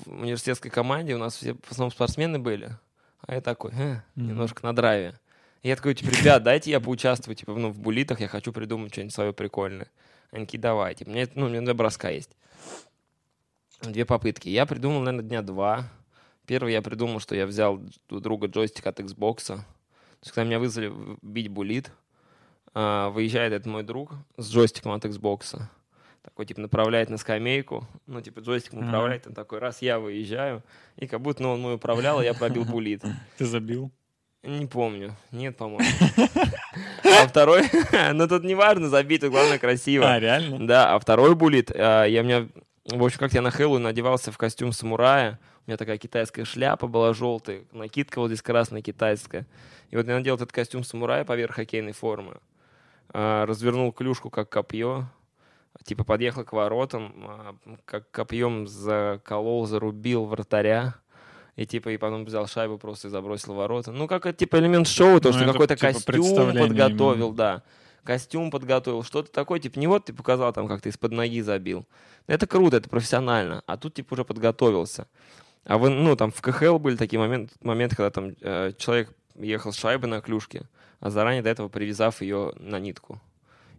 в 0.06 0.08
университетской 0.22 0.70
команде, 0.70 1.14
у 1.14 1.18
нас 1.18 1.36
все 1.36 1.54
в 1.54 1.70
основном 1.72 1.90
спортсмены 1.90 2.38
были. 2.38 2.70
А 3.26 3.34
я 3.34 3.40
такой, 3.40 3.70
э, 3.74 4.00
немножко 4.16 4.64
на 4.66 4.74
драйве. 4.74 5.14
И 5.62 5.68
я 5.68 5.76
такой, 5.76 5.94
типа, 5.94 6.10
ребят, 6.10 6.42
дайте 6.42 6.70
я 6.70 6.80
поучаствую, 6.80 7.36
типа, 7.36 7.52
ну, 7.52 7.70
в 7.70 7.78
булитах, 7.78 8.20
я 8.20 8.28
хочу 8.28 8.52
придумать 8.52 8.92
что-нибудь 8.92 9.14
свое 9.14 9.32
прикольное. 9.32 9.88
Они 10.32 10.44
такие, 10.44 10.58
давай, 10.58 10.94
типа, 10.94 11.10
мне, 11.10 11.28
ну, 11.34 11.46
у 11.46 11.48
меня 11.48 11.60
два 11.60 11.74
броска 11.74 12.10
есть. 12.10 12.36
Две 13.80 14.04
попытки. 14.04 14.48
Я 14.48 14.66
придумал, 14.66 15.00
наверное, 15.00 15.28
дня 15.28 15.42
два. 15.42 15.88
Первый 16.46 16.72
я 16.72 16.82
придумал, 16.82 17.20
что 17.20 17.34
я 17.36 17.46
взял 17.46 17.80
у 18.10 18.20
друга 18.20 18.48
джойстик 18.48 18.86
от 18.86 18.98
Xbox. 19.00 19.46
То 19.46 19.64
есть, 20.22 20.32
когда 20.32 20.44
меня 20.44 20.58
вызвали 20.58 20.92
бить 21.22 21.48
булит, 21.48 21.92
а, 22.74 23.10
выезжает 23.10 23.52
этот 23.52 23.66
мой 23.66 23.82
друг 23.82 24.12
с 24.36 24.50
джойстиком 24.50 24.92
от 24.92 25.04
Xbox. 25.04 25.60
Такой, 26.22 26.46
типа, 26.46 26.60
направляет 26.60 27.10
на 27.10 27.18
скамейку. 27.18 27.86
Ну, 28.06 28.20
типа, 28.20 28.40
джойстиком 28.40 28.80
Ага. 28.80 28.88
управляет. 28.88 29.26
Он 29.26 29.34
такой, 29.34 29.58
раз 29.58 29.82
я 29.82 29.98
выезжаю. 29.98 30.62
И 30.96 31.06
как 31.06 31.20
будто 31.20 31.42
ну, 31.42 31.52
он 31.52 31.60
мой 31.60 31.74
управлял, 31.74 32.20
а 32.20 32.24
я 32.24 32.34
пробил 32.34 32.64
булит. 32.64 33.02
Ты 33.38 33.44
забил? 33.46 33.92
Не 34.42 34.66
помню. 34.66 35.14
Нет, 35.30 35.56
по-моему. 35.56 35.88
А 37.04 37.26
второй... 37.28 37.62
Ну, 38.12 38.26
тут 38.26 38.42
не 38.42 38.54
важно 38.54 38.88
забить, 38.88 39.20
тут 39.20 39.30
главное 39.30 39.58
красиво. 39.58 40.10
А, 40.10 40.18
реально? 40.18 40.66
Да, 40.66 40.94
а 40.94 40.98
второй 40.98 41.34
булит, 41.34 41.70
а, 41.70 42.04
я 42.04 42.22
меня, 42.22 42.48
в 42.86 43.04
общем, 43.04 43.18
как 43.18 43.32
я 43.32 43.42
на 43.42 43.50
Хэллоуин 43.50 43.82
надевался 43.82 44.32
в 44.32 44.38
костюм 44.38 44.72
самурая, 44.72 45.38
у 45.66 45.70
меня 45.70 45.76
такая 45.76 45.96
китайская 45.96 46.44
шляпа 46.44 46.88
была 46.88 47.14
желтая, 47.14 47.62
накидка 47.70 48.18
вот 48.18 48.28
здесь 48.28 48.42
красная 48.42 48.82
китайская. 48.82 49.46
И 49.90 49.96
вот 49.96 50.08
я 50.08 50.14
надел 50.14 50.34
этот 50.34 50.50
костюм 50.50 50.82
самурая 50.82 51.24
поверх 51.24 51.54
хоккейной 51.54 51.92
формы, 51.92 52.38
а, 53.10 53.46
развернул 53.46 53.92
клюшку 53.92 54.28
как 54.28 54.48
копье, 54.48 55.06
типа 55.84 56.02
подъехал 56.02 56.44
к 56.44 56.52
воротам, 56.52 57.14
а, 57.28 57.56
как 57.84 58.10
копьем 58.10 58.66
заколол, 58.66 59.66
зарубил 59.66 60.24
вратаря. 60.24 60.94
И 61.56 61.66
типа 61.66 61.90
и 61.90 61.96
потом 61.98 62.24
взял 62.24 62.46
шайбу 62.46 62.78
просто 62.78 63.08
и 63.08 63.10
забросил 63.10 63.54
ворота. 63.54 63.92
Ну, 63.92 64.08
как 64.08 64.26
это, 64.26 64.38
типа 64.38 64.56
элемент 64.56 64.88
шоу, 64.88 65.20
то, 65.20 65.28
Ну, 65.30 65.34
что 65.34 65.52
какой-то 65.52 65.76
типа, 65.76 65.92
костюм 65.92 66.52
подготовил, 66.52 67.26
именно. 67.26 67.36
да 67.36 67.62
костюм 68.04 68.50
подготовил, 68.50 69.02
что-то 69.02 69.30
такое, 69.32 69.60
типа, 69.60 69.78
не 69.78 69.86
вот 69.86 70.06
ты 70.06 70.12
показал 70.12 70.52
там, 70.52 70.68
как 70.68 70.80
ты 70.80 70.88
из-под 70.90 71.12
ноги 71.12 71.40
забил. 71.40 71.86
Это 72.26 72.46
круто, 72.46 72.76
это 72.76 72.88
профессионально. 72.88 73.62
А 73.66 73.76
тут, 73.76 73.94
типа, 73.94 74.14
уже 74.14 74.24
подготовился. 74.24 75.06
А 75.64 75.78
вы, 75.78 75.90
ну, 75.90 76.16
там 76.16 76.32
в 76.32 76.40
КХЛ 76.40 76.78
были 76.78 76.96
такие 76.96 77.20
моменты, 77.20 77.54
моменты 77.62 77.96
когда 77.96 78.10
там 78.10 78.32
э, 78.40 78.72
человек 78.78 79.12
ехал 79.36 79.72
с 79.72 79.78
шайбой 79.78 80.08
на 80.10 80.20
клюшке, 80.20 80.68
а 81.00 81.10
заранее 81.10 81.42
до 81.42 81.50
этого 81.50 81.68
привязав 81.68 82.20
ее 82.20 82.52
на 82.58 82.80
нитку. 82.80 83.20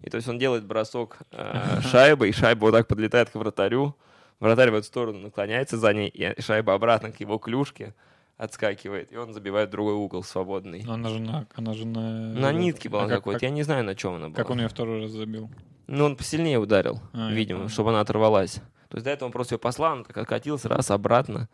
И 0.02 0.10
то 0.10 0.18
есть 0.18 0.28
он 0.28 0.38
делает 0.40 0.66
бросок 0.66 1.18
э, 1.32 1.82
шайбы, 1.92 2.30
и 2.30 2.32
шайба 2.32 2.62
вот 2.62 2.72
так 2.72 2.88
подлетает 2.88 3.30
к 3.30 3.36
вратарю. 3.36 3.96
Вратарь 4.40 4.72
в 4.72 4.76
эту 4.76 4.86
сторону 4.88 5.20
наклоняется 5.20 5.78
за 5.78 5.94
ней, 5.94 6.10
и 6.10 6.42
шайба 6.42 6.74
обратно 6.74 7.12
к 7.12 7.20
его 7.20 7.38
клюшке 7.38 7.94
отскакивает, 8.38 9.12
и 9.14 9.16
он 9.18 9.34
забивает 9.34 9.70
другой 9.70 9.94
угол 9.94 10.24
свободный. 10.24 10.84
Но 10.84 10.94
она 10.94 11.10
же 11.10 11.20
на... 11.20 11.48
Она 11.56 11.74
же 11.74 11.86
на... 11.86 12.34
На 12.34 12.52
нитке 12.52 12.90
была 12.90 13.04
А 13.04 13.08
как- 13.08 13.18
какой-то, 13.20 13.40
как- 13.40 13.44
я 13.44 13.50
не 13.52 13.64
знаю, 13.64 13.84
на 13.86 13.96
чем 13.96 14.16
она 14.16 14.28
была. 14.30 14.36
Как 14.36 14.50
он 14.50 14.60
ее 14.60 14.68
второй 14.68 15.02
раз 15.04 15.12
забил? 15.12 15.50
Ну, 15.88 16.06
он 16.06 16.16
посильнее 16.16 16.60
ударил, 16.60 17.00
А, 17.14 17.32
видимо, 17.32 17.70
чтобы 17.70 17.92
она 17.92 18.02
оторвалась. 18.02 18.56
То 18.90 18.98
есть 18.98 19.06
до 19.06 19.12
этого 19.12 19.28
он 19.28 19.32
просто 19.32 19.56
ее 19.56 19.60
послал, 19.60 19.94
она 19.94 20.04
так 20.04 20.18
откатилась 20.18 20.66
раз 20.66 20.92
обратно. 20.92 21.48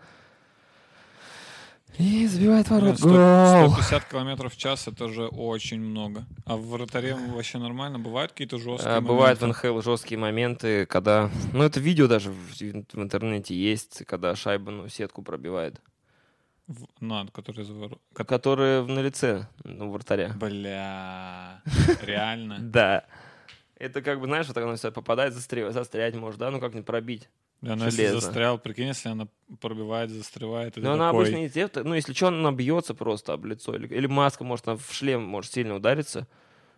И 2.00 2.26
забивает 2.28 2.68
Блин, 2.70 2.80
ворот. 2.82 2.98
100 2.98 3.08
Гол! 3.10 3.72
150 3.74 4.06
километров 4.06 4.54
в 4.54 4.58
час 4.58 4.88
это 4.88 5.10
же 5.10 5.28
очень 5.28 5.82
много. 5.82 6.26
А 6.46 6.56
в 6.56 6.66
вратаре 6.70 7.14
вообще 7.16 7.58
нормально? 7.58 8.00
Бывают 8.00 8.32
какие-то 8.32 8.58
жесткие 8.58 8.96
А, 8.96 9.02
Бывают 9.02 9.40
в 9.40 9.42
моменты? 9.42 9.68
НХЛ 9.68 9.82
жесткие 9.82 10.18
моменты, 10.18 10.86
когда... 10.86 11.30
Ну, 11.52 11.62
это 11.64 11.80
видео 11.82 12.08
даже 12.08 12.32
в, 12.32 12.54
в 12.58 13.02
интернете 13.02 13.54
есть, 13.54 14.04
когда 14.06 14.34
шайба, 14.36 14.72
ну, 14.72 14.88
сетку 14.88 15.22
пробивает. 15.24 15.82
В- 16.68 16.86
На, 17.02 17.26
который 17.28 17.66
за 17.66 17.74
ворот. 17.74 18.00
Ко- 18.14 18.24
Которые 18.24 18.84
на 18.86 19.00
лице, 19.00 19.48
ну, 19.66 19.92
вратаря. 19.92 20.30
Бля, 20.40 21.62
реально. 22.02 22.60
Да. 22.62 23.04
Это 23.76 24.02
как 24.02 24.20
бы, 24.22 24.28
знаешь, 24.28 24.46
вот 24.48 24.54
так 24.54 24.64
она 24.64 24.78
сюда 24.78 24.92
попадает, 24.92 25.34
застря- 25.34 25.72
застрять 25.72 26.16
может, 26.16 26.40
да? 26.40 26.50
Ну, 26.50 26.60
как-нибудь 26.62 26.86
пробить. 26.86 27.28
Да, 27.62 27.76
но 27.76 27.86
если 27.86 27.98
Железно. 27.98 28.22
застрял, 28.22 28.58
прикинь, 28.58 28.88
если 28.88 29.10
она 29.10 29.28
пробивает, 29.60 30.12
застревает, 30.12 30.78
Но 30.78 30.94
она 30.94 31.10
такой- 31.10 31.24
обычно 31.26 31.38
не 31.42 31.50
те- 31.50 31.70
ну, 31.84 31.94
если 31.94 32.14
что, 32.14 32.28
она 32.30 32.52
бьется 32.54 32.94
просто 32.94 33.34
об 33.34 33.46
лицо. 33.46 33.76
Или, 33.76 33.88
или 33.94 34.08
маска, 34.08 34.44
может, 34.46 34.68
она 34.68 34.78
в 34.78 34.94
шлем 34.94 35.24
может 35.24 35.52
сильно 35.54 35.76
удариться. 35.76 36.26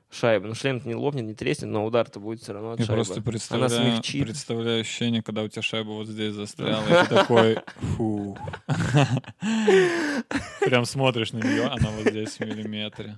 Шайба. 0.09 0.47
Ну, 0.47 0.55
шлем 0.55 0.81
не 0.83 0.93
лопнет, 0.93 1.23
не 1.23 1.33
треснет, 1.35 1.69
но 1.69 1.85
удар-то 1.85 2.19
будет 2.19 2.41
все 2.41 2.51
равно 2.51 2.71
от 2.71 2.79
Я 2.79 2.85
шайбы. 2.85 3.03
просто 3.05 3.21
представляю, 3.21 3.93
смягчит. 3.93 4.23
представляю 4.25 4.81
ощущение, 4.81 5.21
когда 5.23 5.43
у 5.43 5.47
тебя 5.47 5.61
шайба 5.61 5.89
вот 5.91 6.07
здесь 6.07 6.33
застряла, 6.33 6.83
и 6.83 7.05
ты 7.07 7.15
такой, 7.15 7.57
фу. 7.95 8.37
Прям 10.61 10.85
смотришь 10.85 11.31
на 11.33 11.39
нее, 11.39 11.65
она 11.67 11.89
вот 11.91 12.09
здесь 12.09 12.37
в 12.37 12.39
миллиметре. 12.41 13.17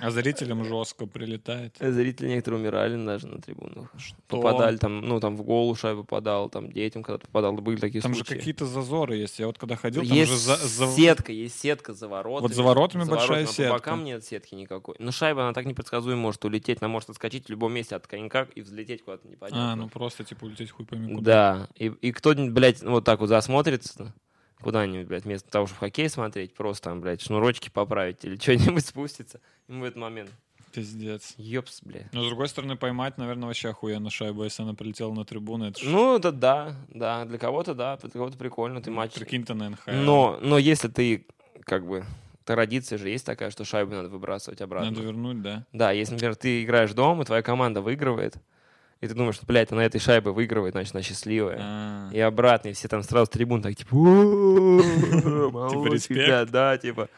А 0.00 0.10
зрителям 0.10 0.64
жестко 0.64 1.06
прилетает. 1.06 1.76
Зрители 1.80 2.28
некоторые 2.28 2.60
умирали 2.60 3.04
даже 3.04 3.26
на 3.26 3.40
трибунах. 3.40 3.92
Попадали 4.28 4.76
там, 4.76 5.00
ну, 5.00 5.20
там 5.20 5.36
в 5.36 5.42
голову 5.42 5.74
шайба 5.74 6.02
попадал, 6.02 6.48
там 6.48 6.70
детям 6.70 7.02
когда-то 7.02 7.26
попадал. 7.26 7.52
Были 7.54 7.76
такие 7.76 8.00
Там 8.00 8.14
же 8.14 8.24
случаи. 8.24 8.38
какие-то 8.38 8.66
зазоры 8.66 9.16
есть. 9.16 9.38
Я 9.38 9.46
вот 9.46 9.58
когда 9.58 9.76
ходил, 9.76 10.02
там 10.02 10.16
есть 10.16 10.30
же 10.30 10.36
за, 10.36 10.56
за- 10.56 10.86
сетка, 10.88 11.32
есть 11.32 11.58
сетка 11.58 11.92
за 11.94 12.08
воротами. 12.08 12.48
Вот 12.48 12.54
за 12.54 12.62
воротами 12.62 13.04
большая 13.04 13.44
а 13.44 13.46
сетка. 13.46 13.72
По 13.72 13.78
бокам 13.78 14.04
нет 14.04 14.24
сетки 14.24 14.54
никакой. 14.54 14.96
Но 14.98 15.10
шайба, 15.10 15.42
она 15.42 15.52
так 15.52 15.66
непредсказуемо 15.66 16.20
может 16.20 16.44
улететь. 16.44 16.78
Она 16.80 16.88
может 16.88 17.10
отскочить 17.10 17.46
в 17.46 17.50
любом 17.50 17.72
месте 17.72 17.96
от 17.96 18.06
конька 18.06 18.46
и 18.54 18.60
взлететь 18.60 19.04
куда-то 19.04 19.26
непонятно. 19.28 19.72
А, 19.72 19.76
ну 19.76 19.88
просто 19.88 20.24
типа 20.24 20.44
улететь 20.44 20.70
хуй 20.70 20.86
пойми 20.86 21.14
куда. 21.14 21.28
Да, 21.28 21.68
и, 21.76 21.86
и 21.86 22.12
кто-нибудь, 22.12 22.52
блядь, 22.52 22.82
вот 22.82 23.04
так 23.04 23.20
вот 23.20 23.28
засмотрится 23.28 24.14
куда-нибудь, 24.60 25.06
блядь, 25.06 25.24
вместо 25.24 25.50
того, 25.50 25.66
чтобы 25.66 25.76
в 25.76 25.80
хоккей 25.80 26.08
смотреть, 26.08 26.54
просто 26.54 26.90
там, 26.90 27.00
блядь, 27.00 27.22
шнурочки 27.22 27.70
поправить 27.70 28.24
или 28.24 28.36
что-нибудь 28.40 28.84
спустится, 28.86 29.40
ему 29.68 29.82
в 29.82 29.84
этот 29.84 29.98
момент, 29.98 30.30
Пиздец. 30.72 31.34
ёпс, 31.38 31.80
блядь. 31.82 32.12
Но 32.12 32.22
с 32.22 32.26
другой 32.26 32.48
стороны, 32.48 32.76
поймать, 32.76 33.18
наверное, 33.18 33.46
вообще 33.46 33.70
охуенно 33.70 34.10
шайбу, 34.10 34.44
если 34.44 34.62
она 34.62 34.74
прилетела 34.74 35.12
на 35.12 35.24
трибуну. 35.24 35.66
Это 35.66 35.80
Ну, 35.84 36.16
это 36.16 36.30
да, 36.30 36.74
да, 36.88 37.24
для 37.24 37.38
кого-то 37.38 37.74
да, 37.74 37.96
для 37.96 38.10
кого-то 38.10 38.36
прикольно, 38.36 38.82
ты 38.82 38.90
матч. 38.90 39.14
Прикинь 39.14 39.44
ты 39.44 39.54
на 39.54 39.70
НХЛ. 39.70 39.90
Но, 39.90 40.38
но 40.42 40.58
если 40.58 40.88
ты, 40.88 41.26
как 41.64 41.86
бы, 41.86 42.04
традиция 42.44 42.98
же 42.98 43.08
есть 43.08 43.26
такая, 43.26 43.50
что 43.50 43.64
шайбу 43.64 43.92
надо 43.94 44.08
выбрасывать 44.08 44.60
обратно. 44.60 44.90
Надо 44.90 45.02
вернуть, 45.02 45.42
да. 45.42 45.66
Да, 45.72 45.92
если, 45.92 46.14
например, 46.14 46.36
ты 46.36 46.64
играешь 46.64 46.92
дома, 46.92 47.22
и 47.22 47.26
твоя 47.26 47.42
команда 47.42 47.80
выигрывает, 47.80 48.36
и 49.00 49.06
ты 49.06 49.14
думаешь, 49.14 49.36
что, 49.36 49.46
блядь, 49.46 49.70
она 49.72 49.84
этой 49.84 50.00
шайбой 50.00 50.32
выигрывает, 50.32 50.72
значит, 50.72 50.94
она 50.94 51.02
счастливая. 51.02 51.58
А, 51.60 52.10
И 52.12 52.18
обратно, 52.18 52.68
и 52.68 52.72
все 52.72 52.88
там 52.88 53.02
сразу 53.02 53.26
с 53.26 53.28
трибун 53.28 53.62
так, 53.62 53.76
типа, 53.76 53.94
«У-у-у, 53.94 54.82
молодцы, 55.52 55.88
респект. 55.88 56.50
да, 56.50 56.76
типа, 56.78 57.08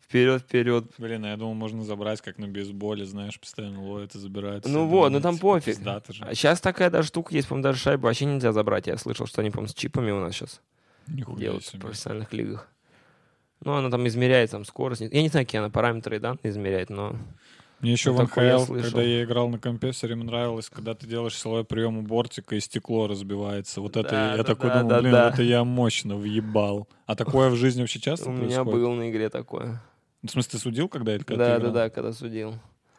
вперед, 0.00 0.42
вперед. 0.42 0.84
Блин, 0.98 1.24
а 1.24 1.30
я 1.30 1.36
думал, 1.36 1.54
можно 1.54 1.84
забрать, 1.84 2.20
как 2.20 2.38
на 2.38 2.46
бейсболе, 2.48 3.04
знаешь, 3.06 3.38
постоянно 3.40 3.82
ловят 3.82 4.14
и 4.14 4.18
забирают. 4.18 4.66
Ну 4.66 4.86
вот, 4.86 5.10
ну 5.10 5.20
там 5.20 5.34
типа, 5.34 5.54
пофиг. 5.54 5.78
же. 5.78 6.24
А 6.24 6.34
сейчас 6.34 6.60
такая 6.60 6.90
даже 6.90 7.08
штука 7.08 7.34
есть, 7.34 7.48
по-моему, 7.48 7.64
даже 7.64 7.78
шайбу 7.78 8.06
вообще 8.06 8.24
нельзя 8.26 8.52
забрать. 8.52 8.86
Я 8.86 8.96
слышал, 8.96 9.26
что 9.26 9.40
они, 9.40 9.50
по-моему, 9.50 9.68
с 9.68 9.74
чипами 9.74 10.10
у 10.10 10.20
нас 10.20 10.34
сейчас 10.34 10.60
делают 11.06 11.64
в 11.64 11.78
профессиональных 11.78 12.32
лигах. 12.32 12.68
Ну, 13.62 13.74
она 13.74 13.90
там 13.90 14.06
измеряет 14.08 14.50
там 14.52 14.64
скорость. 14.64 15.02
Я 15.02 15.22
не 15.22 15.28
знаю, 15.28 15.44
какие 15.44 15.58
она 15.58 15.70
параметры 15.70 16.16
и 16.16 16.18
данные 16.18 16.38
измеряет, 16.44 16.88
но... 16.88 17.16
Мне 17.80 17.92
еще 17.92 18.12
Ну, 18.12 18.26
в 18.26 18.36
я 18.36 18.58
НХЛ, 18.58 18.74
когда 18.74 19.02
я 19.02 19.24
играл 19.24 19.48
на 19.48 19.58
компе, 19.58 19.92
все 19.92 20.06
время 20.06 20.24
нравилось, 20.24 20.68
когда 20.68 20.94
ты 20.94 21.06
делаешь 21.06 21.36
силовой 21.36 21.64
прием 21.64 21.98
у 21.98 22.02
бортика, 22.02 22.54
и 22.54 22.60
стекло 22.60 23.06
разбивается. 23.06 23.80
Вот 23.80 23.96
это 23.96 24.10
Да, 24.10 24.30
я 24.32 24.36
да, 24.38 24.44
такой 24.44 24.68
да, 24.68 24.78
думал, 24.78 24.90
да, 24.90 25.00
блин, 25.00 25.12
да. 25.12 25.30
это 25.30 25.42
я 25.42 25.64
мощно 25.64 26.16
въебал. 26.16 26.88
А 27.06 27.16
такое 27.16 27.48
в 27.48 27.56
жизни 27.56 27.80
вообще 27.80 27.98
часто 27.98 28.28
У 28.28 28.32
меня 28.32 28.64
было 28.64 28.94
на 28.94 29.10
игре 29.10 29.30
такое. 29.30 29.82
В 30.22 30.28
смысле, 30.28 30.50
ты 30.50 30.58
судил, 30.58 30.88
когда 30.88 31.12
это 31.12 31.24
Да, 31.36 31.58
да, 31.58 31.70
да, 31.70 31.90
когда 31.90 32.12
судил. 32.12 32.54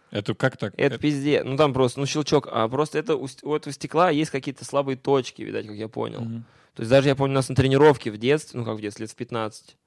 Это 0.09 0.33
как 0.33 0.57
так? 0.57 0.73
Это 0.77 0.97
пизде. 0.97 1.43
Ну, 1.43 1.55
там 1.55 1.73
просто, 1.73 1.99
ну, 1.99 2.05
щелчок. 2.05 2.49
А 2.51 2.67
просто 2.67 2.97
это 2.99 3.15
у, 3.15 3.27
у 3.43 3.55
этого 3.55 3.71
стекла 3.71 4.09
есть 4.09 4.31
какие-то 4.31 4.65
слабые 4.65 4.97
точки, 4.97 5.41
видать, 5.41 5.67
как 5.67 5.75
я 5.75 5.87
понял. 5.87 6.21
Мгм. 6.21 6.45
То 6.73 6.81
есть 6.81 6.89
даже 6.89 7.07
я 7.09 7.15
помню, 7.15 7.33
у 7.33 7.35
нас 7.35 7.49
на 7.49 7.55
тренировке 7.55 8.11
в 8.11 8.17
детстве, 8.17 8.59
ну, 8.59 8.65
как 8.65 8.77
в 8.77 8.81
детстве, 8.81 9.03
лет 9.03 9.11
в 9.11 9.15
15, 9.15 9.77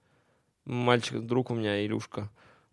мальчик, 0.65 1.21
друг 1.21 1.51
у 1.51 1.55
меня, 1.55 1.85
Илюшка, 1.85 2.31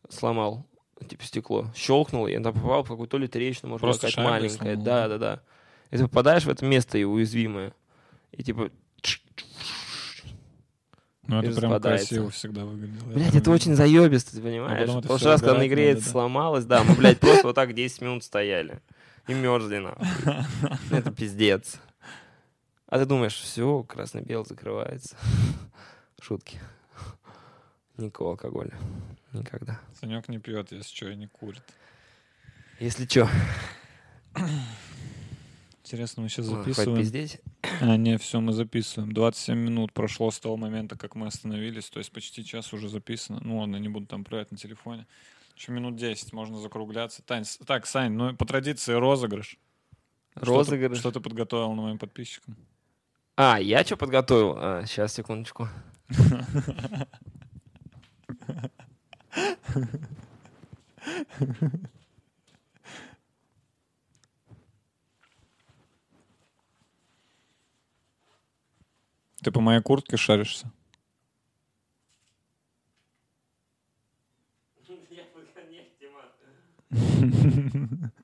сломал, 0.09 0.65
типа, 1.07 1.23
стекло. 1.23 1.71
Щелкнул, 1.75 2.27
и 2.27 2.35
он 2.35 2.43
там 2.43 2.53
попал 2.53 2.83
в 2.83 2.87
какую-то 2.87 3.11
то 3.11 3.17
ли 3.17 3.27
трещину, 3.27 3.69
может, 3.71 3.81
Просто 3.81 4.07
какая-то 4.07 4.29
маленькая. 4.29 4.75
Да, 4.75 5.07
да? 5.07 5.17
да. 5.17 5.41
И 5.91 5.97
ты 5.97 6.03
попадаешь 6.03 6.43
в 6.45 6.49
это 6.49 6.65
место 6.65 6.97
и 6.97 7.03
уязвимое. 7.03 7.73
И 8.31 8.43
типа, 8.43 8.71
Ну, 11.27 11.39
это 11.39 11.55
прям 11.55 11.71
распадается. 11.71 12.07
красиво 12.07 12.29
всегда 12.29 12.65
выглядело. 12.65 13.11
Помню. 13.11 13.27
это 13.33 13.51
очень 13.51 13.75
заебисто, 13.75 14.35
ты 14.35 14.41
понимаешь? 14.41 14.89
В 14.89 14.97
это 14.97 15.07
прошлый 15.07 15.31
раз, 15.31 15.41
когда 15.41 15.57
на 15.57 15.67
игре 15.67 15.91
это 15.91 16.03
сломалось, 16.03 16.65
да, 16.65 16.83
мы, 16.83 16.95
блядь, 16.95 17.19
просто 17.19 17.47
вот 17.47 17.55
так 17.55 17.73
10 17.73 18.01
минут 18.01 18.23
стояли. 18.23 18.81
И 19.27 19.33
мерзли, 19.33 19.77
нахуй. 19.77 20.05
Это 20.97 21.11
пиздец. 21.11 21.79
А 22.87 22.97
ты 22.97 23.05
думаешь, 23.05 23.35
все, 23.35 23.83
красно-белый 23.83 24.45
закрывается. 24.45 25.15
Шутки. 26.19 26.59
Никакого 27.97 28.31
алкоголя. 28.31 28.73
Никогда. 29.33 29.79
Санек 29.99 30.27
не 30.29 30.39
пьет, 30.39 30.71
если 30.71 30.93
что, 30.95 31.09
и 31.09 31.15
не 31.15 31.27
курит. 31.27 31.63
Если 32.79 33.05
что, 33.05 33.29
Интересно, 35.83 36.23
мы 36.23 36.29
сейчас 36.29 36.45
записываем. 36.45 37.05
А, 37.81 37.97
не, 37.97 38.17
все, 38.17 38.39
мы 38.39 38.53
записываем. 38.53 39.11
27 39.11 39.57
минут 39.57 39.91
прошло 39.91 40.31
с 40.31 40.39
того 40.39 40.55
момента, 40.55 40.97
как 40.97 41.15
мы 41.15 41.27
остановились, 41.27 41.89
то 41.89 41.99
есть 41.99 42.11
почти 42.13 42.45
час 42.45 42.71
уже 42.71 42.87
записано. 42.87 43.41
Ну 43.43 43.59
ладно, 43.59 43.75
не 43.75 43.89
буду 43.89 44.05
там 44.05 44.23
проверять 44.23 44.51
на 44.51 44.57
телефоне. 44.57 45.05
Еще 45.57 45.73
минут 45.73 45.97
10, 45.97 46.31
можно 46.31 46.59
закругляться. 46.59 47.21
Тань, 47.23 47.43
так, 47.65 47.85
Сань, 47.85 48.13
ну 48.13 48.33
по 48.35 48.45
традиции 48.45 48.93
розыгрыш. 48.93 49.57
Что 50.31 50.39
ты- 50.41 50.45
Розыгрыш. 50.45 50.99
Что 50.99 51.11
ты 51.11 51.19
подготовил 51.19 51.73
на 51.73 51.81
моим 51.81 51.97
подписчикам? 51.97 52.55
А, 53.35 53.59
я 53.59 53.83
что 53.83 53.97
подготовил? 53.97 54.55
А, 54.57 54.85
сейчас, 54.85 55.13
секундочку. 55.13 55.67
Ты 69.43 69.51
по 69.51 69.59
моей 69.59 69.81
куртке 69.81 70.17
шаришься? 70.17 70.71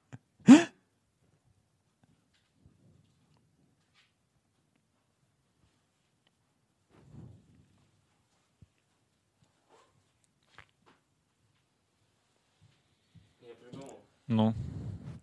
Ну, 14.37 14.53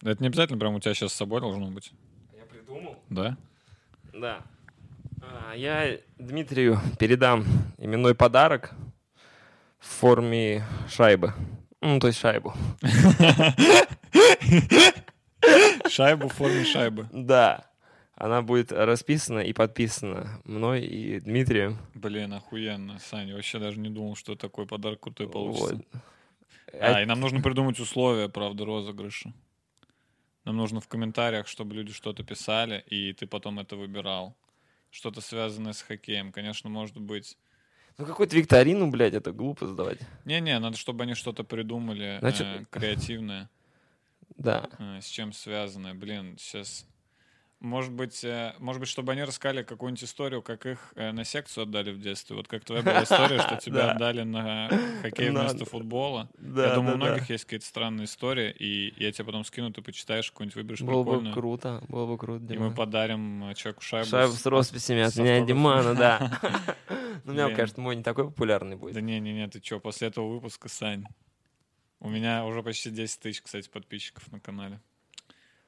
это 0.02 0.20
не 0.20 0.26
обязательно 0.26 0.58
прям 0.58 0.74
у 0.74 0.80
тебя 0.80 0.92
сейчас 0.92 1.12
с 1.12 1.16
собой 1.16 1.40
должно 1.40 1.70
быть, 1.70 1.92
Я 2.36 2.44
придумал? 2.46 2.96
да? 3.10 3.36
Да. 4.12 4.42
А, 5.22 5.54
Я 5.54 5.98
Дмитрию 6.18 6.80
передам 6.98 7.44
именной 7.78 8.16
подарок 8.16 8.74
в 9.78 9.86
форме 9.86 10.64
шайбы. 10.88 11.32
Ну, 11.80 12.00
то 12.00 12.08
есть 12.08 12.18
шайбу. 12.18 12.54
Шайбу 15.88 16.28
в 16.28 16.32
форме 16.32 16.64
шайбы. 16.64 17.06
Да. 17.12 17.70
Она 18.16 18.42
будет 18.42 18.72
расписана 18.72 19.40
и 19.40 19.52
подписана 19.52 20.40
мной 20.44 20.82
и 20.82 21.20
Дмитрием. 21.20 21.78
Блин, 21.94 22.32
охуенно, 22.32 22.98
Саня. 22.98 23.34
Вообще 23.34 23.60
даже 23.60 23.78
не 23.78 23.90
думал, 23.90 24.16
что 24.16 24.34
такой 24.34 24.66
подарок 24.66 25.00
крутой 25.00 25.28
получится. 25.28 25.76
Вот. 25.76 25.84
А, 26.81 26.97
А- 26.97 27.03
и 27.03 27.07
нам 27.07 27.20
нужно 27.20 27.41
придумать 27.41 27.79
условия, 27.81 28.29
правда, 28.29 28.64
розыгрыша. 28.64 29.33
Нам 30.45 30.57
нужно 30.57 30.81
в 30.81 30.89
комментариях, 30.89 31.47
чтобы 31.49 31.75
люди 31.75 31.93
что-то 31.93 32.22
писали, 32.22 32.85
и 32.89 33.12
ты 33.12 33.27
потом 33.27 33.59
это 33.61 33.77
выбирал. 33.77 34.37
Что-то 34.91 35.20
связанное 35.20 35.72
с 35.72 35.83
хоккеем. 35.83 36.33
Конечно, 36.33 36.68
может 36.70 36.99
быть... 36.99 37.37
Ну, 37.97 38.07
какую-то 38.07 38.37
викторину, 38.37 38.91
блядь, 38.91 39.14
это 39.14 39.33
глупо 39.33 39.66
сдавать. 39.66 39.99
Не-не, 40.25 40.59
надо, 40.59 40.77
чтобы 40.77 41.05
они 41.05 41.14
что-то 41.14 41.45
придумали 41.45 42.18
Значит- 42.20 42.47
э, 42.47 42.64
креативное, 42.70 43.49
Да. 44.37 44.68
э, 44.79 45.01
с 45.01 45.07
чем 45.07 45.33
связанное. 45.33 45.95
Блин, 45.95 46.37
сейчас... 46.39 46.87
Может 47.64 47.92
быть, 47.92 48.22
э, 48.24 48.52
может 48.58 48.78
быть, 48.78 48.90
чтобы 48.90 49.12
они 49.12 49.22
рассказали 49.24 49.62
какую-нибудь 49.62 50.04
историю, 50.04 50.42
как 50.42 50.66
их 50.66 50.92
э, 50.96 51.12
на 51.12 51.24
секцию 51.24 51.62
отдали 51.62 51.92
в 51.92 51.98
детстве. 51.98 52.36
Вот 52.36 52.46
как 52.46 52.62
твоя 52.62 52.82
была 52.82 53.02
история, 53.04 53.40
что 53.40 53.56
тебя 53.60 53.86
Да. 53.86 53.92
отдали 53.92 54.22
на 54.22 54.68
хоккей 55.00 55.30
вместо 55.30 55.64
футбола. 55.64 56.28
Да, 56.36 56.66
Я 56.68 56.74
думаю, 56.74 56.96
у 56.96 56.98
да, 56.98 57.04
да. 57.06 57.10
многих 57.12 57.30
есть 57.30 57.44
какие-то 57.44 57.64
странные 57.64 58.04
истории, 58.04 58.50
и 58.50 58.92
я 59.02 59.10
тебе 59.12 59.24
потом 59.24 59.44
скину, 59.46 59.72
ты 59.72 59.80
почитаешь, 59.80 60.30
какую-нибудь 60.30 60.56
выберешь 60.56 60.80
Было 60.82 61.04
бы 61.04 61.32
круто, 61.32 61.82
было 61.88 62.04
бы 62.06 62.18
круто. 62.18 62.52
И 62.52 62.58
мы 62.58 62.70
подарим 62.74 63.44
э, 63.48 63.54
человеку 63.54 63.80
шайбу. 63.80 64.08
Шайбу 64.08 64.34
с- 64.34 64.44
росписями 64.44 65.00
от 65.00 65.16
меня. 65.16 65.40
Димана, 65.40 65.94
да. 65.94 66.40
Ну, 67.24 67.32
у 67.32 67.34
меня, 67.34 67.48
конечно, 67.54 67.82
мой 67.82 67.96
не 67.96 68.02
такой 68.02 68.24
популярный 68.26 68.72
Да 68.76 68.80
будет. 68.80 69.00
не-не-не, 69.02 69.48
ты 69.48 69.58
чё, 69.58 69.80
после 69.80 70.08
этого 70.08 70.28
выпуска, 70.28 70.68
Сань. 70.68 71.06
У 72.00 72.10
меня 72.10 72.44
уже 72.44 72.62
почти 72.62 72.90
10 72.90 73.20
тысяч, 73.20 73.40
кстати, 73.40 73.70
подписчиков 73.70 74.30
на 74.30 74.38
канале. 74.38 74.80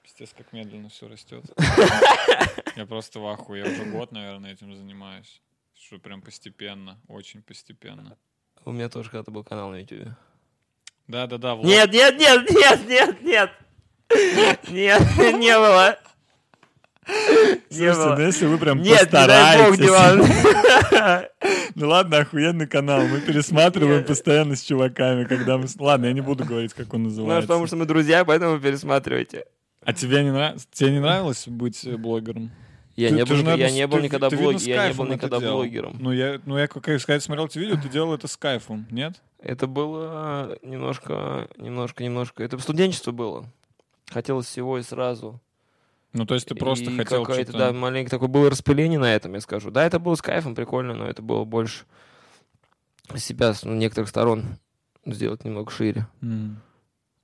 Пиздец, 0.06 0.32
как 0.38 0.52
медленно 0.52 0.88
все 0.88 1.08
растет. 1.08 1.44
Я 2.76 2.86
просто 2.86 3.18
в 3.18 3.26
ахуе. 3.26 3.64
Я 3.64 3.72
уже 3.72 3.84
год, 3.86 4.12
наверное, 4.12 4.52
этим 4.52 4.72
занимаюсь. 4.72 5.42
Что 5.74 5.98
прям 5.98 6.22
постепенно, 6.22 6.96
очень 7.08 7.42
постепенно. 7.42 8.16
У 8.64 8.70
меня 8.70 8.88
тоже 8.88 9.10
когда-то 9.10 9.32
был 9.32 9.42
канал 9.42 9.70
на 9.70 9.80
YouTube. 9.80 10.10
Да-да-да, 11.08 11.56
влог. 11.56 11.66
Нет, 11.66 11.92
нет, 11.92 12.16
нет, 12.18 12.48
нет, 12.50 12.88
нет, 12.88 13.22
нет. 13.22 13.50
Нет, 14.68 15.02
не 15.40 15.58
было. 15.58 15.98
Не 17.08 17.92
Слушайте, 17.92 17.92
ну 17.98 18.14
было. 18.16 18.20
если 18.20 18.46
вы 18.46 18.58
прям 18.58 18.82
Нет, 18.82 19.06
не 19.06 19.26
дай 19.26 19.58
бог, 19.58 19.76
постараетесь. 19.78 20.28
Диман. 20.92 21.26
Ну 21.74 21.88
ладно, 21.88 22.18
охуенный 22.18 22.66
канал. 22.66 23.02
Мы 23.06 23.20
пересматриваем 23.20 24.04
постоянно 24.04 24.56
с 24.56 24.62
чуваками, 24.62 25.24
когда 25.24 25.58
мы... 25.58 25.66
Ладно, 25.78 26.06
я 26.06 26.12
не 26.14 26.22
буду 26.22 26.44
говорить, 26.44 26.72
как 26.74 26.94
он 26.94 27.02
Ну, 27.02 27.08
называется. 27.10 27.46
потому 27.46 27.66
что 27.66 27.76
мы 27.76 27.84
друзья, 27.84 28.24
поэтому 28.24 28.58
пересматривайте. 28.58 29.44
А 29.86 29.92
тебе 29.92 30.24
не 30.24 30.32
нравится? 30.32 30.66
Тебе 30.72 30.90
не 30.90 30.98
нравилось 31.00 31.46
быть 31.46 31.84
э, 31.84 31.96
блогером? 31.96 32.50
Я 32.96 33.10
Ты- 33.10 33.14
не 33.14 33.20
ты 33.24 33.26
был, 33.30 33.36
же, 33.36 33.42
никогда- 33.42 33.50
наверное, 33.52 33.70
я 33.70 33.76
не 33.76 33.86
был 33.86 33.98
ты- 33.98 34.04
никогда 34.04 34.28
ты, 34.30 34.36
видно, 34.36 34.50
блог- 34.52 34.58
с 34.58 34.66
я 34.66 34.88
не 34.88 34.94
был 34.94 35.06
никогда 35.06 35.38
блогером. 35.40 35.96
Ну 36.00 36.10
я, 36.12 36.40
ну 36.44 36.58
я, 36.58 36.66
как 36.66 37.00
сказать, 37.00 37.22
смотрел 37.22 37.46
эти 37.46 37.58
видео, 37.58 37.76
ты 37.80 37.88
делал 37.88 38.12
это 38.12 38.26
с 38.26 38.36
кайфом, 38.36 38.86
нет? 38.90 39.22
Это 39.38 39.68
было 39.68 40.58
немножко, 40.62 41.48
немножко, 41.56 42.02
немножко. 42.02 42.42
Это 42.42 42.58
студенчество 42.58 43.12
было. 43.12 43.46
Хотелось 44.10 44.46
всего 44.46 44.78
и 44.78 44.82
сразу. 44.82 45.40
Ну 46.12 46.26
то 46.26 46.34
есть 46.34 46.48
ты 46.48 46.54
просто 46.56 46.90
И 46.90 46.96
хотел 46.96 47.22
какое-то, 47.24 47.52
что-то... 47.52 47.66
да, 47.66 47.72
маленькое 47.72 48.10
такое 48.10 48.28
было 48.28 48.50
распыление 48.50 48.98
на 48.98 49.14
этом, 49.14 49.34
я 49.34 49.40
скажу. 49.40 49.70
Да, 49.70 49.84
это 49.84 50.00
было 50.00 50.16
с 50.16 50.22
кайфом, 50.22 50.54
прикольно, 50.56 50.94
но 50.94 51.06
это 51.06 51.22
было 51.22 51.44
больше 51.44 51.84
себя 53.16 53.54
с 53.54 53.62
ну, 53.62 53.74
некоторых 53.74 54.08
сторон 54.08 54.56
сделать 55.04 55.44
немного 55.44 55.70
шире. 55.70 56.06
М. 56.22 56.60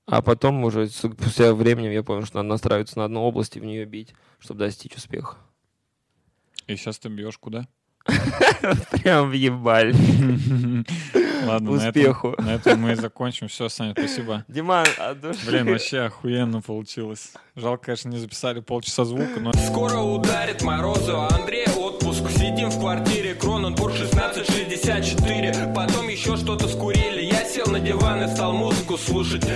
А 0.06 0.20
потом 0.20 0.64
уже 0.64 0.88
спустя 0.88 1.54
временем 1.54 1.92
я 1.92 2.02
понял, 2.02 2.26
что 2.26 2.36
надо 2.38 2.48
настраиваться 2.48 2.98
на 2.98 3.04
одну 3.04 3.22
область 3.22 3.56
и 3.56 3.60
в 3.60 3.64
нее 3.64 3.84
бить, 3.84 4.14
чтобы 4.40 4.60
достичь 4.60 4.96
успеха. 4.96 5.36
И 6.66 6.76
сейчас 6.76 6.98
ты 6.98 7.08
бьешь 7.08 7.38
куда? 7.38 7.66
Прям 8.90 9.30
въебали. 9.30 9.94
Ладно, 11.46 11.72
на 11.72 11.76
этом- 11.76 11.88
Успеху. 11.88 12.34
на 12.38 12.54
этом 12.54 12.80
мы 12.80 12.92
и 12.92 12.94
закончим. 12.94 13.46
Все, 13.48 13.68
Саня, 13.68 13.92
спасибо. 13.92 14.44
Диман, 14.48 14.86
от 14.98 15.20
души. 15.20 15.46
Блин, 15.46 15.66
вообще 15.70 16.00
охуенно 16.00 16.60
получилось. 16.62 17.32
Жалко, 17.56 17.86
конечно, 17.86 18.08
не 18.08 18.18
записали 18.18 18.60
полчаса 18.60 19.04
звука, 19.04 19.38
но 19.40 19.52
Скоро 19.52 19.98
ударит 19.98 20.62
морозу, 20.62 21.16
а 21.20 21.28
Андрей 21.32 21.66
отпуск 21.76 22.28
Сидим 22.30 22.70
в 22.70 22.78
квартире, 22.80 23.34
Кроненбург 23.34 23.94
1664 23.94 25.72
Потом 25.74 26.08
еще 26.08 26.36
что-то 26.36 26.68
скурили 26.68 27.22
Я 27.22 27.44
сел 27.44 27.66
на 27.66 27.78
диван 27.80 28.22
и 28.24 28.28
стал 28.34 28.52
музыку 28.54 28.96
слушать 28.96 29.44